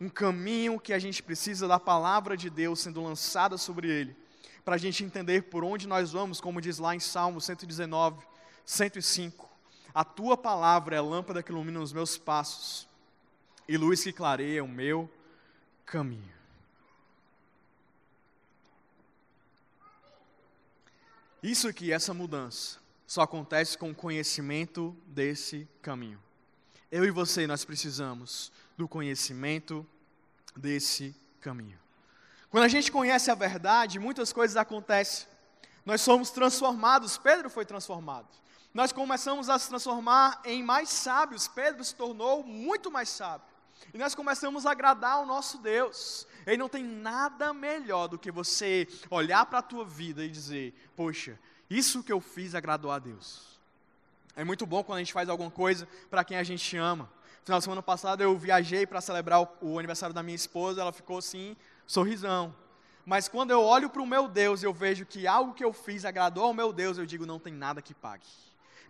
Um 0.01 0.09
caminho 0.09 0.79
que 0.79 0.93
a 0.93 0.99
gente 0.99 1.23
precisa 1.23 1.67
da 1.67 1.81
palavra 1.81 2.37
de 2.37 2.51
Deus 2.51 2.81
sendo 2.81 3.03
lançada 3.03 3.57
sobre 3.57 3.89
ele, 3.89 4.17
para 4.65 4.75
a 4.75 4.79
gente 4.79 5.03
entender 5.03 5.45
por 5.45 5.65
onde 5.65 5.87
nós 5.87 6.13
vamos, 6.13 6.41
como 6.41 6.61
diz 6.61 6.79
lá 6.79 6.95
em 6.95 7.01
Salmo 7.01 7.41
119, 7.41 8.25
105. 8.65 9.56
A 9.97 10.05
tua 10.05 10.37
palavra 10.37 10.95
é 10.95 11.01
lâmpada 11.01 11.43
que 11.43 11.51
ilumina 11.51 11.81
os 11.81 11.91
meus 11.91 12.19
passos 12.19 12.87
e 13.67 13.79
luz 13.79 14.05
que 14.05 14.13
clareia 14.13 14.63
o 14.63 14.69
meu 14.69 15.11
caminho. 15.87 16.35
Isso 21.43 21.67
aqui, 21.67 21.91
essa 21.91 22.13
mudança, 22.13 22.79
só 23.07 23.23
acontece 23.23 23.79
com 23.79 23.91
o 23.91 23.95
conhecimento 23.95 24.95
desse 25.07 25.67
caminho. 25.81 26.23
Eu 26.93 27.03
e 27.07 27.11
você, 27.11 27.47
nós 27.47 27.65
precisamos 27.65 28.53
do 28.77 28.87
conhecimento 28.87 29.87
desse 30.55 31.17
caminho. 31.41 31.79
Quando 32.51 32.65
a 32.65 32.69
gente 32.69 32.93
conhece 32.93 33.31
a 33.31 33.35
verdade, 33.35 33.99
muitas 33.99 34.31
coisas 34.31 34.59
acontecem. 34.59 35.27
Nós 35.87 36.03
somos 36.03 36.29
transformados, 36.29 37.17
Pedro 37.17 37.49
foi 37.49 37.65
transformado. 37.65 38.29
Nós 38.77 38.93
começamos 38.93 39.49
a 39.49 39.59
se 39.59 39.71
transformar 39.71 40.39
em 40.45 40.63
mais 40.63 40.91
sábios, 40.91 41.49
Pedro 41.49 41.83
se 41.83 41.95
tornou 41.95 42.45
muito 42.45 42.91
mais 42.91 43.09
sábio. 43.09 43.47
E 43.95 43.97
nós 43.97 44.15
começamos 44.15 44.67
a 44.67 44.73
agradar 44.73 45.13
ao 45.13 45.25
nosso 45.25 45.57
Deus. 45.57 46.27
E 46.47 46.59
não 46.59 46.69
tem 46.69 46.85
nada 46.85 47.55
melhor 47.55 48.07
do 48.07 48.19
que 48.19 48.31
você 48.31 48.87
olhar 49.11 49.47
para 49.47 49.61
a 49.61 49.63
tua 49.63 49.83
vida 49.83 50.23
e 50.23 50.29
dizer: 50.29 50.75
Poxa, 50.95 51.39
isso 51.71 52.03
que 52.03 52.13
eu 52.13 52.21
fiz 52.21 52.55
agradou 52.55 52.91
a 52.91 52.99
Deus. 52.99 53.59
É 54.37 54.45
muito 54.45 54.67
bom 54.67 54.85
quando 54.85 54.99
a 54.99 55.01
gente 55.01 55.15
faz 55.15 55.31
alguma 55.31 55.51
coisa 55.51 55.89
para 56.11 56.23
quem 56.23 56.37
a 56.37 56.43
gente 56.43 56.77
ama. 56.77 57.11
Final 57.45 57.61
de 57.61 57.65
semana 57.65 57.83
passada 57.83 58.25
eu 58.25 58.37
viajei 58.37 58.87
para 58.87 59.01
celebrar 59.01 59.41
o, 59.41 59.49
o, 59.63 59.79
aniversário 59.79 60.15
da 60.15 60.23
minha 60.23 60.37
esposa, 60.37 60.83
ela 60.83 60.93
ficou 60.93 61.17
assim, 61.17 61.57
sorrisão. 61.87 62.55
Mas 63.07 63.27
quando 63.27 63.53
eu 63.53 63.63
olho 63.63 63.89
para 63.89 64.03
o 64.03 64.07
meu 64.07 64.29
Deus 64.29 64.63
e 64.63 64.67
eu 64.67 64.75
vejo 64.75 65.07
que 65.07 65.27
algo 65.27 65.55
que 65.55 65.65
eu 65.65 65.73
fiz 65.73 66.05
agradou 66.05 66.45
ao 66.45 66.53
meu 66.53 66.75
Deus, 66.75 66.99
eu 66.99 67.07
digo, 67.07 67.25
não 67.25 67.39
tem 67.39 67.55
nada 67.55 67.81
que 67.81 67.95
pague. 67.95 68.27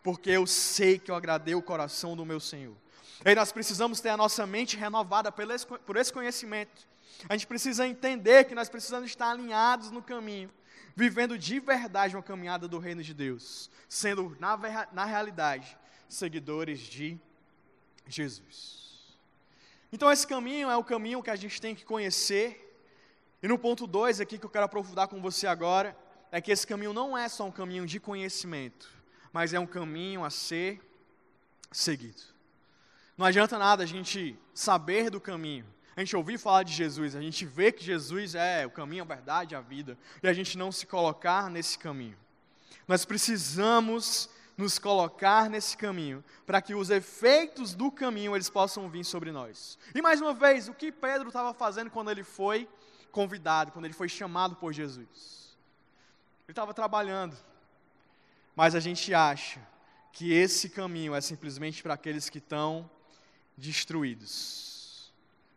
Porque 0.07 0.31
eu 0.31 0.47
sei 0.47 1.01
que 1.01 1.11
eu 1.11 1.17
agradei 1.17 1.57
o 1.57 1.61
coração 1.61 2.15
do 2.15 2.25
meu 2.25 2.39
Senhor. 2.39 2.77
E 3.25 3.35
nós 3.35 3.51
precisamos 3.51 3.99
ter 4.01 4.11
a 4.11 4.17
nossa 4.17 4.47
mente 4.47 4.77
renovada 4.77 5.33
por 5.33 5.97
esse 5.97 6.13
conhecimento. 6.13 6.87
A 7.29 7.33
gente 7.33 7.49
precisa 7.49 7.89
entender 7.89 8.45
que 8.45 8.55
nós 8.55 8.69
precisamos 8.69 9.11
estar 9.11 9.31
alinhados 9.33 9.91
no 9.91 10.01
caminho 10.01 10.49
vivendo 10.95 11.37
de 11.37 11.59
verdade 11.59 12.15
uma 12.15 12.23
caminhada 12.23 12.69
do 12.69 12.79
reino 12.79 13.03
de 13.03 13.13
Deus, 13.13 13.69
sendo, 13.89 14.37
na, 14.39 14.57
na 14.93 15.05
realidade, 15.05 15.77
seguidores 16.09 16.79
de 16.79 17.19
Jesus. 18.07 19.19
Então, 19.93 20.09
esse 20.13 20.25
caminho 20.25 20.71
é 20.71 20.77
o 20.77 20.85
caminho 20.85 21.21
que 21.21 21.31
a 21.31 21.37
gente 21.37 21.61
tem 21.61 21.75
que 21.75 21.85
conhecer. 21.85 22.81
E 23.43 23.49
no 23.49 23.59
ponto 23.59 23.89
2 23.89 24.21
aqui 24.21 24.39
que 24.39 24.47
eu 24.47 24.51
quero 24.51 24.67
aprofundar 24.67 25.09
com 25.09 25.21
você 25.21 25.49
agora, 25.49 25.99
é 26.31 26.41
que 26.41 26.53
esse 26.53 26.65
caminho 26.65 26.93
não 26.93 27.19
é 27.19 27.29
só 27.29 27.45
um 27.45 27.51
caminho 27.51 27.85
de 27.85 27.99
conhecimento, 27.99 28.95
mas 29.33 29.53
é 29.55 29.61
um 29.61 29.67
caminho 29.67 30.25
a 30.25 30.31
ser 30.31 30.81
seguido. 31.73 32.23
Não 33.17 33.27
adianta 33.27 33.59
nada 33.59 33.83
a 33.83 33.87
gente 33.87 34.39
saber 34.55 35.11
do 35.11 35.21
caminho, 35.21 35.67
a 35.97 36.01
gente 36.01 36.17
ouvir 36.17 36.39
falar 36.39 36.63
de 36.63 36.73
Jesus, 36.73 37.17
a 37.17 37.21
gente 37.21 37.47
vê 37.47 37.73
que 37.73 37.83
Jesus 37.83 38.35
é 38.35 38.67
o 38.67 38.71
caminho, 38.71 39.03
a 39.03 39.07
verdade, 39.07 39.55
a 39.55 39.61
vida, 39.61 39.97
e 40.23 40.29
a 40.29 40.33
gente 40.33 40.59
não 40.59 40.71
se 40.71 40.87
colocar 40.87 41.51
nesse 41.51 41.79
caminho. 41.79 42.17
Nós 42.87 43.05
precisamos 43.05 44.29
nos 44.57 44.79
colocar 44.79 45.51
nesse 45.51 45.77
caminho, 45.77 46.25
para 46.47 46.63
que 46.63 46.75
os 46.75 46.89
efeitos 46.89 47.75
do 47.75 47.91
caminho 47.91 48.35
eles 48.35 48.49
possam 48.49 48.89
vir 48.89 49.05
sobre 49.05 49.31
nós. 49.31 49.79
E 49.95 50.01
mais 50.01 50.21
uma 50.21 50.33
vez, 50.33 50.69
o 50.69 50.75
que 50.75 50.91
Pedro 50.91 51.29
estava 51.29 51.53
fazendo 51.53 51.91
quando 51.91 52.11
ele 52.11 52.25
foi 52.25 52.67
convidado, 53.13 53.71
quando 53.71 53.85
ele 53.85 53.95
foi 53.95 54.09
chamado 54.09 54.57
por 54.57 54.73
Jesus? 54.73 55.57
Ele 56.47 56.53
estava 56.53 56.73
trabalhando. 56.73 57.37
Mas 58.57 58.75
a 58.75 58.81
gente 58.81 59.15
acha 59.15 59.61
que 60.13 60.33
esse 60.33 60.71
caminho 60.71 61.15
é 61.15 61.21
simplesmente 61.21 61.83
para 61.83 61.95
aqueles 61.95 62.29
que 62.29 62.39
estão 62.39 62.91
destruídos 63.57 64.67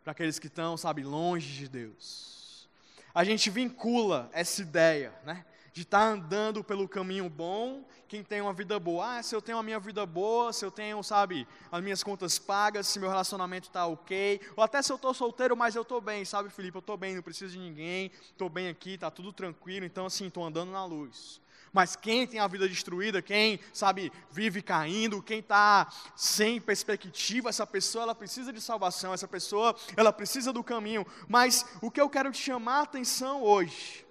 para 0.02 0.12
aqueles 0.12 0.38
que 0.38 0.46
estão, 0.46 0.76
sabe, 0.76 1.02
longe 1.02 1.52
de 1.52 1.68
Deus. 1.68 2.68
A 3.14 3.24
gente 3.24 3.50
vincula 3.50 4.30
essa 4.32 4.62
ideia, 4.62 5.12
né? 5.24 5.44
De 5.72 5.82
estar 5.82 6.00
tá 6.00 6.06
andando 6.06 6.64
pelo 6.64 6.88
caminho 6.88 7.28
bom, 7.28 7.84
quem 8.08 8.24
tem 8.24 8.40
uma 8.40 8.52
vida 8.52 8.78
boa. 8.78 9.18
Ah, 9.18 9.22
se 9.22 9.34
eu 9.34 9.42
tenho 9.42 9.58
a 9.58 9.62
minha 9.62 9.78
vida 9.78 10.04
boa, 10.04 10.52
se 10.52 10.64
eu 10.64 10.70
tenho, 10.70 11.00
sabe, 11.02 11.46
as 11.70 11.82
minhas 11.82 12.02
contas 12.02 12.38
pagas, 12.38 12.88
se 12.88 12.98
meu 12.98 13.08
relacionamento 13.08 13.68
está 13.68 13.86
ok, 13.86 14.40
ou 14.56 14.64
até 14.64 14.82
se 14.82 14.90
eu 14.90 14.96
estou 14.96 15.14
solteiro, 15.14 15.56
mas 15.56 15.76
eu 15.76 15.82
estou 15.82 16.00
bem, 16.00 16.24
sabe, 16.24 16.50
Felipe? 16.50 16.76
Eu 16.76 16.80
estou 16.80 16.96
bem, 16.96 17.14
não 17.14 17.22
preciso 17.22 17.52
de 17.52 17.58
ninguém, 17.58 18.10
estou 18.22 18.48
bem 18.48 18.68
aqui, 18.68 18.94
está 18.94 19.10
tudo 19.10 19.32
tranquilo, 19.32 19.86
então 19.86 20.06
assim, 20.06 20.26
estou 20.26 20.44
andando 20.44 20.72
na 20.72 20.84
luz. 20.84 21.40
Mas 21.72 21.94
quem 21.94 22.26
tem 22.26 22.40
a 22.40 22.46
vida 22.48 22.68
destruída, 22.68 23.22
quem, 23.22 23.60
sabe, 23.72 24.12
vive 24.30 24.60
caindo, 24.60 25.22
quem 25.22 25.38
está 25.38 25.88
sem 26.16 26.60
perspectiva, 26.60 27.48
essa 27.48 27.66
pessoa, 27.66 28.02
ela 28.02 28.14
precisa 28.14 28.52
de 28.52 28.60
salvação, 28.60 29.14
essa 29.14 29.28
pessoa, 29.28 29.76
ela 29.96 30.12
precisa 30.12 30.52
do 30.52 30.64
caminho. 30.64 31.06
Mas 31.28 31.64
o 31.80 31.90
que 31.90 32.00
eu 32.00 32.10
quero 32.10 32.32
te 32.32 32.38
chamar 32.38 32.80
a 32.80 32.82
atenção 32.82 33.42
hoje 33.42 34.04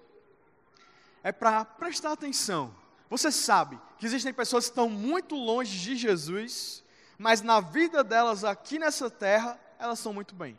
é 1.22 1.30
para 1.30 1.64
prestar 1.64 2.12
atenção. 2.12 2.74
Você 3.10 3.30
sabe 3.30 3.78
que 3.98 4.06
existem 4.06 4.32
pessoas 4.32 4.64
que 4.64 4.70
estão 4.70 4.88
muito 4.88 5.34
longe 5.34 5.78
de 5.78 5.96
Jesus, 5.96 6.82
mas 7.18 7.42
na 7.42 7.60
vida 7.60 8.02
delas 8.02 8.44
aqui 8.44 8.78
nessa 8.78 9.10
terra, 9.10 9.60
elas 9.78 9.98
estão 9.98 10.14
muito 10.14 10.34
bem. 10.34 10.58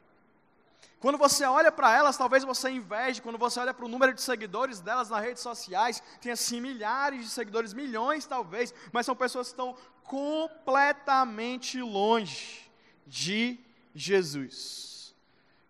Quando 1.01 1.17
você 1.17 1.43
olha 1.45 1.71
para 1.71 1.91
elas, 1.91 2.15
talvez 2.15 2.43
você 2.43 2.69
inveje, 2.69 3.23
quando 3.23 3.37
você 3.39 3.59
olha 3.59 3.73
para 3.73 3.83
o 3.83 3.89
número 3.89 4.13
de 4.13 4.21
seguidores 4.21 4.79
delas 4.79 5.09
nas 5.09 5.23
redes 5.23 5.41
sociais, 5.41 6.01
tem 6.21 6.31
assim 6.31 6.61
milhares 6.61 7.25
de 7.25 7.31
seguidores, 7.31 7.73
milhões 7.73 8.27
talvez, 8.27 8.71
mas 8.93 9.07
são 9.07 9.15
pessoas 9.15 9.47
que 9.47 9.53
estão 9.53 9.75
completamente 10.03 11.81
longe 11.81 12.71
de 13.07 13.59
Jesus. 13.95 15.15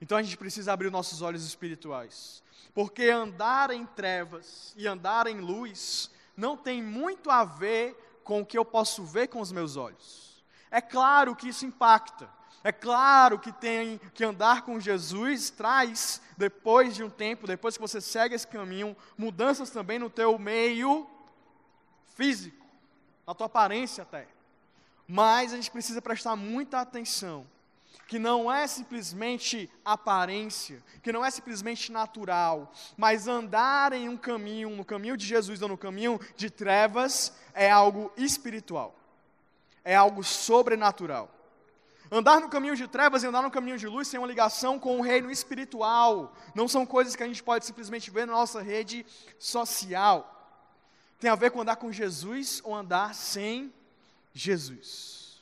Então 0.01 0.17
a 0.17 0.21
gente 0.21 0.35
precisa 0.35 0.73
abrir 0.73 0.91
nossos 0.91 1.21
olhos 1.21 1.45
espirituais, 1.45 2.43
porque 2.73 3.05
andar 3.05 3.71
em 3.71 3.85
trevas 3.85 4.73
e 4.75 4.85
andar 4.85 5.27
em 5.27 5.39
luz 5.39 6.11
não 6.35 6.57
tem 6.57 6.83
muito 6.83 7.31
a 7.31 7.45
ver 7.45 8.19
com 8.25 8.41
o 8.41 8.45
que 8.45 8.57
eu 8.57 8.65
posso 8.65 9.05
ver 9.05 9.27
com 9.29 9.39
os 9.39 9.51
meus 9.53 9.77
olhos. 9.77 10.43
É 10.69 10.81
claro 10.81 11.37
que 11.37 11.47
isso 11.47 11.65
impacta. 11.65 12.29
É 12.63 12.71
claro 12.71 13.39
que 13.39 13.51
tem 13.51 13.99
que 14.13 14.23
andar 14.23 14.61
com 14.61 14.79
Jesus 14.79 15.49
traz, 15.49 16.21
depois 16.37 16.95
de 16.95 17.03
um 17.03 17.09
tempo, 17.09 17.47
depois 17.47 17.75
que 17.75 17.81
você 17.81 17.99
segue 17.99 18.35
esse 18.35 18.45
caminho, 18.45 18.95
mudanças 19.17 19.71
também 19.71 19.97
no 19.97 20.09
teu 20.09 20.37
meio 20.37 21.07
físico, 22.15 22.65
na 23.25 23.33
tua 23.33 23.47
aparência 23.47 24.03
até. 24.03 24.27
Mas 25.07 25.53
a 25.53 25.55
gente 25.55 25.71
precisa 25.71 26.01
prestar 26.01 26.35
muita 26.35 26.79
atenção, 26.79 27.47
que 28.07 28.19
não 28.19 28.51
é 28.51 28.67
simplesmente 28.67 29.67
aparência, 29.83 30.83
que 31.01 31.11
não 31.11 31.25
é 31.25 31.31
simplesmente 31.31 31.91
natural, 31.91 32.71
mas 32.95 33.27
andar 33.27 33.91
em 33.91 34.07
um 34.07 34.17
caminho, 34.17 34.69
no 34.69 34.85
caminho 34.85 35.17
de 35.17 35.25
Jesus 35.25 35.63
ou 35.63 35.69
no 35.69 35.77
caminho 35.77 36.19
de 36.35 36.51
trevas, 36.51 37.33
é 37.55 37.71
algo 37.71 38.11
espiritual, 38.15 38.95
é 39.83 39.95
algo 39.95 40.23
sobrenatural. 40.23 41.40
Andar 42.13 42.41
no 42.41 42.49
caminho 42.49 42.75
de 42.75 42.89
trevas 42.89 43.23
e 43.23 43.27
andar 43.27 43.41
no 43.41 43.49
caminho 43.49 43.77
de 43.77 43.87
luz 43.87 44.09
tem 44.09 44.19
uma 44.19 44.27
ligação 44.27 44.77
com 44.77 44.99
o 44.99 45.01
reino 45.01 45.31
espiritual. 45.31 46.35
Não 46.53 46.67
são 46.67 46.85
coisas 46.85 47.15
que 47.15 47.23
a 47.23 47.27
gente 47.27 47.41
pode 47.41 47.65
simplesmente 47.65 48.11
ver 48.11 48.27
na 48.27 48.33
nossa 48.33 48.61
rede 48.61 49.05
social. 49.39 50.37
Tem 51.21 51.29
a 51.29 51.35
ver 51.35 51.51
com 51.51 51.61
andar 51.61 51.77
com 51.77 51.89
Jesus 51.89 52.61
ou 52.65 52.75
andar 52.75 53.15
sem 53.15 53.73
Jesus. 54.33 55.39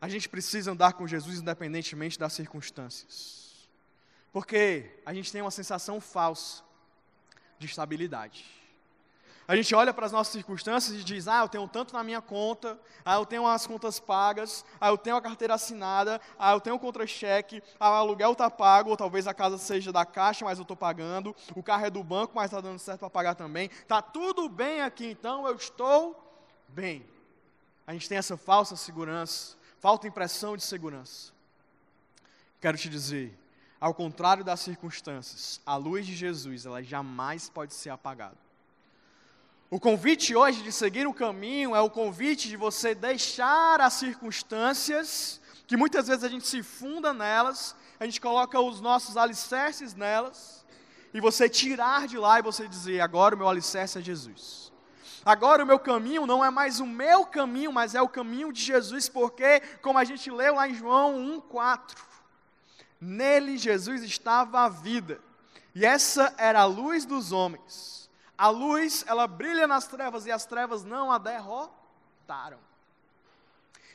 A 0.00 0.08
gente 0.08 0.28
precisa 0.28 0.72
andar 0.72 0.94
com 0.94 1.06
Jesus 1.06 1.38
independentemente 1.38 2.18
das 2.18 2.32
circunstâncias. 2.32 3.68
Porque 4.32 4.90
a 5.06 5.14
gente 5.14 5.30
tem 5.30 5.42
uma 5.42 5.50
sensação 5.52 6.00
falsa 6.00 6.64
de 7.56 7.66
estabilidade. 7.66 8.44
A 9.48 9.56
gente 9.56 9.74
olha 9.74 9.94
para 9.94 10.04
as 10.04 10.12
nossas 10.12 10.30
circunstâncias 10.30 11.00
e 11.00 11.02
diz: 11.02 11.26
ah, 11.26 11.40
eu 11.40 11.48
tenho 11.48 11.66
tanto 11.66 11.94
na 11.94 12.04
minha 12.04 12.20
conta, 12.20 12.78
ah, 13.02 13.14
eu 13.14 13.24
tenho 13.24 13.46
as 13.46 13.66
contas 13.66 13.98
pagas, 13.98 14.62
ah, 14.78 14.88
eu 14.88 14.98
tenho 14.98 15.16
a 15.16 15.22
carteira 15.22 15.54
assinada, 15.54 16.20
ah, 16.38 16.52
eu 16.52 16.60
tenho 16.60 16.76
o 16.76 16.78
contra-cheque, 16.78 17.62
ah, 17.80 17.92
o 17.92 17.94
aluguel 17.94 18.32
está 18.32 18.50
pago, 18.50 18.90
ou 18.90 18.96
talvez 18.96 19.26
a 19.26 19.32
casa 19.32 19.56
seja 19.56 19.90
da 19.90 20.04
caixa, 20.04 20.44
mas 20.44 20.58
eu 20.58 20.62
estou 20.62 20.76
pagando, 20.76 21.34
o 21.56 21.62
carro 21.62 21.86
é 21.86 21.88
do 21.88 22.04
banco, 22.04 22.34
mas 22.36 22.44
está 22.44 22.60
dando 22.60 22.78
certo 22.78 23.00
para 23.00 23.08
pagar 23.08 23.34
também. 23.34 23.70
Está 23.72 24.02
tudo 24.02 24.50
bem 24.50 24.82
aqui, 24.82 25.06
então 25.06 25.48
eu 25.48 25.56
estou 25.56 26.14
bem. 26.68 27.02
A 27.86 27.94
gente 27.94 28.06
tem 28.06 28.18
essa 28.18 28.36
falsa 28.36 28.76
segurança, 28.76 29.56
falta 29.80 30.06
impressão 30.06 30.58
de 30.58 30.62
segurança. 30.62 31.32
Quero 32.60 32.76
te 32.76 32.90
dizer, 32.90 33.34
ao 33.80 33.94
contrário 33.94 34.44
das 34.44 34.60
circunstâncias, 34.60 35.58
a 35.64 35.74
luz 35.76 36.04
de 36.04 36.14
Jesus, 36.14 36.66
ela 36.66 36.82
jamais 36.82 37.48
pode 37.48 37.72
ser 37.72 37.88
apagada. 37.88 38.47
O 39.70 39.78
convite 39.78 40.34
hoje 40.34 40.62
de 40.62 40.72
seguir 40.72 41.06
o 41.06 41.12
caminho 41.12 41.76
é 41.76 41.80
o 41.80 41.90
convite 41.90 42.48
de 42.48 42.56
você 42.56 42.94
deixar 42.94 43.82
as 43.82 43.92
circunstâncias, 43.92 45.42
que 45.66 45.76
muitas 45.76 46.08
vezes 46.08 46.24
a 46.24 46.28
gente 46.28 46.48
se 46.48 46.62
funda 46.62 47.12
nelas, 47.12 47.76
a 48.00 48.06
gente 48.06 48.18
coloca 48.18 48.58
os 48.58 48.80
nossos 48.80 49.18
alicerces 49.18 49.92
nelas, 49.92 50.64
e 51.12 51.20
você 51.20 51.50
tirar 51.50 52.08
de 52.08 52.16
lá 52.16 52.38
e 52.38 52.42
você 52.42 52.66
dizer: 52.66 53.02
agora 53.02 53.34
o 53.34 53.38
meu 53.38 53.46
alicerce 53.46 53.98
é 53.98 54.00
Jesus. 54.00 54.72
Agora 55.22 55.62
o 55.62 55.66
meu 55.66 55.78
caminho 55.78 56.24
não 56.26 56.42
é 56.42 56.48
mais 56.48 56.80
o 56.80 56.86
meu 56.86 57.26
caminho, 57.26 57.70
mas 57.70 57.94
é 57.94 58.00
o 58.00 58.08
caminho 58.08 58.50
de 58.50 58.62
Jesus, 58.62 59.06
porque, 59.10 59.60
como 59.82 59.98
a 59.98 60.04
gente 60.04 60.30
leu 60.30 60.54
lá 60.54 60.66
em 60.66 60.74
João 60.74 61.42
1,4, 61.52 61.94
Nele 62.98 63.58
Jesus 63.58 64.02
estava 64.02 64.60
a 64.60 64.68
vida, 64.70 65.20
e 65.74 65.84
essa 65.84 66.34
era 66.38 66.60
a 66.60 66.64
luz 66.64 67.04
dos 67.04 67.32
homens. 67.32 67.97
A 68.38 68.48
luz, 68.48 69.04
ela 69.08 69.26
brilha 69.26 69.66
nas 69.66 69.88
trevas 69.88 70.24
e 70.24 70.30
as 70.30 70.46
trevas 70.46 70.84
não 70.84 71.10
a 71.10 71.18
derrotaram. 71.18 72.60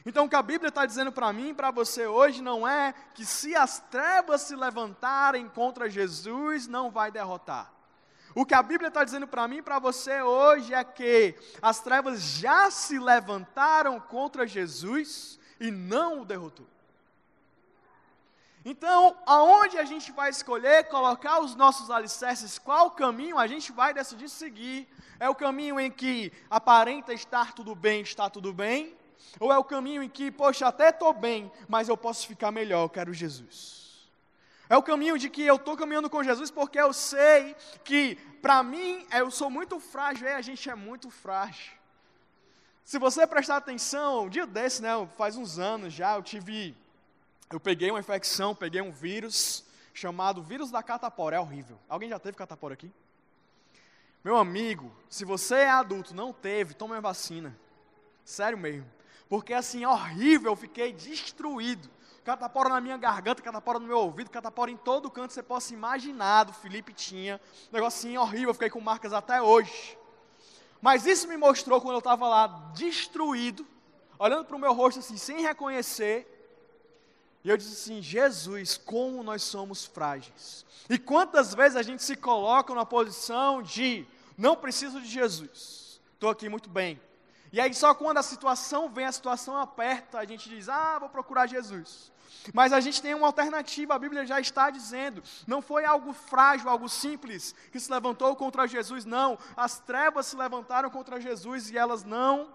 Então, 0.05 0.25
o 0.25 0.29
que 0.29 0.35
a 0.35 0.41
Bíblia 0.41 0.67
está 0.67 0.85
dizendo 0.85 1.13
para 1.13 1.31
mim 1.31 1.49
e 1.49 1.53
para 1.53 1.71
você 1.71 2.05
hoje 2.05 2.41
não 2.41 2.67
é 2.67 2.93
que 3.13 3.25
se 3.25 3.55
as 3.55 3.79
trevas 3.79 4.41
se 4.41 4.53
levantarem 4.53 5.47
contra 5.47 5.89
Jesus, 5.89 6.67
não 6.67 6.91
vai 6.91 7.09
derrotar. 7.09 7.71
O 8.35 8.45
que 8.45 8.53
a 8.53 8.61
Bíblia 8.61 8.89
está 8.89 9.03
dizendo 9.05 9.27
para 9.27 9.47
mim 9.47 9.57
e 9.57 9.61
para 9.61 9.79
você 9.79 10.21
hoje 10.21 10.73
é 10.73 10.83
que 10.83 11.35
as 11.61 11.79
trevas 11.79 12.21
já 12.21 12.69
se 12.69 12.99
levantaram 12.99 13.97
contra 13.99 14.45
Jesus 14.45 15.39
e 15.59 15.71
não 15.71 16.21
o 16.21 16.25
derrotou. 16.25 16.67
Então, 18.65 19.17
aonde 19.25 19.77
a 19.77 19.83
gente 19.83 20.11
vai 20.13 20.29
escolher 20.29 20.87
colocar 20.87 21.39
os 21.41 21.53
nossos 21.53 21.91
alicerces, 21.91 22.57
qual 22.57 22.91
caminho 22.91 23.37
a 23.37 23.45
gente 23.45 23.73
vai 23.73 23.93
decidir 23.93 24.29
seguir? 24.29 24.87
É 25.19 25.29
o 25.29 25.35
caminho 25.35 25.79
em 25.79 25.91
que 25.91 26.31
aparenta 26.49 27.13
estar 27.13 27.53
tudo 27.53 27.75
bem, 27.75 28.01
está 28.01 28.29
tudo 28.29 28.53
bem? 28.53 28.95
Ou 29.37 29.51
é 29.51 29.57
o 29.57 29.63
caminho 29.63 30.01
em 30.01 30.09
que, 30.09 30.31
poxa, 30.31 30.67
até 30.67 30.89
estou 30.89 31.11
bem, 31.11 31.51
mas 31.67 31.89
eu 31.89 31.97
posso 31.97 32.25
ficar 32.25 32.51
melhor, 32.51 32.83
eu 32.83 32.89
quero 32.89 33.13
Jesus? 33.13 34.07
É 34.69 34.77
o 34.77 34.83
caminho 34.83 35.17
de 35.17 35.29
que 35.29 35.43
eu 35.43 35.55
estou 35.55 35.75
caminhando 35.75 36.09
com 36.09 36.23
Jesus 36.23 36.49
porque 36.49 36.79
eu 36.79 36.93
sei 36.93 37.55
que, 37.83 38.15
para 38.41 38.63
mim, 38.63 39.05
eu 39.11 39.29
sou 39.29 39.49
muito 39.49 39.77
frágil, 39.79 40.27
e 40.27 40.31
a 40.31 40.41
gente 40.41 40.69
é 40.69 40.75
muito 40.75 41.09
frágil. 41.09 41.73
Se 42.85 42.97
você 42.97 43.27
prestar 43.27 43.57
atenção, 43.57 44.25
um 44.25 44.29
dia 44.29 44.45
desse, 44.45 44.81
né, 44.81 44.91
faz 45.17 45.35
uns 45.35 45.59
anos 45.59 45.93
já, 45.93 46.15
eu 46.15 46.23
tive 46.23 46.75
eu 47.51 47.59
peguei 47.59 47.91
uma 47.91 47.99
infecção, 47.99 48.55
peguei 48.55 48.81
um 48.81 48.91
vírus 48.91 49.65
chamado 49.93 50.41
vírus 50.41 50.71
da 50.71 50.81
catapora, 50.81 51.35
é 51.35 51.39
horrível. 51.39 51.79
Alguém 51.87 52.09
já 52.09 52.17
teve 52.17 52.35
catapora 52.35 52.73
aqui? 52.73 52.91
Meu 54.23 54.37
amigo, 54.37 54.91
se 55.09 55.25
você 55.25 55.55
é 55.55 55.69
adulto, 55.69 56.15
não 56.15 56.31
teve, 56.31 56.73
tome 56.73 56.95
a 56.95 57.01
vacina. 57.01 57.55
Sério 58.23 58.57
mesmo. 58.57 58.89
Porque 59.27 59.53
assim, 59.53 59.83
é 59.83 59.87
horrível, 59.87 60.51
eu 60.51 60.55
fiquei 60.55 60.93
destruído. 60.93 61.89
Catapora 62.23 62.69
na 62.69 62.79
minha 62.79 62.95
garganta, 62.95 63.41
catapora 63.41 63.79
no 63.79 63.85
meu 63.85 63.97
ouvido, 63.97 64.29
catapora 64.29 64.71
em 64.71 64.77
todo 64.77 65.11
canto 65.11 65.33
você 65.33 65.43
possa 65.43 65.73
imaginar, 65.73 66.45
do 66.45 66.53
Felipe 66.53 66.93
tinha. 66.93 67.39
Um 67.69 67.75
negocinho 67.75 68.21
horrível, 68.21 68.49
eu 68.49 68.53
fiquei 68.53 68.69
com 68.69 68.79
marcas 68.79 69.11
até 69.11 69.41
hoje. 69.41 69.97
Mas 70.81 71.05
isso 71.05 71.27
me 71.27 71.35
mostrou 71.35 71.81
quando 71.81 71.95
eu 71.95 71.99
estava 71.99 72.27
lá 72.27 72.47
destruído, 72.73 73.67
olhando 74.17 74.45
para 74.45 74.55
o 74.55 74.59
meu 74.59 74.73
rosto 74.73 74.99
assim, 74.99 75.17
sem 75.17 75.41
reconhecer, 75.41 76.32
e 77.43 77.49
eu 77.49 77.57
disse 77.57 77.73
assim: 77.73 78.01
Jesus, 78.01 78.77
como 78.77 79.23
nós 79.23 79.43
somos 79.43 79.85
frágeis. 79.85 80.65
E 80.89 80.97
quantas 80.97 81.53
vezes 81.53 81.75
a 81.75 81.81
gente 81.81 82.03
se 82.03 82.15
coloca 82.15 82.73
na 82.73 82.85
posição 82.85 83.61
de 83.61 84.05
não 84.37 84.55
preciso 84.55 85.01
de 85.01 85.07
Jesus, 85.07 86.01
estou 86.13 86.29
aqui 86.29 86.47
muito 86.49 86.69
bem. 86.69 86.99
E 87.51 87.59
aí 87.59 87.73
só 87.73 87.93
quando 87.93 88.17
a 88.17 88.23
situação 88.23 88.89
vem, 88.89 89.05
a 89.05 89.11
situação 89.11 89.57
aperta, 89.57 90.19
a 90.19 90.25
gente 90.25 90.49
diz: 90.49 90.69
ah, 90.69 90.97
vou 90.99 91.09
procurar 91.09 91.47
Jesus. 91.47 92.11
Mas 92.53 92.73
a 92.73 92.79
gente 92.81 93.01
tem 93.01 93.13
uma 93.13 93.27
alternativa, 93.27 93.93
a 93.93 93.99
Bíblia 93.99 94.25
já 94.25 94.39
está 94.39 94.69
dizendo. 94.69 95.23
Não 95.47 95.61
foi 95.61 95.85
algo 95.85 96.11
frágil, 96.11 96.69
algo 96.69 96.89
simples 96.89 97.55
que 97.71 97.79
se 97.79 97.91
levantou 97.91 98.35
contra 98.35 98.67
Jesus, 98.67 99.05
não. 99.05 99.37
As 99.55 99.79
trevas 99.79 100.25
se 100.25 100.35
levantaram 100.35 100.89
contra 100.89 101.21
Jesus 101.21 101.69
e 101.69 101.77
elas 101.77 102.03
não 102.03 102.49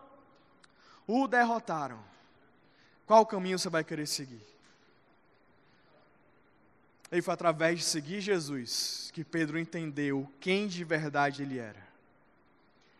o 1.07 1.27
derrotaram. 1.27 1.98
Qual 3.07 3.24
caminho 3.24 3.59
você 3.59 3.70
vai 3.70 3.83
querer 3.83 4.07
seguir? 4.07 4.42
E 7.11 7.23
foi 7.23 7.33
através 7.35 7.79
de 7.79 7.85
seguir 7.85 8.21
Jesus 8.21 9.11
que 9.14 9.25
Pedro 9.25 9.59
entendeu 9.59 10.31
quem 10.40 10.66
de 10.66 10.85
verdade 10.85 11.42
ele 11.42 11.59
era. 11.59 11.88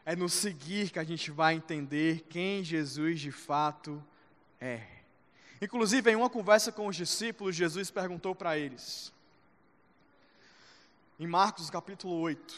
É 0.05 0.17
no 0.17 0.29
seguir 0.29 0.91
que 0.91 0.99
a 0.99 1.05
gente 1.05 1.31
vai 1.31 1.55
entender 1.55 2.25
quem 2.31 2.65
Jesus 2.65 3.21
de 3.21 3.31
fato 3.31 4.03
é. 4.59 4.83
Inclusive, 5.61 6.11
em 6.11 6.17
uma 6.17 6.31
conversa 6.31 6.73
com 6.73 6.87
os 6.87 6.97
discípulos, 6.97 7.55
Jesus 7.55 7.91
perguntou 7.91 8.35
para 8.35 8.57
eles, 8.57 9.13
em 11.21 11.27
Marcos 11.27 11.69
capítulo 11.69 12.15
8: 12.15 12.55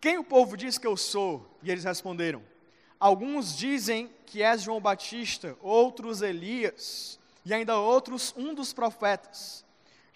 Quem 0.00 0.18
o 0.18 0.24
povo 0.24 0.56
diz 0.56 0.78
que 0.78 0.86
eu 0.86 0.96
sou? 0.96 1.48
E 1.62 1.70
eles 1.70 1.84
responderam: 1.84 2.42
Alguns 2.98 3.56
dizem 3.56 4.10
que 4.26 4.42
és 4.42 4.62
João 4.62 4.80
Batista, 4.80 5.56
outros 5.60 6.22
Elias, 6.22 7.20
e 7.44 7.54
ainda 7.54 7.78
outros 7.78 8.34
um 8.36 8.54
dos 8.54 8.72
profetas. 8.72 9.64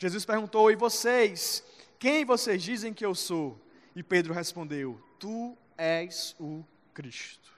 Jesus 0.03 0.25
perguntou: 0.25 0.69
E 0.69 0.75
vocês? 0.75 1.63
Quem 1.97 2.25
vocês 2.25 2.61
dizem 2.61 2.93
que 2.93 3.07
eu 3.07 3.15
sou? 3.15 3.57
E 3.95 4.03
Pedro 4.03 4.35
respondeu: 4.35 5.01
Tu 5.17 5.57
és 5.79 6.35
o 6.41 6.65
Cristo. 6.93 7.53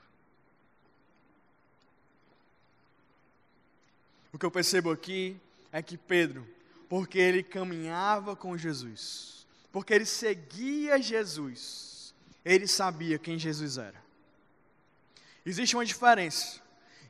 O 4.30 4.38
que 4.38 4.44
eu 4.44 4.50
percebo 4.50 4.90
aqui 4.90 5.40
é 5.72 5.80
que 5.80 5.96
Pedro, 5.96 6.46
porque 6.87 7.18
ele 7.18 7.42
caminhava 7.42 8.37
com 8.37 8.59
Jesus, 8.59 9.46
porque 9.72 9.94
ele 9.94 10.04
seguia 10.04 11.00
Jesus, 11.00 12.12
ele 12.44 12.66
sabia 12.66 13.18
quem 13.18 13.38
Jesus 13.38 13.78
era. 13.78 14.04
Existe 15.46 15.74
uma 15.74 15.85
diferença 15.87 16.61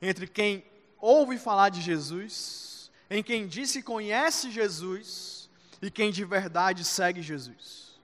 entre 0.01 0.29
quem 0.29 0.64
ouve 1.01 1.38
falar 1.38 1.70
de 1.70 1.81
Jesus 1.81 2.73
em 3.14 3.22
quem 3.22 3.46
diz 3.46 3.70
que 3.70 3.81
conhece 3.81 4.50
Jesus 4.50 5.48
e 5.81 5.88
quem 5.88 6.11
de 6.11 6.24
verdade 6.24 6.85
segue 6.85 7.22
Jesus. 7.22 7.94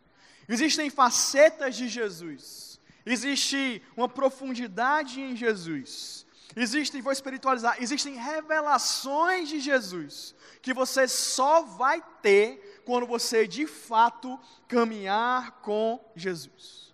Existem 0.49 0.89
facetas 0.89 1.75
de 1.75 1.89
Jesus, 1.89 2.79
existe 3.05 3.83
uma 3.97 4.09
profundidade 4.09 5.21
em 5.21 5.35
Jesus, 5.35 6.25
existem, 6.55 7.03
vou 7.03 7.13
espiritualizar, 7.13 7.77
existem 7.81 8.15
revelações 8.15 9.49
de 9.49 9.59
Jesus 9.59 10.33
que 10.63 10.73
você 10.73 11.09
só 11.09 11.63
vai 11.63 12.01
ter 12.23 12.83
quando 12.85 13.07
você 13.07 13.49
de 13.49 13.67
fato 13.67 14.39
caminhar 14.69 15.61
com 15.63 16.01
Jesus. 16.15 16.90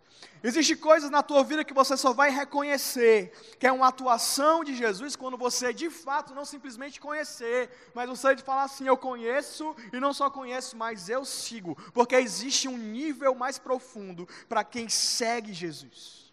Existem 0.46 0.76
coisas 0.76 1.11
na 1.11 1.24
tua 1.24 1.42
vida 1.42 1.64
que 1.64 1.74
você 1.74 1.96
só 1.96 2.12
vai 2.12 2.30
reconhecer, 2.30 3.32
que 3.59 3.66
é 3.66 3.72
uma 3.72 3.88
atuação 3.88 4.62
de 4.62 4.76
Jesus 4.76 5.16
quando 5.16 5.37
você 5.37 5.72
de 5.72 5.90
fato 5.90 6.37
não 6.37 6.44
simplesmente 6.44 7.00
conhecer, 7.00 7.68
mas 7.92 8.09
você 8.09 8.32
de 8.32 8.44
falar 8.44 8.62
assim, 8.62 8.87
eu 8.87 8.96
conheço 8.96 9.74
e 9.92 9.98
não 9.98 10.14
só 10.14 10.30
conheço, 10.30 10.76
mas 10.76 11.09
eu 11.09 11.24
sigo, 11.24 11.76
porque 11.92 12.14
existe 12.14 12.68
um 12.68 12.78
nível 12.78 13.35
mais 13.35 13.59
profundo 13.59 14.28
para 14.48 14.62
quem 14.62 14.88
segue 14.88 15.52
Jesus. 15.52 16.32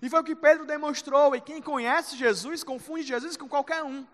E 0.00 0.08
foi 0.08 0.20
o 0.20 0.24
que 0.24 0.34
Pedro 0.34 0.64
demonstrou, 0.64 1.36
e 1.36 1.40
quem 1.42 1.60
conhece 1.60 2.16
Jesus 2.16 2.64
confunde 2.64 3.02
Jesus 3.02 3.36
com 3.36 3.46
qualquer 3.46 3.84
um. 3.84 4.06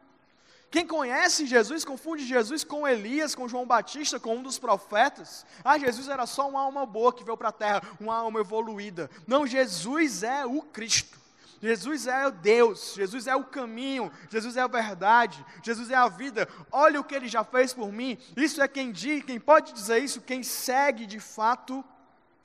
Quem 0.71 0.87
conhece 0.87 1.47
Jesus 1.47 1.85
confunde 1.85 2.27
Jesus 2.27 2.63
com 2.63 2.87
Elias, 2.87 3.35
com 3.35 3.49
João 3.49 3.67
Batista, 3.67 4.21
com 4.21 4.37
um 4.37 4.43
dos 4.43 4.59
profetas. 4.59 5.47
Ah, 5.65 5.79
Jesus 5.79 6.09
era 6.09 6.27
só 6.27 6.49
uma 6.49 6.61
alma 6.61 6.85
boa 6.85 7.13
que 7.13 7.25
veio 7.25 7.39
para 7.39 7.49
a 7.49 7.53
terra, 7.53 7.83
uma 7.99 8.15
alma 8.15 8.41
evoluída. 8.41 9.11
Não, 9.27 9.47
Jesus 9.47 10.23
é 10.23 10.45
o 10.45 10.61
Cristo. 10.61 11.17
Jesus 11.61 12.07
é 12.07 12.27
o 12.27 12.31
Deus, 12.31 12.95
Jesus 12.95 13.27
é 13.27 13.35
o 13.35 13.43
caminho, 13.43 14.13
Jesus 14.31 14.57
é 14.57 14.61
a 14.61 14.69
verdade, 14.69 15.45
Jesus 15.61 15.91
é 15.91 15.97
a 15.97 16.07
vida. 16.07 16.49
Olha 16.71 17.01
o 17.01 17.05
que 17.05 17.17
ele 17.17 17.27
já 17.27 17.43
fez 17.43 17.73
por 17.73 17.91
mim. 17.91 18.17
Isso 18.37 18.63
é 18.63 18.69
quem 18.69 18.93
diz, 18.93 19.25
quem 19.25 19.41
pode 19.41 19.73
dizer 19.73 19.99
isso, 19.99 20.21
quem 20.21 20.45
segue 20.45 21.05
de 21.05 21.19
fato 21.19 21.85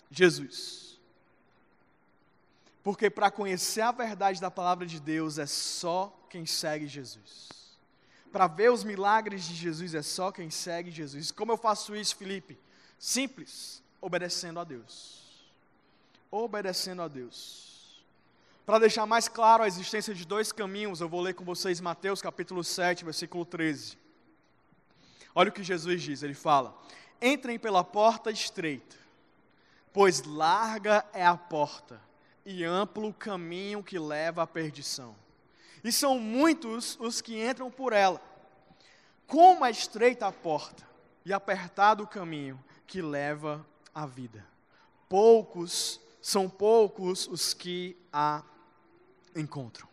Jesus. 0.10 1.00
Porque 2.82 3.08
para 3.08 3.30
conhecer 3.30 3.82
a 3.82 3.92
verdade 3.92 4.42
da 4.42 4.50
palavra 4.50 4.86
de 4.86 5.00
Deus 5.00 5.38
é 5.38 5.46
só 5.46 6.12
quem 6.28 6.46
segue 6.48 6.88
Jesus 6.88 7.63
para 8.34 8.48
ver 8.48 8.72
os 8.72 8.84
milagres 8.84 9.46
de 9.46 9.54
Jesus 9.54 9.94
é 9.94 10.02
só 10.02 10.32
quem 10.32 10.50
segue 10.50 10.90
Jesus. 10.90 11.32
Como 11.32 11.52
eu 11.52 11.58
faço 11.58 11.96
isso, 11.96 12.16
Felipe? 12.16 12.58
Simples, 12.98 13.84
obedecendo 14.02 14.60
a 14.60 14.64
Deus. 14.64 15.46
Obedecendo 16.32 17.04
a 17.04 17.08
Deus. 17.08 18.04
Para 18.66 18.80
deixar 18.80 19.06
mais 19.06 19.28
claro 19.28 19.62
a 19.62 19.68
existência 19.68 20.16
de 20.16 20.26
dois 20.26 20.52
caminhos, 20.52 21.00
eu 21.00 21.08
vou 21.08 21.22
ler 21.22 21.36
com 21.36 21.46
vocês 21.46 21.80
Mateus 21.80 22.24
capítulo 22.24 22.64
7, 22.64 23.06
versículo 23.06 23.46
13. 23.46 24.00
Olha 25.36 25.50
o 25.50 25.54
que 25.54 25.62
Jesus 25.62 26.02
diz, 26.02 26.24
ele 26.24 26.34
fala: 26.34 26.76
Entrem 27.22 27.60
pela 27.60 27.84
porta 27.84 28.32
estreita, 28.32 28.96
pois 29.94 30.24
larga 30.24 31.06
é 31.14 31.24
a 31.24 31.38
porta 31.38 32.02
e 32.44 32.64
amplo 32.64 33.10
o 33.10 33.14
caminho 33.14 33.84
que 33.84 34.00
leva 34.00 34.42
à 34.42 34.48
perdição. 34.48 35.16
E 35.84 35.92
são 35.92 36.20
muitos 36.20 36.98
os 37.00 37.22
que 37.22 37.44
entram 37.44 37.70
por 37.70 37.94
ela. 37.94 38.22
Como 39.28 39.66
é 39.66 39.72
estreita 39.72 40.28
a 40.28 40.32
porta 40.32 40.88
e 41.26 41.34
apertado 41.34 42.04
o 42.04 42.08
caminho 42.08 42.64
que 42.86 43.02
leva 43.02 43.66
à 43.94 44.06
vida. 44.06 44.46
Poucos, 45.10 46.00
são 46.22 46.50
poucos 46.50 47.28
os 47.28 47.54
que 47.54 47.98
a 48.12 48.44
encontram. 49.36 49.88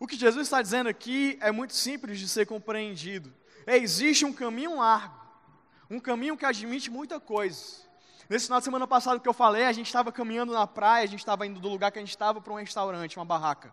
O 0.00 0.06
que 0.06 0.16
Jesus 0.16 0.46
está 0.46 0.62
dizendo 0.62 0.88
aqui 0.88 1.38
é 1.40 1.50
muito 1.50 1.74
simples 1.74 2.18
de 2.18 2.28
ser 2.28 2.46
compreendido. 2.46 3.32
É, 3.66 3.76
existe 3.76 4.24
um 4.24 4.32
caminho 4.32 4.76
largo, 4.76 5.14
um 5.90 6.00
caminho 6.00 6.36
que 6.36 6.44
admite 6.44 6.90
muita 6.90 7.18
coisa. 7.18 7.88
Nesse 8.28 8.46
final 8.46 8.60
de 8.60 8.64
semana 8.64 8.86
passado 8.86 9.20
que 9.20 9.28
eu 9.28 9.32
falei, 9.32 9.64
a 9.64 9.72
gente 9.72 9.86
estava 9.86 10.12
caminhando 10.12 10.52
na 10.52 10.66
praia, 10.66 11.04
a 11.04 11.08
gente 11.08 11.20
estava 11.20 11.46
indo 11.46 11.60
do 11.60 11.68
lugar 11.68 11.90
que 11.90 11.98
a 11.98 12.02
gente 12.02 12.10
estava 12.10 12.40
para 12.40 12.52
um 12.52 12.56
restaurante, 12.56 13.18
uma 13.18 13.24
barraca. 13.24 13.72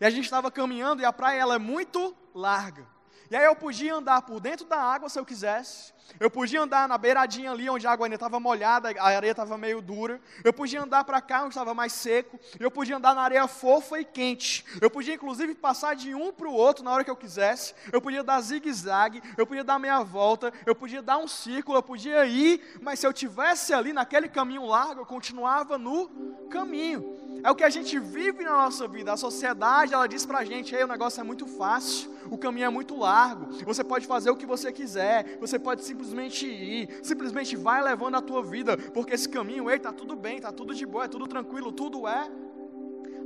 E 0.00 0.04
a 0.04 0.10
gente 0.10 0.24
estava 0.24 0.50
caminhando 0.50 1.02
e 1.02 1.04
a 1.04 1.12
praia 1.12 1.40
ela 1.40 1.54
é 1.54 1.58
muito 1.58 2.16
larga. 2.34 2.86
E 3.30 3.36
aí 3.36 3.44
eu 3.44 3.56
podia 3.56 3.94
andar 3.94 4.22
por 4.22 4.40
dentro 4.40 4.66
da 4.66 4.80
água 4.80 5.08
se 5.08 5.18
eu 5.18 5.24
quisesse. 5.24 5.92
Eu 6.20 6.30
podia 6.30 6.62
andar 6.62 6.88
na 6.88 6.98
beiradinha 6.98 7.50
ali 7.50 7.68
onde 7.70 7.86
a 7.86 7.92
água 7.92 8.06
ainda 8.06 8.16
estava 8.16 8.40
molhada, 8.40 8.90
a 8.98 9.06
areia 9.08 9.30
estava 9.30 9.56
meio 9.56 9.80
dura. 9.80 10.20
Eu 10.42 10.52
podia 10.52 10.82
andar 10.82 11.04
para 11.04 11.20
cá 11.20 11.42
onde 11.42 11.50
estava 11.50 11.74
mais 11.74 11.92
seco. 11.92 12.38
Eu 12.58 12.70
podia 12.70 12.96
andar 12.96 13.14
na 13.14 13.22
areia 13.22 13.46
fofa 13.46 14.00
e 14.00 14.04
quente. 14.04 14.64
Eu 14.80 14.90
podia 14.90 15.14
inclusive 15.14 15.54
passar 15.54 15.94
de 15.94 16.14
um 16.14 16.32
para 16.32 16.48
o 16.48 16.52
outro 16.52 16.84
na 16.84 16.90
hora 16.90 17.04
que 17.04 17.10
eu 17.10 17.16
quisesse. 17.16 17.74
Eu 17.92 18.00
podia 18.00 18.22
dar 18.22 18.40
zigue-zague. 18.40 19.22
Eu 19.36 19.46
podia 19.46 19.64
dar 19.64 19.78
meia 19.78 20.02
volta. 20.02 20.52
Eu 20.66 20.74
podia 20.74 21.02
dar 21.02 21.18
um 21.18 21.28
círculo. 21.28 21.78
Eu 21.78 21.82
podia 21.82 22.24
ir. 22.26 22.78
Mas 22.82 22.98
se 22.98 23.06
eu 23.06 23.12
tivesse 23.12 23.72
ali 23.72 23.92
naquele 23.92 24.28
caminho 24.28 24.66
largo, 24.66 25.02
eu 25.02 25.06
continuava 25.06 25.78
no 25.78 26.08
caminho. 26.50 27.28
É 27.42 27.50
o 27.50 27.54
que 27.54 27.64
a 27.64 27.70
gente 27.70 27.98
vive 27.98 28.42
na 28.42 28.52
nossa 28.52 28.88
vida. 28.88 29.12
A 29.12 29.16
sociedade, 29.16 29.94
ela 29.94 30.06
diz 30.06 30.26
pra 30.26 30.44
gente, 30.44 30.74
Ei, 30.74 30.82
o 30.82 30.88
negócio 30.88 31.20
é 31.20 31.24
muito 31.24 31.46
fácil, 31.46 32.12
o 32.30 32.36
caminho 32.36 32.66
é 32.66 32.68
muito 32.68 32.96
largo, 32.96 33.52
você 33.64 33.84
pode 33.84 34.06
fazer 34.06 34.30
o 34.30 34.36
que 34.36 34.46
você 34.46 34.72
quiser, 34.72 35.38
você 35.38 35.58
pode 35.58 35.82
simplesmente 35.98 36.46
ir, 36.46 37.00
simplesmente 37.02 37.56
vai 37.56 37.82
levando 37.82 38.14
a 38.14 38.22
tua 38.22 38.42
vida, 38.42 38.76
porque 38.76 39.14
esse 39.14 39.28
caminho, 39.28 39.68
ei, 39.68 39.78
tá 39.80 39.92
tudo 39.92 40.14
bem, 40.14 40.40
tá 40.40 40.52
tudo 40.52 40.72
de 40.74 40.86
boa, 40.86 41.04
é 41.04 41.08
tudo 41.08 41.26
tranquilo, 41.26 41.72
tudo 41.72 42.06
é 42.06 42.30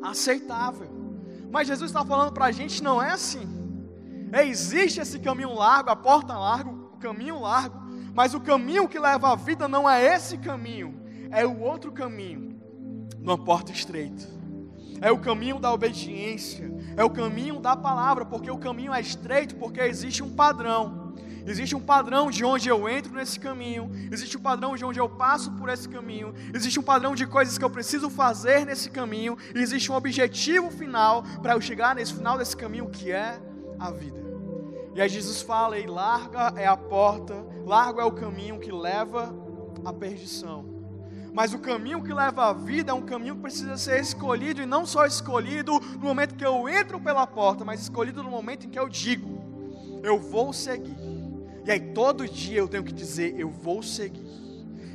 aceitável. 0.00 0.88
Mas 1.50 1.68
Jesus 1.68 1.90
está 1.90 2.04
falando 2.04 2.32
pra 2.32 2.50
gente, 2.50 2.82
não 2.82 3.02
é 3.02 3.11
assim. 3.11 3.46
É, 4.32 4.46
existe 4.46 5.00
esse 5.00 5.18
caminho 5.18 5.52
largo, 5.52 5.90
a 5.90 5.96
porta 5.96 6.37
larga, 6.38 6.70
o 6.70 6.96
caminho 6.96 7.40
largo, 7.40 7.78
mas 8.14 8.32
o 8.32 8.40
caminho 8.40 8.88
que 8.88 8.98
leva 8.98 9.32
à 9.32 9.37
vida 9.37 9.68
não 9.68 9.88
é 9.88 10.02
esse 10.14 10.38
caminho, 10.38 10.98
é 11.30 11.46
o 11.46 11.61
outro 11.61 11.92
caminho 11.92 12.58
numa 13.18 13.37
porta 13.37 13.70
estreita. 13.70 14.24
É 15.02 15.11
o 15.11 15.18
caminho 15.18 15.58
da 15.58 15.72
obediência, 15.72 16.72
é 16.96 17.04
o 17.04 17.11
caminho 17.11 17.58
da 17.58 17.76
palavra, 17.76 18.24
porque 18.24 18.50
o 18.50 18.56
caminho 18.56 18.94
é 18.94 19.00
estreito, 19.00 19.56
porque 19.56 19.80
existe 19.80 20.22
um 20.22 20.35
padrão. 20.35 21.01
Existe 21.46 21.74
um 21.74 21.81
padrão 21.81 22.31
de 22.31 22.44
onde 22.44 22.68
eu 22.68 22.88
entro 22.88 23.12
nesse 23.12 23.38
caminho, 23.38 23.90
existe 24.11 24.37
um 24.37 24.40
padrão 24.40 24.76
de 24.76 24.85
onde 24.85 25.00
eu 25.00 25.09
passo 25.09 25.50
por 25.52 25.68
esse 25.68 25.88
caminho, 25.88 26.35
existe 26.55 26.78
um 26.78 26.83
padrão 26.83 27.14
de 27.14 27.26
coisas 27.26 27.59
que 27.59 27.64
eu 27.64 27.70
preciso 27.70 28.09
fazer 28.09 28.64
nesse 28.64 28.90
caminho, 28.90 29.37
e 29.55 29.59
existe 29.59 29.90
um 29.90 29.94
objetivo 29.94 30.70
final 30.70 31.22
para 31.42 31.55
eu 31.55 31.61
chegar 31.61 31.94
nesse 31.94 32.14
final 32.14 32.38
desse 32.38 32.57
caminho 32.57 32.88
que 32.88 33.11
é 33.11 33.40
a 33.78 33.90
vida. 33.90 34.22
E 34.94 35.00
aí 35.00 35.09
Jesus 35.09 35.42
fala: 35.42 35.78
e 35.78 35.87
larga 35.87 36.52
é 36.57 36.66
a 36.66 36.76
porta, 36.76 37.35
largo 37.64 38.00
é 38.00 38.05
o 38.05 38.12
caminho 38.12 38.59
que 38.59 38.70
leva 38.70 39.35
à 39.85 39.92
perdição. 39.92 40.70
Mas 41.35 41.55
o 41.55 41.59
caminho 41.59 42.02
que 42.02 42.12
leva 42.12 42.50
à 42.50 42.52
vida 42.52 42.90
é 42.92 42.94
um 42.94 43.00
caminho 43.00 43.37
que 43.37 43.40
precisa 43.40 43.76
ser 43.78 44.00
escolhido, 44.00 44.61
e 44.61 44.66
não 44.66 44.85
só 44.85 45.07
escolhido 45.07 45.81
no 45.81 46.00
momento 46.00 46.35
que 46.35 46.44
eu 46.44 46.68
entro 46.68 47.00
pela 47.00 47.26
porta, 47.26 47.64
mas 47.64 47.81
escolhido 47.81 48.22
no 48.22 48.31
momento 48.31 48.66
em 48.66 48.70
que 48.70 48.78
eu 48.78 48.88
digo: 48.88 49.42
eu 50.02 50.18
vou 50.18 50.52
seguir. 50.52 51.12
E 51.64 51.70
aí 51.70 51.81
todo 51.81 52.29
dia 52.29 52.59
eu 52.59 52.68
tenho 52.68 52.85
que 52.85 52.92
dizer: 52.92 53.38
eu 53.38 53.48
vou 53.48 53.83
seguir. 53.83 54.27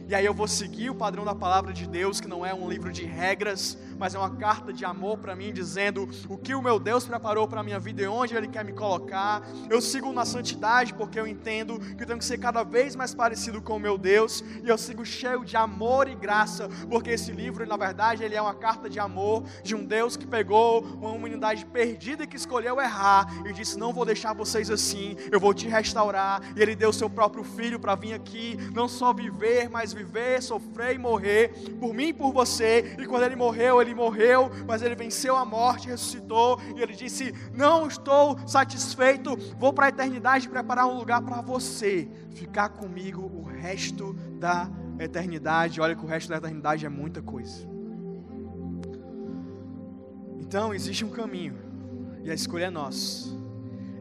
E 0.07 0.15
aí 0.15 0.25
eu 0.25 0.33
vou 0.33 0.47
seguir 0.47 0.89
o 0.89 0.95
padrão 0.95 1.25
da 1.25 1.35
palavra 1.35 1.73
de 1.73 1.85
Deus, 1.85 2.21
que 2.21 2.27
não 2.27 2.45
é 2.45 2.53
um 2.53 2.69
livro 2.69 2.91
de 2.91 3.03
regras, 3.03 3.77
mas 3.97 4.15
é 4.15 4.19
uma 4.19 4.35
carta 4.35 4.71
de 4.71 4.85
amor 4.85 5.17
para 5.17 5.35
mim, 5.35 5.51
dizendo 5.51 6.07
o 6.29 6.37
que 6.37 6.53
o 6.53 6.61
meu 6.61 6.79
Deus 6.79 7.05
preparou 7.05 7.47
para 7.47 7.61
a 7.61 7.63
minha 7.63 7.79
vida 7.79 8.01
e 8.01 8.07
onde 8.07 8.35
Ele 8.35 8.47
quer 8.47 8.63
me 8.63 8.73
colocar. 8.73 9.41
Eu 9.69 9.81
sigo 9.81 10.11
na 10.13 10.25
santidade 10.25 10.93
porque 10.93 11.19
eu 11.19 11.27
entendo 11.27 11.79
que 11.79 12.03
eu 12.03 12.07
tenho 12.07 12.19
que 12.19 12.25
ser 12.25 12.37
cada 12.37 12.63
vez 12.63 12.95
mais 12.95 13.13
parecido 13.13 13.61
com 13.61 13.75
o 13.75 13.79
meu 13.79 13.97
Deus, 13.97 14.43
e 14.63 14.69
eu 14.69 14.77
sigo 14.77 15.05
cheio 15.05 15.43
de 15.43 15.55
amor 15.55 16.07
e 16.07 16.15
graça, 16.15 16.69
porque 16.89 17.11
esse 17.11 17.31
livro, 17.31 17.65
na 17.65 17.77
verdade, 17.77 18.23
ele 18.23 18.35
é 18.35 18.41
uma 18.41 18.53
carta 18.53 18.89
de 18.89 18.99
amor 18.99 19.43
de 19.63 19.75
um 19.75 19.85
Deus 19.85 20.15
que 20.15 20.27
pegou 20.27 20.81
uma 20.81 21.09
humanidade 21.09 21.65
perdida 21.65 22.23
e 22.23 22.27
que 22.27 22.35
escolheu 22.35 22.79
errar 22.79 23.27
e 23.45 23.53
disse: 23.53 23.77
Não 23.77 23.93
vou 23.93 24.05
deixar 24.05 24.33
vocês 24.33 24.69
assim, 24.69 25.15
eu 25.31 25.39
vou 25.39 25.53
te 25.53 25.67
restaurar. 25.67 26.41
E 26.55 26.61
Ele 26.61 26.75
deu 26.75 26.91
seu 26.93 27.09
próprio 27.09 27.43
filho 27.43 27.79
para 27.79 27.95
vir 27.95 28.13
aqui, 28.13 28.57
não 28.73 28.87
só 28.87 29.13
viver, 29.13 29.69
mas 29.69 29.93
viver, 29.93 30.41
sofrer 30.41 30.95
e 30.95 30.97
morrer 30.97 31.49
por 31.79 31.93
mim 31.93 32.09
e 32.09 32.13
por 32.13 32.31
você. 32.31 32.95
E 32.97 33.05
quando 33.05 33.23
Ele 33.23 33.35
morreu, 33.35 33.81
Ele 33.81 33.86
ele 33.87 33.95
morreu, 33.95 34.51
mas 34.67 34.81
ele 34.81 34.95
venceu 34.95 35.35
a 35.35 35.45
morte, 35.45 35.87
ressuscitou, 35.87 36.59
e 36.75 36.81
ele 36.81 36.93
disse: 36.93 37.33
Não 37.53 37.87
estou 37.87 38.37
satisfeito, 38.47 39.35
vou 39.57 39.73
para 39.73 39.87
a 39.87 39.89
eternidade 39.89 40.47
preparar 40.47 40.87
um 40.87 40.97
lugar 40.97 41.21
para 41.21 41.41
você, 41.41 42.07
ficar 42.31 42.69
comigo 42.69 43.21
o 43.21 43.43
resto 43.43 44.13
da 44.39 44.69
eternidade. 44.99 45.81
Olha 45.81 45.95
que 45.95 46.03
o 46.03 46.07
resto 46.07 46.29
da 46.29 46.37
eternidade 46.37 46.85
é 46.85 46.89
muita 46.89 47.21
coisa. 47.21 47.67
Então, 50.39 50.73
existe 50.73 51.03
um 51.03 51.09
caminho, 51.09 51.57
e 52.23 52.31
a 52.31 52.33
escolha 52.33 52.65
é 52.65 52.69
nossa. 52.69 53.35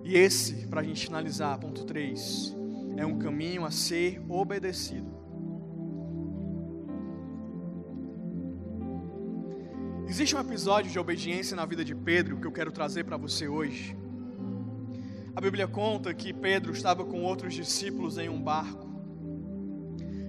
E 0.04 0.16
esse, 0.16 0.66
para 0.68 0.80
a 0.80 0.84
gente 0.84 1.06
finalizar, 1.06 1.58
ponto 1.58 1.84
3, 1.84 2.54
é 2.96 3.04
um 3.04 3.18
caminho 3.18 3.64
a 3.64 3.70
ser 3.70 4.22
obedecido. 4.28 5.15
Existe 10.08 10.36
um 10.36 10.40
episódio 10.40 10.88
de 10.88 10.98
obediência 11.00 11.56
na 11.56 11.66
vida 11.66 11.84
de 11.84 11.92
Pedro 11.92 12.36
que 12.36 12.46
eu 12.46 12.52
quero 12.52 12.70
trazer 12.70 13.02
para 13.02 13.16
você 13.16 13.48
hoje. 13.48 13.96
A 15.34 15.40
Bíblia 15.40 15.66
conta 15.66 16.14
que 16.14 16.32
Pedro 16.32 16.72
estava 16.72 17.04
com 17.04 17.24
outros 17.24 17.52
discípulos 17.52 18.16
em 18.16 18.28
um 18.28 18.40
barco. 18.40 18.86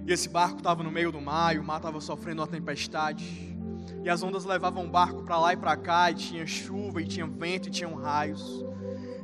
E 0.04 0.12
esse 0.12 0.28
barco 0.28 0.58
estava 0.58 0.82
no 0.82 0.90
meio 0.90 1.12
do 1.12 1.20
mar, 1.20 1.54
e 1.54 1.60
o 1.60 1.64
mar 1.64 1.76
estava 1.76 2.00
sofrendo 2.00 2.42
uma 2.42 2.48
tempestade. 2.48 3.56
E 4.02 4.10
as 4.10 4.20
ondas 4.20 4.44
levavam 4.44 4.84
o 4.84 4.90
barco 4.90 5.22
para 5.22 5.38
lá 5.38 5.52
e 5.52 5.56
para 5.56 5.76
cá, 5.76 6.10
e 6.10 6.14
tinha 6.14 6.44
chuva, 6.44 7.00
e 7.00 7.06
tinha 7.06 7.26
vento, 7.26 7.68
e 7.68 7.70
tinham 7.70 7.94
raios. 7.94 8.64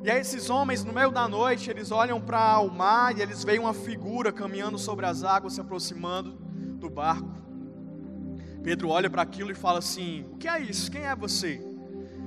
E 0.04 0.10
aí 0.10 0.20
esses 0.20 0.48
homens, 0.50 0.84
no 0.84 0.92
meio 0.92 1.10
da 1.10 1.26
noite, 1.26 1.68
eles 1.68 1.90
olham 1.90 2.20
para 2.20 2.60
o 2.60 2.70
mar 2.70 3.18
e 3.18 3.20
eles 3.20 3.42
veem 3.42 3.58
uma 3.58 3.74
figura 3.74 4.30
caminhando 4.30 4.78
sobre 4.78 5.04
as 5.04 5.24
águas, 5.24 5.54
se 5.54 5.60
aproximando 5.60 6.38
do 6.78 6.88
barco. 6.88 7.43
Pedro 8.64 8.88
olha 8.88 9.10
para 9.10 9.20
aquilo 9.20 9.52
e 9.52 9.54
fala 9.54 9.78
assim: 9.78 10.24
O 10.32 10.38
que 10.38 10.48
é 10.48 10.58
isso? 10.58 10.90
Quem 10.90 11.02
é 11.04 11.14
você? 11.14 11.60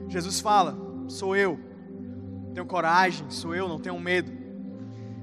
Jesus 0.08 0.39
fala: 0.39 0.78
Sou 1.08 1.36
eu. 1.36 1.60
Tenho 2.54 2.65
coragem, 2.65 3.30
sou 3.30 3.56
eu, 3.56 3.67
não 3.67 3.80
tenho 3.80 4.00
medo. 4.00 4.32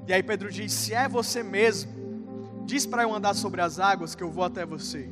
E 0.09 0.13
aí 0.13 0.25
Pedro 0.25 0.51
diz: 0.51 0.73
Se 0.73 0.93
é 0.93 1.09
você 1.09 1.45
mesmo, 1.45 1.93
diz 2.67 2.85
para 2.85 3.05
eu 3.05 3.15
andar 3.15 3.35
sobre 3.35 3.61
as 3.61 3.79
águas 3.79 4.17
que 4.17 4.25
eu 4.25 4.31
vou 4.31 4.43
até 4.43 4.67
você. 4.67 5.09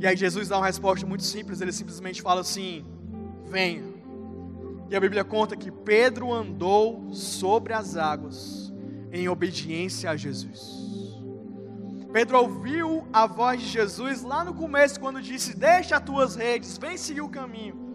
E 0.00 0.06
aí 0.06 0.16
Jesus 0.16 0.48
dá 0.48 0.58
uma 0.58 0.66
resposta 0.66 1.06
muito 1.06 1.22
simples, 1.22 1.60
ele 1.60 1.72
simplesmente 1.72 2.20
fala 2.20 2.40
assim: 2.40 2.84
Venha. 3.48 3.84
E 4.90 4.96
a 4.96 4.98
Bíblia 4.98 5.22
conta 5.22 5.56
que 5.56 5.70
Pedro 5.70 6.32
andou 6.32 7.14
sobre 7.14 7.72
as 7.72 7.96
águas 7.96 8.72
em 9.12 9.28
obediência 9.28 10.10
a 10.10 10.16
Jesus. 10.16 10.89
Pedro 12.12 12.38
ouviu 12.40 13.06
a 13.12 13.24
voz 13.26 13.60
de 13.60 13.68
Jesus 13.68 14.22
lá 14.22 14.44
no 14.44 14.52
começo, 14.52 14.98
quando 14.98 15.22
disse: 15.22 15.56
Deixa 15.56 15.96
as 15.96 16.02
tuas 16.02 16.34
redes, 16.34 16.76
vem 16.76 16.96
seguir 16.96 17.20
o 17.20 17.28
caminho. 17.28 17.88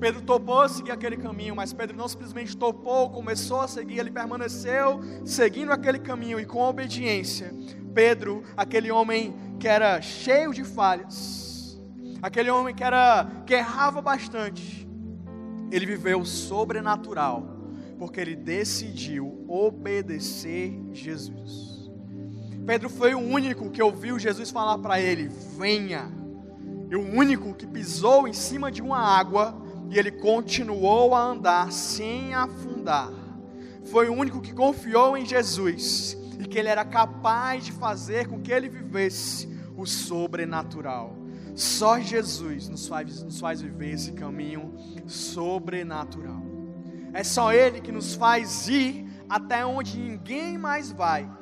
Pedro 0.00 0.22
topou 0.22 0.66
seguir 0.68 0.92
aquele 0.92 1.16
caminho, 1.16 1.54
mas 1.54 1.72
Pedro 1.72 1.96
não 1.96 2.08
simplesmente 2.08 2.56
topou, 2.56 3.10
começou 3.10 3.60
a 3.60 3.68
seguir, 3.68 3.98
ele 3.98 4.10
permaneceu 4.10 5.00
seguindo 5.24 5.72
aquele 5.72 5.98
caminho 5.98 6.38
e 6.38 6.46
com 6.46 6.62
obediência. 6.62 7.52
Pedro, 7.92 8.42
aquele 8.56 8.90
homem 8.90 9.34
que 9.58 9.66
era 9.66 10.00
cheio 10.00 10.54
de 10.54 10.62
falhas, 10.62 11.78
aquele 12.22 12.48
homem 12.48 12.74
que 12.74 12.84
era 12.84 13.28
que 13.44 13.54
errava 13.54 14.00
bastante, 14.00 14.88
ele 15.70 15.84
viveu 15.84 16.24
sobrenatural, 16.24 17.44
porque 17.98 18.20
ele 18.20 18.36
decidiu 18.36 19.44
obedecer 19.48 20.80
Jesus. 20.92 21.67
Pedro 22.68 22.90
foi 22.90 23.14
o 23.14 23.18
único 23.18 23.70
que 23.70 23.82
ouviu 23.82 24.18
Jesus 24.18 24.50
falar 24.50 24.76
para 24.76 25.00
ele: 25.00 25.30
venha. 25.56 26.12
e 26.90 26.94
o 26.94 27.00
único 27.00 27.54
que 27.54 27.66
pisou 27.66 28.28
em 28.28 28.34
cima 28.34 28.70
de 28.70 28.82
uma 28.82 28.98
água 28.98 29.58
e 29.88 29.98
ele 29.98 30.10
continuou 30.10 31.14
a 31.14 31.22
andar 31.22 31.72
sem 31.72 32.34
afundar. 32.34 33.10
Foi 33.84 34.10
o 34.10 34.12
único 34.12 34.42
que 34.42 34.52
confiou 34.52 35.16
em 35.16 35.24
Jesus 35.24 36.14
e 36.38 36.46
que 36.46 36.58
ele 36.58 36.68
era 36.68 36.84
capaz 36.84 37.64
de 37.64 37.72
fazer 37.72 38.28
com 38.28 38.38
que 38.38 38.52
ele 38.52 38.68
vivesse 38.68 39.48
o 39.74 39.86
sobrenatural. 39.86 41.16
Só 41.54 41.98
Jesus 41.98 42.68
nos 42.68 42.86
faz, 42.86 43.22
nos 43.22 43.40
faz 43.40 43.62
viver 43.62 43.94
esse 43.94 44.12
caminho 44.12 44.74
sobrenatural. 45.06 46.42
É 47.14 47.24
só 47.24 47.50
Ele 47.50 47.80
que 47.80 47.90
nos 47.90 48.14
faz 48.14 48.68
ir 48.68 49.06
até 49.26 49.64
onde 49.64 49.98
ninguém 49.98 50.58
mais 50.58 50.92
vai. 50.92 51.37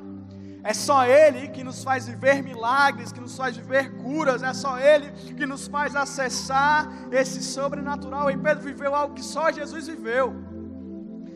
É 0.63 0.73
só 0.73 1.05
Ele 1.05 1.47
que 1.47 1.63
nos 1.63 1.83
faz 1.83 2.07
viver 2.07 2.43
milagres, 2.43 3.11
que 3.11 3.19
nos 3.19 3.37
faz 3.37 3.55
viver 3.55 3.95
curas. 3.97 4.43
É 4.43 4.53
só 4.53 4.77
Ele 4.79 5.11
que 5.35 5.45
nos 5.45 5.67
faz 5.67 5.95
acessar 5.95 6.89
esse 7.11 7.41
sobrenatural. 7.43 8.29
E 8.31 8.37
Pedro 8.37 8.63
viveu 8.63 8.93
algo 8.93 9.13
que 9.13 9.23
só 9.23 9.51
Jesus 9.51 9.87
viveu: 9.87 10.35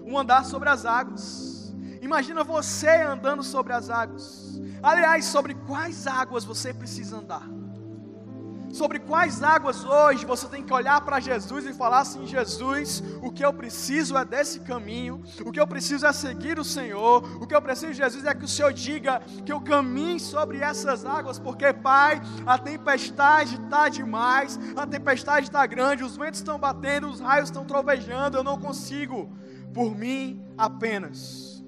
um 0.06 0.18
andar 0.18 0.46
sobre 0.46 0.70
as 0.70 0.86
águas. 0.86 1.74
Imagina 2.02 2.44
você 2.44 2.90
andando 2.90 3.44
sobre 3.44 3.74
as 3.74 3.90
águas. 3.90 4.60
Aliás, 4.82 5.26
sobre 5.26 5.54
quais 5.54 6.08
águas 6.08 6.44
você 6.44 6.74
precisa 6.74 7.18
andar? 7.18 7.61
Sobre 8.74 9.00
quais 9.00 9.44
águas 9.44 9.84
hoje 9.84 10.26
você 10.26 10.48
tem 10.48 10.64
que 10.64 10.74
olhar 10.74 11.02
para 11.02 11.20
Jesus 11.20 11.66
e 11.66 11.74
falar 11.74 12.00
assim: 12.00 12.26
Jesus, 12.26 13.04
o 13.22 13.32
que 13.32 13.44
eu 13.44 13.54
preciso 13.54 14.18
é 14.18 14.26
desse 14.26 14.62
caminho, 14.62 15.22
o 15.46 15.52
que 15.52 15.60
eu 15.60 15.68
preciso 15.68 16.06
é 16.06 16.14
seguir 16.14 16.60
o 16.60 16.64
Senhor, 16.64 17.42
o 17.42 17.48
que 17.48 17.56
eu 17.56 17.62
preciso, 17.62 17.94
Jesus, 17.94 18.26
é 18.26 18.34
que 18.34 18.46
o 18.46 18.48
Senhor 18.48 18.74
diga 18.74 19.22
que 19.46 19.52
eu 19.52 19.62
caminhe 19.62 20.20
sobre 20.20 20.60
essas 20.60 21.06
águas, 21.06 21.38
porque, 21.40 21.72
Pai, 21.74 22.22
a 22.46 22.58
tempestade 22.58 23.56
está 23.56 23.90
demais, 23.90 24.60
a 24.76 24.86
tempestade 24.86 25.48
está 25.48 25.66
grande, 25.66 26.04
os 26.04 26.18
ventos 26.18 26.40
estão 26.40 26.60
batendo, 26.60 27.08
os 27.08 27.20
raios 27.20 27.50
estão 27.50 27.66
trovejando, 27.66 28.38
eu 28.38 28.44
não 28.44 28.60
consigo, 28.60 29.32
por 29.74 29.96
mim 29.96 30.44
apenas, 30.58 31.64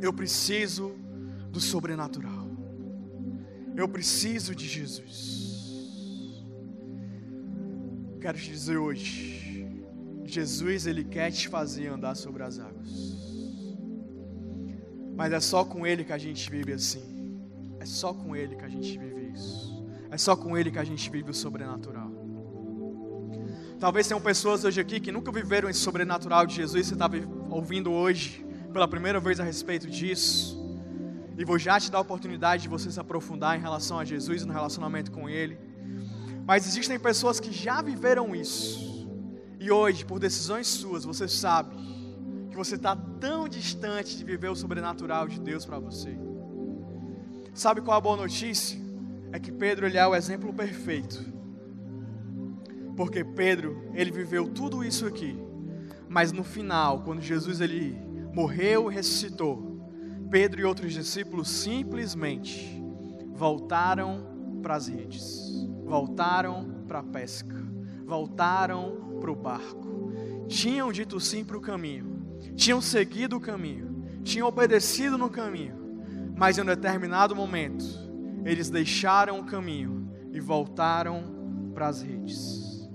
eu 0.00 0.12
preciso 0.12 0.94
do 1.50 1.60
sobrenatural, 1.60 2.48
eu 3.76 3.88
preciso 3.88 4.54
de 4.54 4.66
Jesus. 4.66 5.31
Quero 8.22 8.38
te 8.38 8.50
dizer 8.50 8.76
hoje, 8.76 9.82
Jesus 10.24 10.86
ele 10.86 11.02
quer 11.02 11.32
te 11.32 11.48
fazer 11.48 11.88
andar 11.88 12.14
sobre 12.14 12.44
as 12.44 12.56
águas. 12.56 12.88
Mas 15.16 15.32
é 15.32 15.40
só 15.40 15.64
com 15.64 15.84
ele 15.84 16.04
que 16.04 16.12
a 16.12 16.18
gente 16.18 16.48
vive 16.48 16.72
assim. 16.72 17.36
É 17.80 17.84
só 17.84 18.14
com 18.14 18.36
ele 18.36 18.54
que 18.54 18.64
a 18.64 18.68
gente 18.68 18.96
vive 18.96 19.32
isso. 19.34 19.84
É 20.08 20.16
só 20.16 20.36
com 20.36 20.56
ele 20.56 20.70
que 20.70 20.78
a 20.78 20.84
gente 20.84 21.10
vive 21.10 21.32
o 21.32 21.34
sobrenatural. 21.34 22.12
Talvez 23.80 24.06
tenham 24.06 24.20
pessoas 24.20 24.64
hoje 24.64 24.80
aqui 24.80 25.00
que 25.00 25.10
nunca 25.10 25.32
viveram 25.32 25.68
esse 25.68 25.80
sobrenatural 25.80 26.46
de 26.46 26.54
Jesus. 26.54 26.86
Você 26.86 26.94
está 26.94 27.10
ouvindo 27.50 27.90
hoje 27.90 28.46
pela 28.72 28.86
primeira 28.86 29.18
vez 29.18 29.40
a 29.40 29.44
respeito 29.44 29.90
disso. 29.90 30.56
E 31.36 31.44
vou 31.44 31.58
já 31.58 31.80
te 31.80 31.90
dar 31.90 31.98
a 31.98 32.02
oportunidade 32.02 32.62
de 32.62 32.68
você 32.68 32.88
se 32.88 33.00
aprofundar 33.00 33.58
em 33.58 33.60
relação 33.60 33.98
a 33.98 34.04
Jesus 34.04 34.42
e 34.42 34.46
no 34.46 34.52
relacionamento 34.52 35.10
com 35.10 35.28
Ele. 35.28 35.58
Mas 36.44 36.66
existem 36.66 36.98
pessoas 36.98 37.38
que 37.38 37.52
já 37.52 37.80
viveram 37.80 38.34
isso. 38.34 39.08
E 39.60 39.70
hoje, 39.70 40.04
por 40.04 40.18
decisões 40.18 40.66
suas, 40.66 41.04
você 41.04 41.28
sabe 41.28 41.76
que 42.50 42.56
você 42.56 42.74
está 42.74 42.96
tão 42.96 43.48
distante 43.48 44.16
de 44.16 44.24
viver 44.24 44.48
o 44.48 44.56
sobrenatural 44.56 45.28
de 45.28 45.40
Deus 45.40 45.64
para 45.64 45.78
você. 45.78 46.18
Sabe 47.54 47.80
qual 47.80 47.96
a 47.96 48.00
boa 48.00 48.16
notícia? 48.16 48.80
É 49.30 49.38
que 49.38 49.52
Pedro 49.52 49.86
ele 49.86 49.96
é 49.96 50.06
o 50.06 50.14
exemplo 50.14 50.52
perfeito. 50.52 51.32
Porque 52.96 53.24
Pedro, 53.24 53.90
ele 53.94 54.10
viveu 54.10 54.48
tudo 54.48 54.84
isso 54.84 55.06
aqui. 55.06 55.38
Mas 56.08 56.32
no 56.32 56.44
final, 56.44 57.02
quando 57.02 57.22
Jesus 57.22 57.60
ele 57.60 57.96
morreu 58.34 58.90
e 58.90 58.94
ressuscitou, 58.94 59.80
Pedro 60.30 60.60
e 60.60 60.64
outros 60.64 60.92
discípulos 60.92 61.48
simplesmente 61.48 62.82
voltaram 63.34 64.60
para 64.60 64.74
as 64.74 64.88
redes 64.88 65.71
voltaram 65.84 66.84
para 66.86 67.00
a 67.00 67.02
pesca, 67.02 67.56
voltaram 68.04 69.18
para 69.20 69.30
o 69.30 69.36
barco. 69.36 70.12
Tinham 70.48 70.92
dito 70.92 71.18
sim 71.20 71.44
para 71.44 71.56
o 71.56 71.60
caminho, 71.60 72.22
tinham 72.54 72.80
seguido 72.80 73.36
o 73.36 73.40
caminho, 73.40 74.04
tinham 74.22 74.48
obedecido 74.48 75.16
no 75.16 75.30
caminho, 75.30 75.76
mas 76.36 76.58
em 76.58 76.62
um 76.62 76.66
determinado 76.66 77.34
momento, 77.34 77.84
eles 78.44 78.68
deixaram 78.68 79.38
o 79.38 79.44
caminho 79.44 80.10
e 80.32 80.40
voltaram 80.40 81.70
para 81.74 81.88
as 81.88 82.02
redes. 82.02 82.90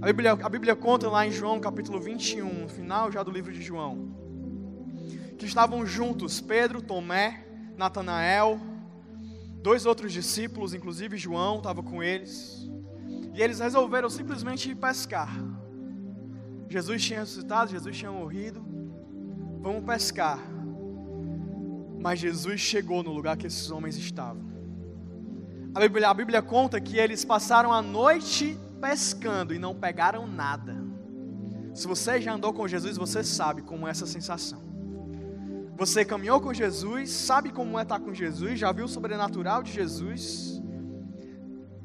A 0.00 0.06
Bíblia, 0.06 0.32
a 0.32 0.48
Bíblia 0.48 0.76
conta 0.76 1.08
lá 1.08 1.26
em 1.26 1.32
João 1.32 1.58
capítulo 1.60 2.00
21, 2.00 2.62
no 2.62 2.68
final 2.68 3.10
já 3.10 3.22
do 3.22 3.30
livro 3.30 3.52
de 3.52 3.60
João, 3.60 4.12
que 5.36 5.46
estavam 5.46 5.84
juntos 5.86 6.40
Pedro, 6.40 6.80
Tomé, 6.80 7.44
Natanael, 7.76 8.60
Dois 9.60 9.86
outros 9.86 10.12
discípulos, 10.12 10.72
inclusive 10.72 11.16
João, 11.16 11.56
estava 11.56 11.82
com 11.82 12.02
eles. 12.02 12.68
E 13.34 13.42
eles 13.42 13.58
resolveram 13.58 14.08
simplesmente 14.08 14.70
ir 14.70 14.74
pescar. 14.74 15.32
Jesus 16.68 17.02
tinha 17.02 17.20
ressuscitado, 17.20 17.70
Jesus 17.70 17.96
tinha 17.96 18.10
morrido. 18.10 18.64
Vamos 19.60 19.84
pescar. 19.84 20.38
Mas 22.00 22.20
Jesus 22.20 22.60
chegou 22.60 23.02
no 23.02 23.12
lugar 23.12 23.36
que 23.36 23.46
esses 23.46 23.70
homens 23.70 23.96
estavam. 23.96 24.46
A 25.74 25.80
Bíblia, 25.80 26.08
a 26.08 26.14
Bíblia 26.14 26.42
conta 26.42 26.80
que 26.80 26.96
eles 26.96 27.24
passaram 27.24 27.72
a 27.72 27.82
noite 27.82 28.58
pescando 28.80 29.54
e 29.54 29.58
não 29.58 29.74
pegaram 29.74 30.26
nada. 30.26 30.76
Se 31.74 31.86
você 31.86 32.20
já 32.20 32.34
andou 32.34 32.52
com 32.52 32.66
Jesus, 32.66 32.96
você 32.96 33.22
sabe 33.22 33.62
como 33.62 33.86
é 33.86 33.90
essa 33.90 34.06
sensação. 34.06 34.67
Você 35.78 36.04
caminhou 36.04 36.40
com 36.40 36.52
Jesus, 36.52 37.08
sabe 37.12 37.52
como 37.52 37.78
é 37.78 37.82
estar 37.82 38.00
com 38.00 38.12
Jesus, 38.12 38.58
já 38.58 38.72
viu 38.72 38.86
o 38.86 38.88
sobrenatural 38.88 39.62
de 39.62 39.70
Jesus. 39.70 40.60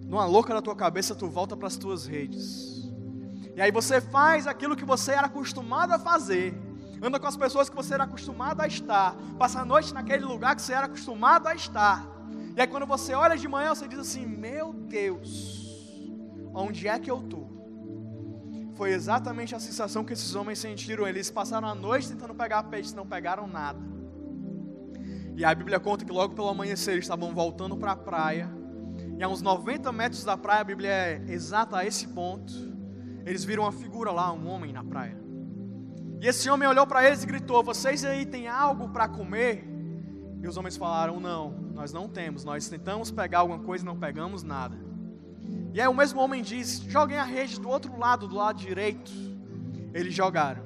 Numa 0.02 0.26
louca 0.26 0.52
da 0.52 0.64
tua 0.64 0.76
cabeça, 0.76 1.14
tu 1.14 1.30
volta 1.30 1.56
para 1.56 1.68
as 1.68 1.78
tuas 1.78 2.08
redes. 2.08 2.92
E 3.56 3.62
aí 3.62 3.72
você 3.72 4.02
faz 4.02 4.48
aquilo 4.48 4.76
que 4.76 4.84
você 4.84 5.12
era 5.12 5.28
acostumado 5.28 5.94
a 5.94 6.00
fazer. 6.00 6.60
Anda 7.04 7.20
com 7.20 7.28
as 7.28 7.38
pessoas 7.38 7.70
que 7.70 7.76
você 7.76 7.94
era 7.94 8.06
acostumado 8.06 8.62
a 8.62 8.68
estar. 8.68 9.16
Passa 9.38 9.62
a 9.62 9.66
noite 9.66 9.94
naquele 9.94 10.26
lugar 10.26 10.56
que 10.56 10.64
você 10.64 10.74
era 10.74 10.88
acostumado 10.88 11.46
a 11.46 11.54
estar. 11.54 12.04
E 12.56 12.62
aí 12.62 12.66
quando 12.66 12.88
você 12.88 13.14
olha 13.14 13.38
de 13.38 13.48
manhã, 13.48 13.76
você 13.76 13.88
diz 13.88 14.00
assim: 14.00 14.26
Meu 14.26 14.74
Deus, 14.74 16.02
onde 16.52 16.88
é 16.88 16.98
que 16.98 17.12
eu 17.12 17.20
estou? 17.20 17.43
Foi 18.76 18.92
exatamente 18.92 19.54
a 19.54 19.60
sensação 19.60 20.04
que 20.04 20.14
esses 20.14 20.34
homens 20.36 20.60
sentiram. 20.60 21.08
Eles 21.08 21.30
passaram 21.30 21.68
a 21.68 21.76
noite 21.76 22.10
tentando 22.10 22.34
pegar 22.34 22.64
peixe, 22.64 22.96
não 22.96 23.06
pegaram 23.06 23.48
nada. 23.48 23.80
E 25.36 25.44
a 25.44 25.54
Bíblia 25.54 25.80
conta 25.80 26.06
que 26.06 26.12
logo 26.12 26.36
pelo 26.36 26.50
amanhecer 26.50 26.94
eles 26.94 27.06
estavam 27.06 27.34
voltando 27.34 27.78
para 27.78 27.92
a 27.92 27.96
praia. 27.96 28.50
E 29.18 29.24
a 29.24 29.28
uns 29.28 29.42
90 29.42 29.92
metros 29.92 30.24
da 30.24 30.38
praia, 30.38 30.62
a 30.62 30.64
Bíblia 30.64 30.90
é 30.90 31.24
exata 31.28 31.78
a 31.78 31.86
esse 31.86 32.08
ponto. 32.08 32.54
Eles 33.26 33.44
viram 33.44 33.64
uma 33.64 33.72
figura 33.72 34.12
lá, 34.12 34.32
um 34.32 34.48
homem 34.48 34.74
na 34.74 34.84
praia. 34.84 35.18
E 36.20 36.28
esse 36.28 36.50
homem 36.50 36.68
olhou 36.68 36.86
para 36.88 37.06
eles 37.06 37.24
e 37.24 37.28
gritou: 37.28 37.64
Vocês 37.64 38.04
aí 38.06 38.26
têm 38.26 38.48
algo 38.48 38.90
para 38.90 39.08
comer? 39.08 39.68
E 40.42 40.48
os 40.48 40.58
homens 40.58 40.78
falaram: 40.78 41.20
Não, 41.20 41.52
nós 41.74 41.94
não 41.94 42.08
temos. 42.08 42.44
Nós 42.44 42.68
tentamos 42.68 43.12
pegar 43.12 43.40
alguma 43.40 43.60
coisa 43.60 43.84
e 43.84 43.86
não 43.86 43.98
pegamos 43.98 44.44
nada. 44.44 44.78
E 45.74 45.82
aí 45.82 45.88
o 45.88 45.94
mesmo 45.94 46.20
homem 46.22 46.42
diz: 46.42 46.80
joguem 46.82 47.18
a 47.18 47.24
rede 47.24 47.60
do 47.60 47.68
outro 47.68 47.98
lado, 47.98 48.28
do 48.28 48.36
lado 48.36 48.60
direito. 48.60 49.12
Eles 49.94 50.14
jogaram. 50.14 50.64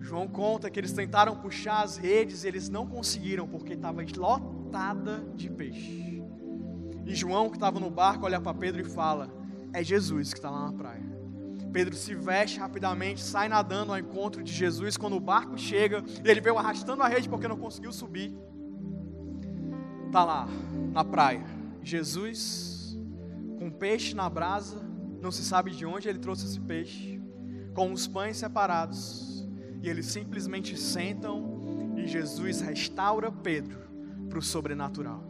João 0.00 0.26
conta 0.26 0.70
que 0.70 0.80
eles 0.80 0.92
tentaram 0.92 1.36
puxar 1.36 1.82
as 1.82 1.96
redes 1.96 2.44
e 2.44 2.48
eles 2.48 2.68
não 2.68 2.86
conseguiram 2.86 3.46
porque 3.46 3.74
estava 3.74 4.02
lotada 4.16 5.24
de 5.34 5.48
peixe. 5.48 6.22
E 7.06 7.14
João, 7.14 7.48
que 7.48 7.56
estava 7.56 7.78
no 7.78 7.90
barco, 7.90 8.26
olha 8.26 8.40
para 8.40 8.52
Pedro 8.52 8.80
e 8.80 8.84
fala: 8.84 9.30
É 9.72 9.82
Jesus 9.82 10.32
que 10.32 10.38
está 10.38 10.50
lá 10.50 10.70
na 10.70 10.72
praia. 10.72 11.10
Pedro 11.72 11.94
se 11.94 12.14
veste 12.14 12.58
rapidamente, 12.58 13.22
sai 13.22 13.48
nadando 13.48 13.92
ao 13.92 13.98
encontro 13.98 14.42
de 14.42 14.52
Jesus. 14.52 14.96
Quando 14.96 15.16
o 15.16 15.20
barco 15.20 15.56
chega, 15.56 16.04
ele 16.24 16.40
veio 16.40 16.58
arrastando 16.58 17.02
a 17.02 17.08
rede 17.08 17.28
porque 17.28 17.46
não 17.46 17.56
conseguiu 17.56 17.92
subir. 17.92 18.34
Está 20.06 20.24
lá, 20.24 20.48
na 20.92 21.04
praia. 21.04 21.44
Jesus 21.82 22.79
com 23.70 23.78
peixe 23.78 24.14
na 24.14 24.28
brasa, 24.28 24.82
não 25.22 25.30
se 25.30 25.44
sabe 25.44 25.70
de 25.70 25.86
onde 25.86 26.08
ele 26.08 26.18
trouxe 26.18 26.46
esse 26.46 26.60
peixe, 26.60 27.20
com 27.72 27.92
os 27.92 28.06
pães 28.06 28.36
separados, 28.36 29.48
e 29.82 29.88
eles 29.88 30.06
simplesmente 30.06 30.76
sentam 30.76 31.94
e 31.96 32.06
Jesus 32.06 32.60
restaura 32.60 33.30
Pedro 33.30 33.78
para 34.28 34.38
o 34.38 34.42
sobrenatural. 34.42 35.22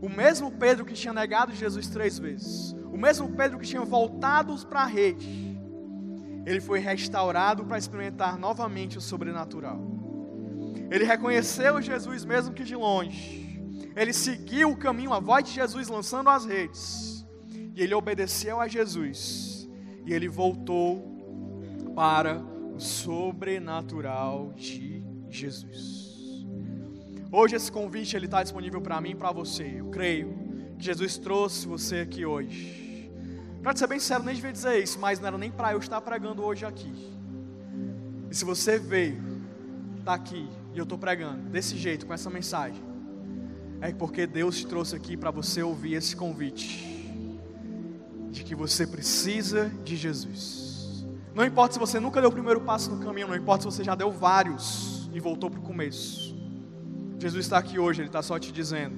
O 0.00 0.08
mesmo 0.08 0.50
Pedro 0.52 0.84
que 0.84 0.94
tinha 0.94 1.12
negado 1.12 1.54
Jesus 1.54 1.88
três 1.88 2.18
vezes, 2.18 2.72
o 2.92 2.96
mesmo 2.96 3.32
Pedro 3.32 3.58
que 3.58 3.66
tinha 3.66 3.84
voltado 3.84 4.54
para 4.66 4.82
a 4.82 4.86
rede, 4.86 5.58
ele 6.46 6.60
foi 6.60 6.78
restaurado 6.78 7.64
para 7.64 7.78
experimentar 7.78 8.38
novamente 8.38 8.98
o 8.98 9.00
sobrenatural. 9.00 9.80
Ele 10.90 11.04
reconheceu 11.04 11.80
Jesus 11.82 12.24
mesmo 12.24 12.54
que 12.54 12.64
de 12.64 12.74
longe. 12.74 13.46
Ele 13.94 14.12
seguiu 14.12 14.70
o 14.70 14.76
caminho, 14.76 15.12
a 15.12 15.20
voz 15.20 15.44
de 15.44 15.52
Jesus 15.52 15.88
lançando 15.88 16.30
as 16.30 16.44
redes. 16.44 17.17
E 17.78 17.82
ele 17.82 17.94
obedeceu 17.94 18.60
a 18.60 18.66
Jesus, 18.66 19.68
e 20.04 20.12
ele 20.12 20.28
voltou 20.28 21.00
para 21.94 22.40
o 22.74 22.80
sobrenatural 22.80 24.52
de 24.56 25.00
Jesus. 25.30 26.44
Hoje 27.30 27.54
esse 27.54 27.70
convite 27.70 28.16
ele 28.16 28.24
está 28.24 28.42
disponível 28.42 28.80
para 28.80 29.00
mim 29.00 29.10
e 29.10 29.14
para 29.14 29.30
você. 29.30 29.76
Eu 29.76 29.90
creio 29.90 30.36
que 30.76 30.84
Jesus 30.84 31.18
trouxe 31.18 31.68
você 31.68 32.00
aqui 32.00 32.26
hoje. 32.26 33.12
Para 33.62 33.76
ser 33.76 33.86
bem 33.86 34.00
sincero, 34.00 34.24
nem 34.24 34.34
devia 34.34 34.50
dizer 34.50 34.82
isso, 34.82 34.98
mas 34.98 35.20
não 35.20 35.28
era 35.28 35.38
nem 35.38 35.52
para 35.52 35.70
eu 35.70 35.78
estar 35.78 36.00
pregando 36.00 36.42
hoje 36.42 36.66
aqui. 36.66 36.92
E 38.28 38.34
se 38.34 38.44
você 38.44 38.76
veio, 38.76 39.22
está 40.00 40.14
aqui 40.14 40.48
e 40.74 40.78
eu 40.78 40.82
estou 40.82 40.98
pregando 40.98 41.48
desse 41.48 41.76
jeito, 41.76 42.06
com 42.06 42.12
essa 42.12 42.28
mensagem, 42.28 42.82
é 43.80 43.92
porque 43.92 44.26
Deus 44.26 44.58
te 44.58 44.66
trouxe 44.66 44.96
aqui 44.96 45.16
para 45.16 45.30
você 45.30 45.62
ouvir 45.62 45.94
esse 45.94 46.16
convite 46.16 46.97
de 48.30 48.44
que 48.44 48.54
você 48.54 48.86
precisa 48.86 49.70
de 49.84 49.96
Jesus. 49.96 51.06
Não 51.34 51.44
importa 51.44 51.74
se 51.74 51.78
você 51.78 52.00
nunca 52.00 52.20
deu 52.20 52.30
o 52.30 52.32
primeiro 52.32 52.60
passo 52.60 52.90
no 52.90 53.04
caminho, 53.04 53.28
não 53.28 53.36
importa 53.36 53.62
se 53.62 53.76
você 53.76 53.84
já 53.84 53.94
deu 53.94 54.10
vários 54.10 55.08
e 55.12 55.20
voltou 55.20 55.50
para 55.50 55.60
o 55.60 55.62
começo. 55.62 56.36
Jesus 57.18 57.44
está 57.44 57.58
aqui 57.58 57.78
hoje, 57.78 58.00
Ele 58.00 58.08
está 58.08 58.22
só 58.22 58.38
te 58.38 58.52
dizendo: 58.52 58.96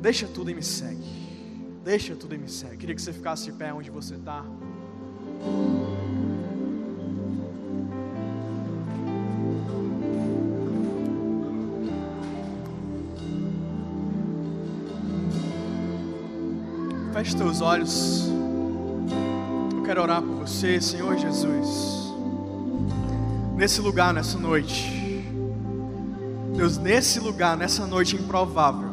deixa 0.00 0.26
tudo 0.26 0.50
e 0.50 0.54
me 0.54 0.62
segue. 0.62 1.16
Deixa 1.84 2.16
tudo 2.16 2.34
e 2.34 2.38
me 2.38 2.48
segue. 2.48 2.76
Queria 2.76 2.94
que 2.94 3.02
você 3.02 3.12
ficasse 3.12 3.44
de 3.44 3.52
pé 3.52 3.72
onde 3.72 3.90
você 3.90 4.14
está. 4.14 4.44
Feche 17.16 17.34
teus 17.34 17.62
olhos. 17.62 18.28
Eu 19.74 19.82
quero 19.84 20.02
orar 20.02 20.20
por 20.20 20.34
você, 20.34 20.78
Senhor 20.82 21.16
Jesus. 21.16 22.12
Nesse 23.56 23.80
lugar, 23.80 24.12
nessa 24.12 24.36
noite. 24.36 25.24
Deus, 26.54 26.76
nesse 26.76 27.18
lugar, 27.18 27.56
nessa 27.56 27.86
noite 27.86 28.16
improvável. 28.16 28.90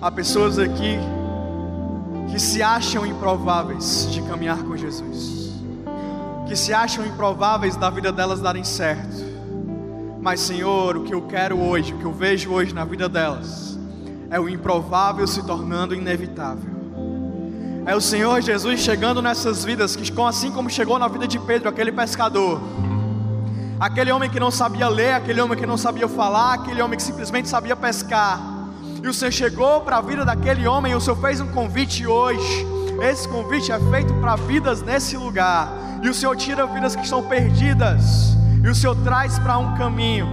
Há 0.00 0.10
pessoas 0.10 0.58
aqui 0.58 0.98
que 2.32 2.40
se 2.40 2.62
acham 2.62 3.04
improváveis 3.04 4.10
de 4.10 4.22
caminhar 4.22 4.62
com 4.62 4.74
Jesus. 4.74 5.52
Que 6.48 6.56
se 6.56 6.72
acham 6.72 7.04
improváveis 7.04 7.76
da 7.76 7.90
vida 7.90 8.10
delas 8.10 8.40
darem 8.40 8.64
certo. 8.64 9.22
Mas, 10.22 10.40
Senhor, 10.40 10.96
o 10.96 11.04
que 11.04 11.12
eu 11.12 11.20
quero 11.26 11.60
hoje, 11.60 11.92
o 11.92 11.98
que 11.98 12.04
eu 12.06 12.14
vejo 12.14 12.50
hoje 12.50 12.74
na 12.74 12.86
vida 12.86 13.10
delas, 13.10 13.78
é 14.30 14.40
o 14.40 14.48
improvável 14.48 15.26
se 15.26 15.44
tornando 15.44 15.94
inevitável. 15.94 16.69
É 17.86 17.96
o 17.96 18.00
Senhor 18.00 18.40
Jesus 18.42 18.80
chegando 18.80 19.22
nessas 19.22 19.64
vidas, 19.64 19.96
que 19.96 20.12
assim 20.22 20.50
como 20.50 20.68
chegou 20.68 20.98
na 20.98 21.08
vida 21.08 21.26
de 21.26 21.38
Pedro, 21.38 21.68
aquele 21.68 21.90
pescador, 21.90 22.60
aquele 23.78 24.12
homem 24.12 24.28
que 24.28 24.38
não 24.38 24.50
sabia 24.50 24.86
ler, 24.88 25.14
aquele 25.14 25.40
homem 25.40 25.58
que 25.58 25.66
não 25.66 25.78
sabia 25.78 26.06
falar, 26.06 26.54
aquele 26.54 26.82
homem 26.82 26.98
que 26.98 27.02
simplesmente 27.02 27.48
sabia 27.48 27.74
pescar. 27.74 28.38
E 29.02 29.08
o 29.08 29.14
Senhor 29.14 29.32
chegou 29.32 29.80
para 29.80 29.96
a 29.96 30.00
vida 30.02 30.26
daquele 30.26 30.66
homem, 30.66 30.92
e 30.92 30.94
o 30.94 31.00
Senhor 31.00 31.16
fez 31.16 31.40
um 31.40 31.48
convite 31.48 32.06
hoje. 32.06 32.66
Esse 33.00 33.26
convite 33.26 33.72
é 33.72 33.80
feito 33.90 34.12
para 34.14 34.36
vidas 34.36 34.82
nesse 34.82 35.16
lugar. 35.16 35.72
E 36.02 36.08
o 36.08 36.14
Senhor 36.14 36.36
tira 36.36 36.66
vidas 36.66 36.94
que 36.94 37.02
estão 37.02 37.22
perdidas, 37.22 38.36
e 38.62 38.68
o 38.68 38.74
Senhor 38.74 38.94
traz 38.96 39.38
para 39.38 39.56
um 39.56 39.74
caminho. 39.76 40.28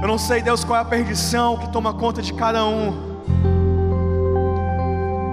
Eu 0.00 0.06
não 0.06 0.16
sei, 0.16 0.40
Deus, 0.40 0.62
qual 0.62 0.78
é 0.78 0.82
a 0.82 0.84
perdição 0.84 1.58
que 1.58 1.68
toma 1.70 1.92
conta 1.92 2.22
de 2.22 2.32
cada 2.32 2.64
um. 2.64 3.09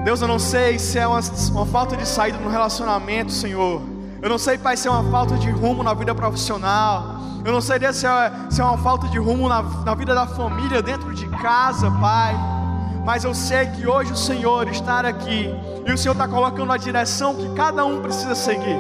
Deus, 0.08 0.22
eu 0.22 0.28
não 0.30 0.40
sei 0.40 0.80
se 0.80 0.98
é 0.98 1.06
uma, 1.06 1.20
uma 1.52 1.66
falta 1.66 1.98
de 1.98 2.08
saída 2.08 2.38
no 2.38 2.50
relacionamento, 2.50 3.30
Senhor. 3.30 3.82
Eu 4.22 4.30
não 4.30 4.38
sei, 4.38 4.58
Pai, 4.58 4.78
se 4.78 4.88
é 4.88 4.90
uma 4.90 5.04
falta 5.12 5.36
de 5.36 5.52
rumo 5.52 5.84
na 5.84 5.94
vida 5.94 6.16
profissional. 6.16 7.20
Eu 7.44 7.52
não 7.52 7.60
sei 7.60 7.78
se 7.92 8.08
é, 8.08 8.32
se 8.50 8.62
é 8.62 8.64
uma 8.64 8.78
falta 8.78 9.10
de 9.10 9.20
rumo 9.20 9.50
na, 9.50 9.62
na 9.62 9.94
vida 9.96 10.16
da 10.16 10.26
família, 10.26 10.82
dentro 10.82 11.14
de 11.14 11.28
casa, 11.28 11.92
Pai. 11.92 12.34
Mas 13.06 13.26
eu 13.26 13.36
sei 13.36 13.66
que 13.66 13.86
hoje 13.86 14.14
o 14.14 14.16
Senhor 14.16 14.70
está 14.70 15.02
aqui 15.02 15.54
e 15.86 15.92
o 15.92 15.98
Senhor 15.98 16.14
está 16.14 16.26
colocando 16.26 16.72
a 16.72 16.78
direção 16.78 17.36
que 17.36 17.50
cada 17.50 17.84
um 17.84 18.02
precisa 18.02 18.34
seguir. 18.34 18.80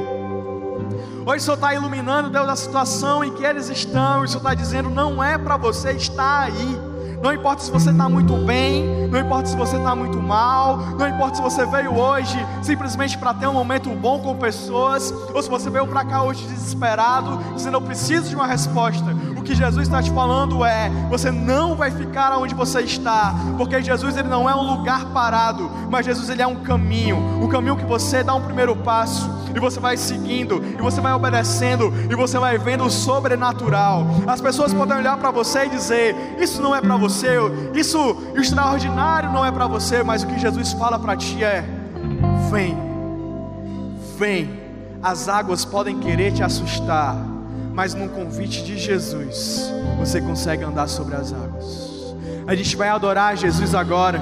Hoje 1.25 1.39
o 1.39 1.41
Senhor 1.41 1.55
está 1.55 1.73
iluminando, 1.73 2.29
Deus, 2.29 2.47
a 2.47 2.55
situação 2.55 3.21
em 3.21 3.33
que 3.33 3.43
eles 3.43 3.67
estão. 3.67 4.21
E 4.21 4.27
o 4.27 4.27
Senhor 4.29 4.39
está 4.39 4.53
dizendo: 4.53 4.89
não 4.89 5.21
é 5.21 5.37
para 5.37 5.57
você 5.57 5.91
estar 5.91 6.43
aí. 6.43 6.86
Não 7.21 7.33
importa 7.33 7.63
se 7.63 7.71
você 7.71 7.89
está 7.89 8.07
muito 8.07 8.33
bem, 8.45 9.07
não 9.07 9.19
importa 9.19 9.47
se 9.47 9.55
você 9.55 9.77
está 9.77 9.95
muito 9.95 10.21
mal, 10.21 10.77
não 10.77 11.07
importa 11.07 11.37
se 11.37 11.41
você 11.41 11.65
veio 11.65 11.97
hoje 11.97 12.37
simplesmente 12.61 13.17
para 13.17 13.33
ter 13.33 13.47
um 13.47 13.53
momento 13.53 13.89
bom 13.89 14.19
com 14.19 14.35
pessoas, 14.35 15.11
ou 15.33 15.41
se 15.41 15.49
você 15.49 15.69
veio 15.69 15.87
para 15.87 16.05
cá 16.05 16.21
hoje 16.21 16.45
desesperado, 16.45 17.39
dizendo 17.55 17.77
eu 17.77 17.81
preciso 17.81 18.29
de 18.29 18.35
uma 18.35 18.45
resposta. 18.45 19.15
Que 19.47 19.55
Jesus 19.55 19.87
está 19.87 20.03
te 20.03 20.11
falando 20.11 20.65
é: 20.65 20.89
você 21.09 21.31
não 21.31 21.73
vai 21.73 21.89
ficar 21.89 22.37
onde 22.37 22.53
você 22.53 22.81
está, 22.81 23.33
porque 23.57 23.81
Jesus 23.81 24.17
ele 24.17 24.27
não 24.27 24.49
é 24.49 24.53
um 24.53 24.75
lugar 24.75 25.05
parado, 25.05 25.71
mas 25.89 26.05
Jesus 26.05 26.29
ele 26.29 26.41
é 26.41 26.47
um 26.47 26.57
caminho, 26.57 27.15
um 27.41 27.47
caminho 27.47 27.77
que 27.77 27.85
você 27.85 28.21
dá 28.21 28.35
um 28.35 28.41
primeiro 28.41 28.75
passo 28.75 29.37
e 29.55 29.59
você 29.59 29.79
vai 29.79 29.95
seguindo, 29.95 30.61
e 30.77 30.81
você 30.81 30.99
vai 30.99 31.13
obedecendo, 31.13 31.93
e 32.11 32.13
você 32.13 32.37
vai 32.37 32.57
vendo 32.57 32.83
o 32.83 32.91
sobrenatural. 32.91 34.05
As 34.27 34.41
pessoas 34.41 34.73
podem 34.73 34.97
olhar 34.97 35.15
para 35.17 35.31
você 35.31 35.65
e 35.65 35.69
dizer: 35.69 36.13
Isso 36.37 36.61
não 36.61 36.75
é 36.75 36.81
para 36.81 36.97
você, 36.97 37.37
isso 37.73 38.17
extraordinário 38.35 39.31
não 39.31 39.45
é 39.45 39.51
para 39.51 39.65
você, 39.65 40.03
mas 40.03 40.23
o 40.23 40.27
que 40.27 40.37
Jesus 40.37 40.73
fala 40.73 40.99
para 40.99 41.15
ti 41.15 41.41
é: 41.41 41.63
Vem, 42.51 42.77
vem. 44.17 44.67
As 45.01 45.29
águas 45.29 45.63
podem 45.63 45.99
querer 45.99 46.33
te 46.33 46.43
assustar, 46.43 47.15
mas 47.77 47.93
no 47.93 48.09
convite 48.09 48.63
de 48.63 48.75
Jesus, 48.75 49.71
você 49.99 50.19
consegue 50.19 50.63
andar 50.63 50.87
sobre 50.87 51.15
as 51.15 51.31
águas. 51.31 52.15
A 52.47 52.55
gente 52.55 52.75
vai 52.75 52.89
adorar 52.89 53.37
Jesus 53.37 53.75
agora. 53.75 54.19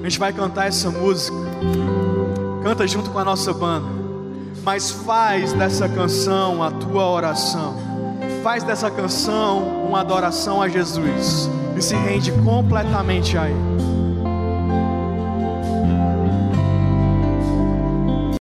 A 0.00 0.02
gente 0.04 0.18
vai 0.18 0.32
cantar 0.32 0.66
essa 0.66 0.90
música. 0.90 1.36
Canta 2.62 2.86
junto 2.86 3.10
com 3.10 3.18
a 3.18 3.24
nossa 3.24 3.52
banda. 3.52 3.86
Mas 4.62 4.90
faz 4.90 5.52
dessa 5.52 5.86
canção 5.86 6.62
a 6.62 6.70
tua 6.70 7.06
oração. 7.10 7.76
Faz 8.42 8.64
dessa 8.64 8.90
canção 8.90 9.84
uma 9.86 10.00
adoração 10.00 10.62
a 10.62 10.68
Jesus. 10.68 11.50
E 11.76 11.82
se 11.82 11.94
rende 11.94 12.32
completamente 12.42 13.36
a 13.36 13.50
Ele. 13.50 13.93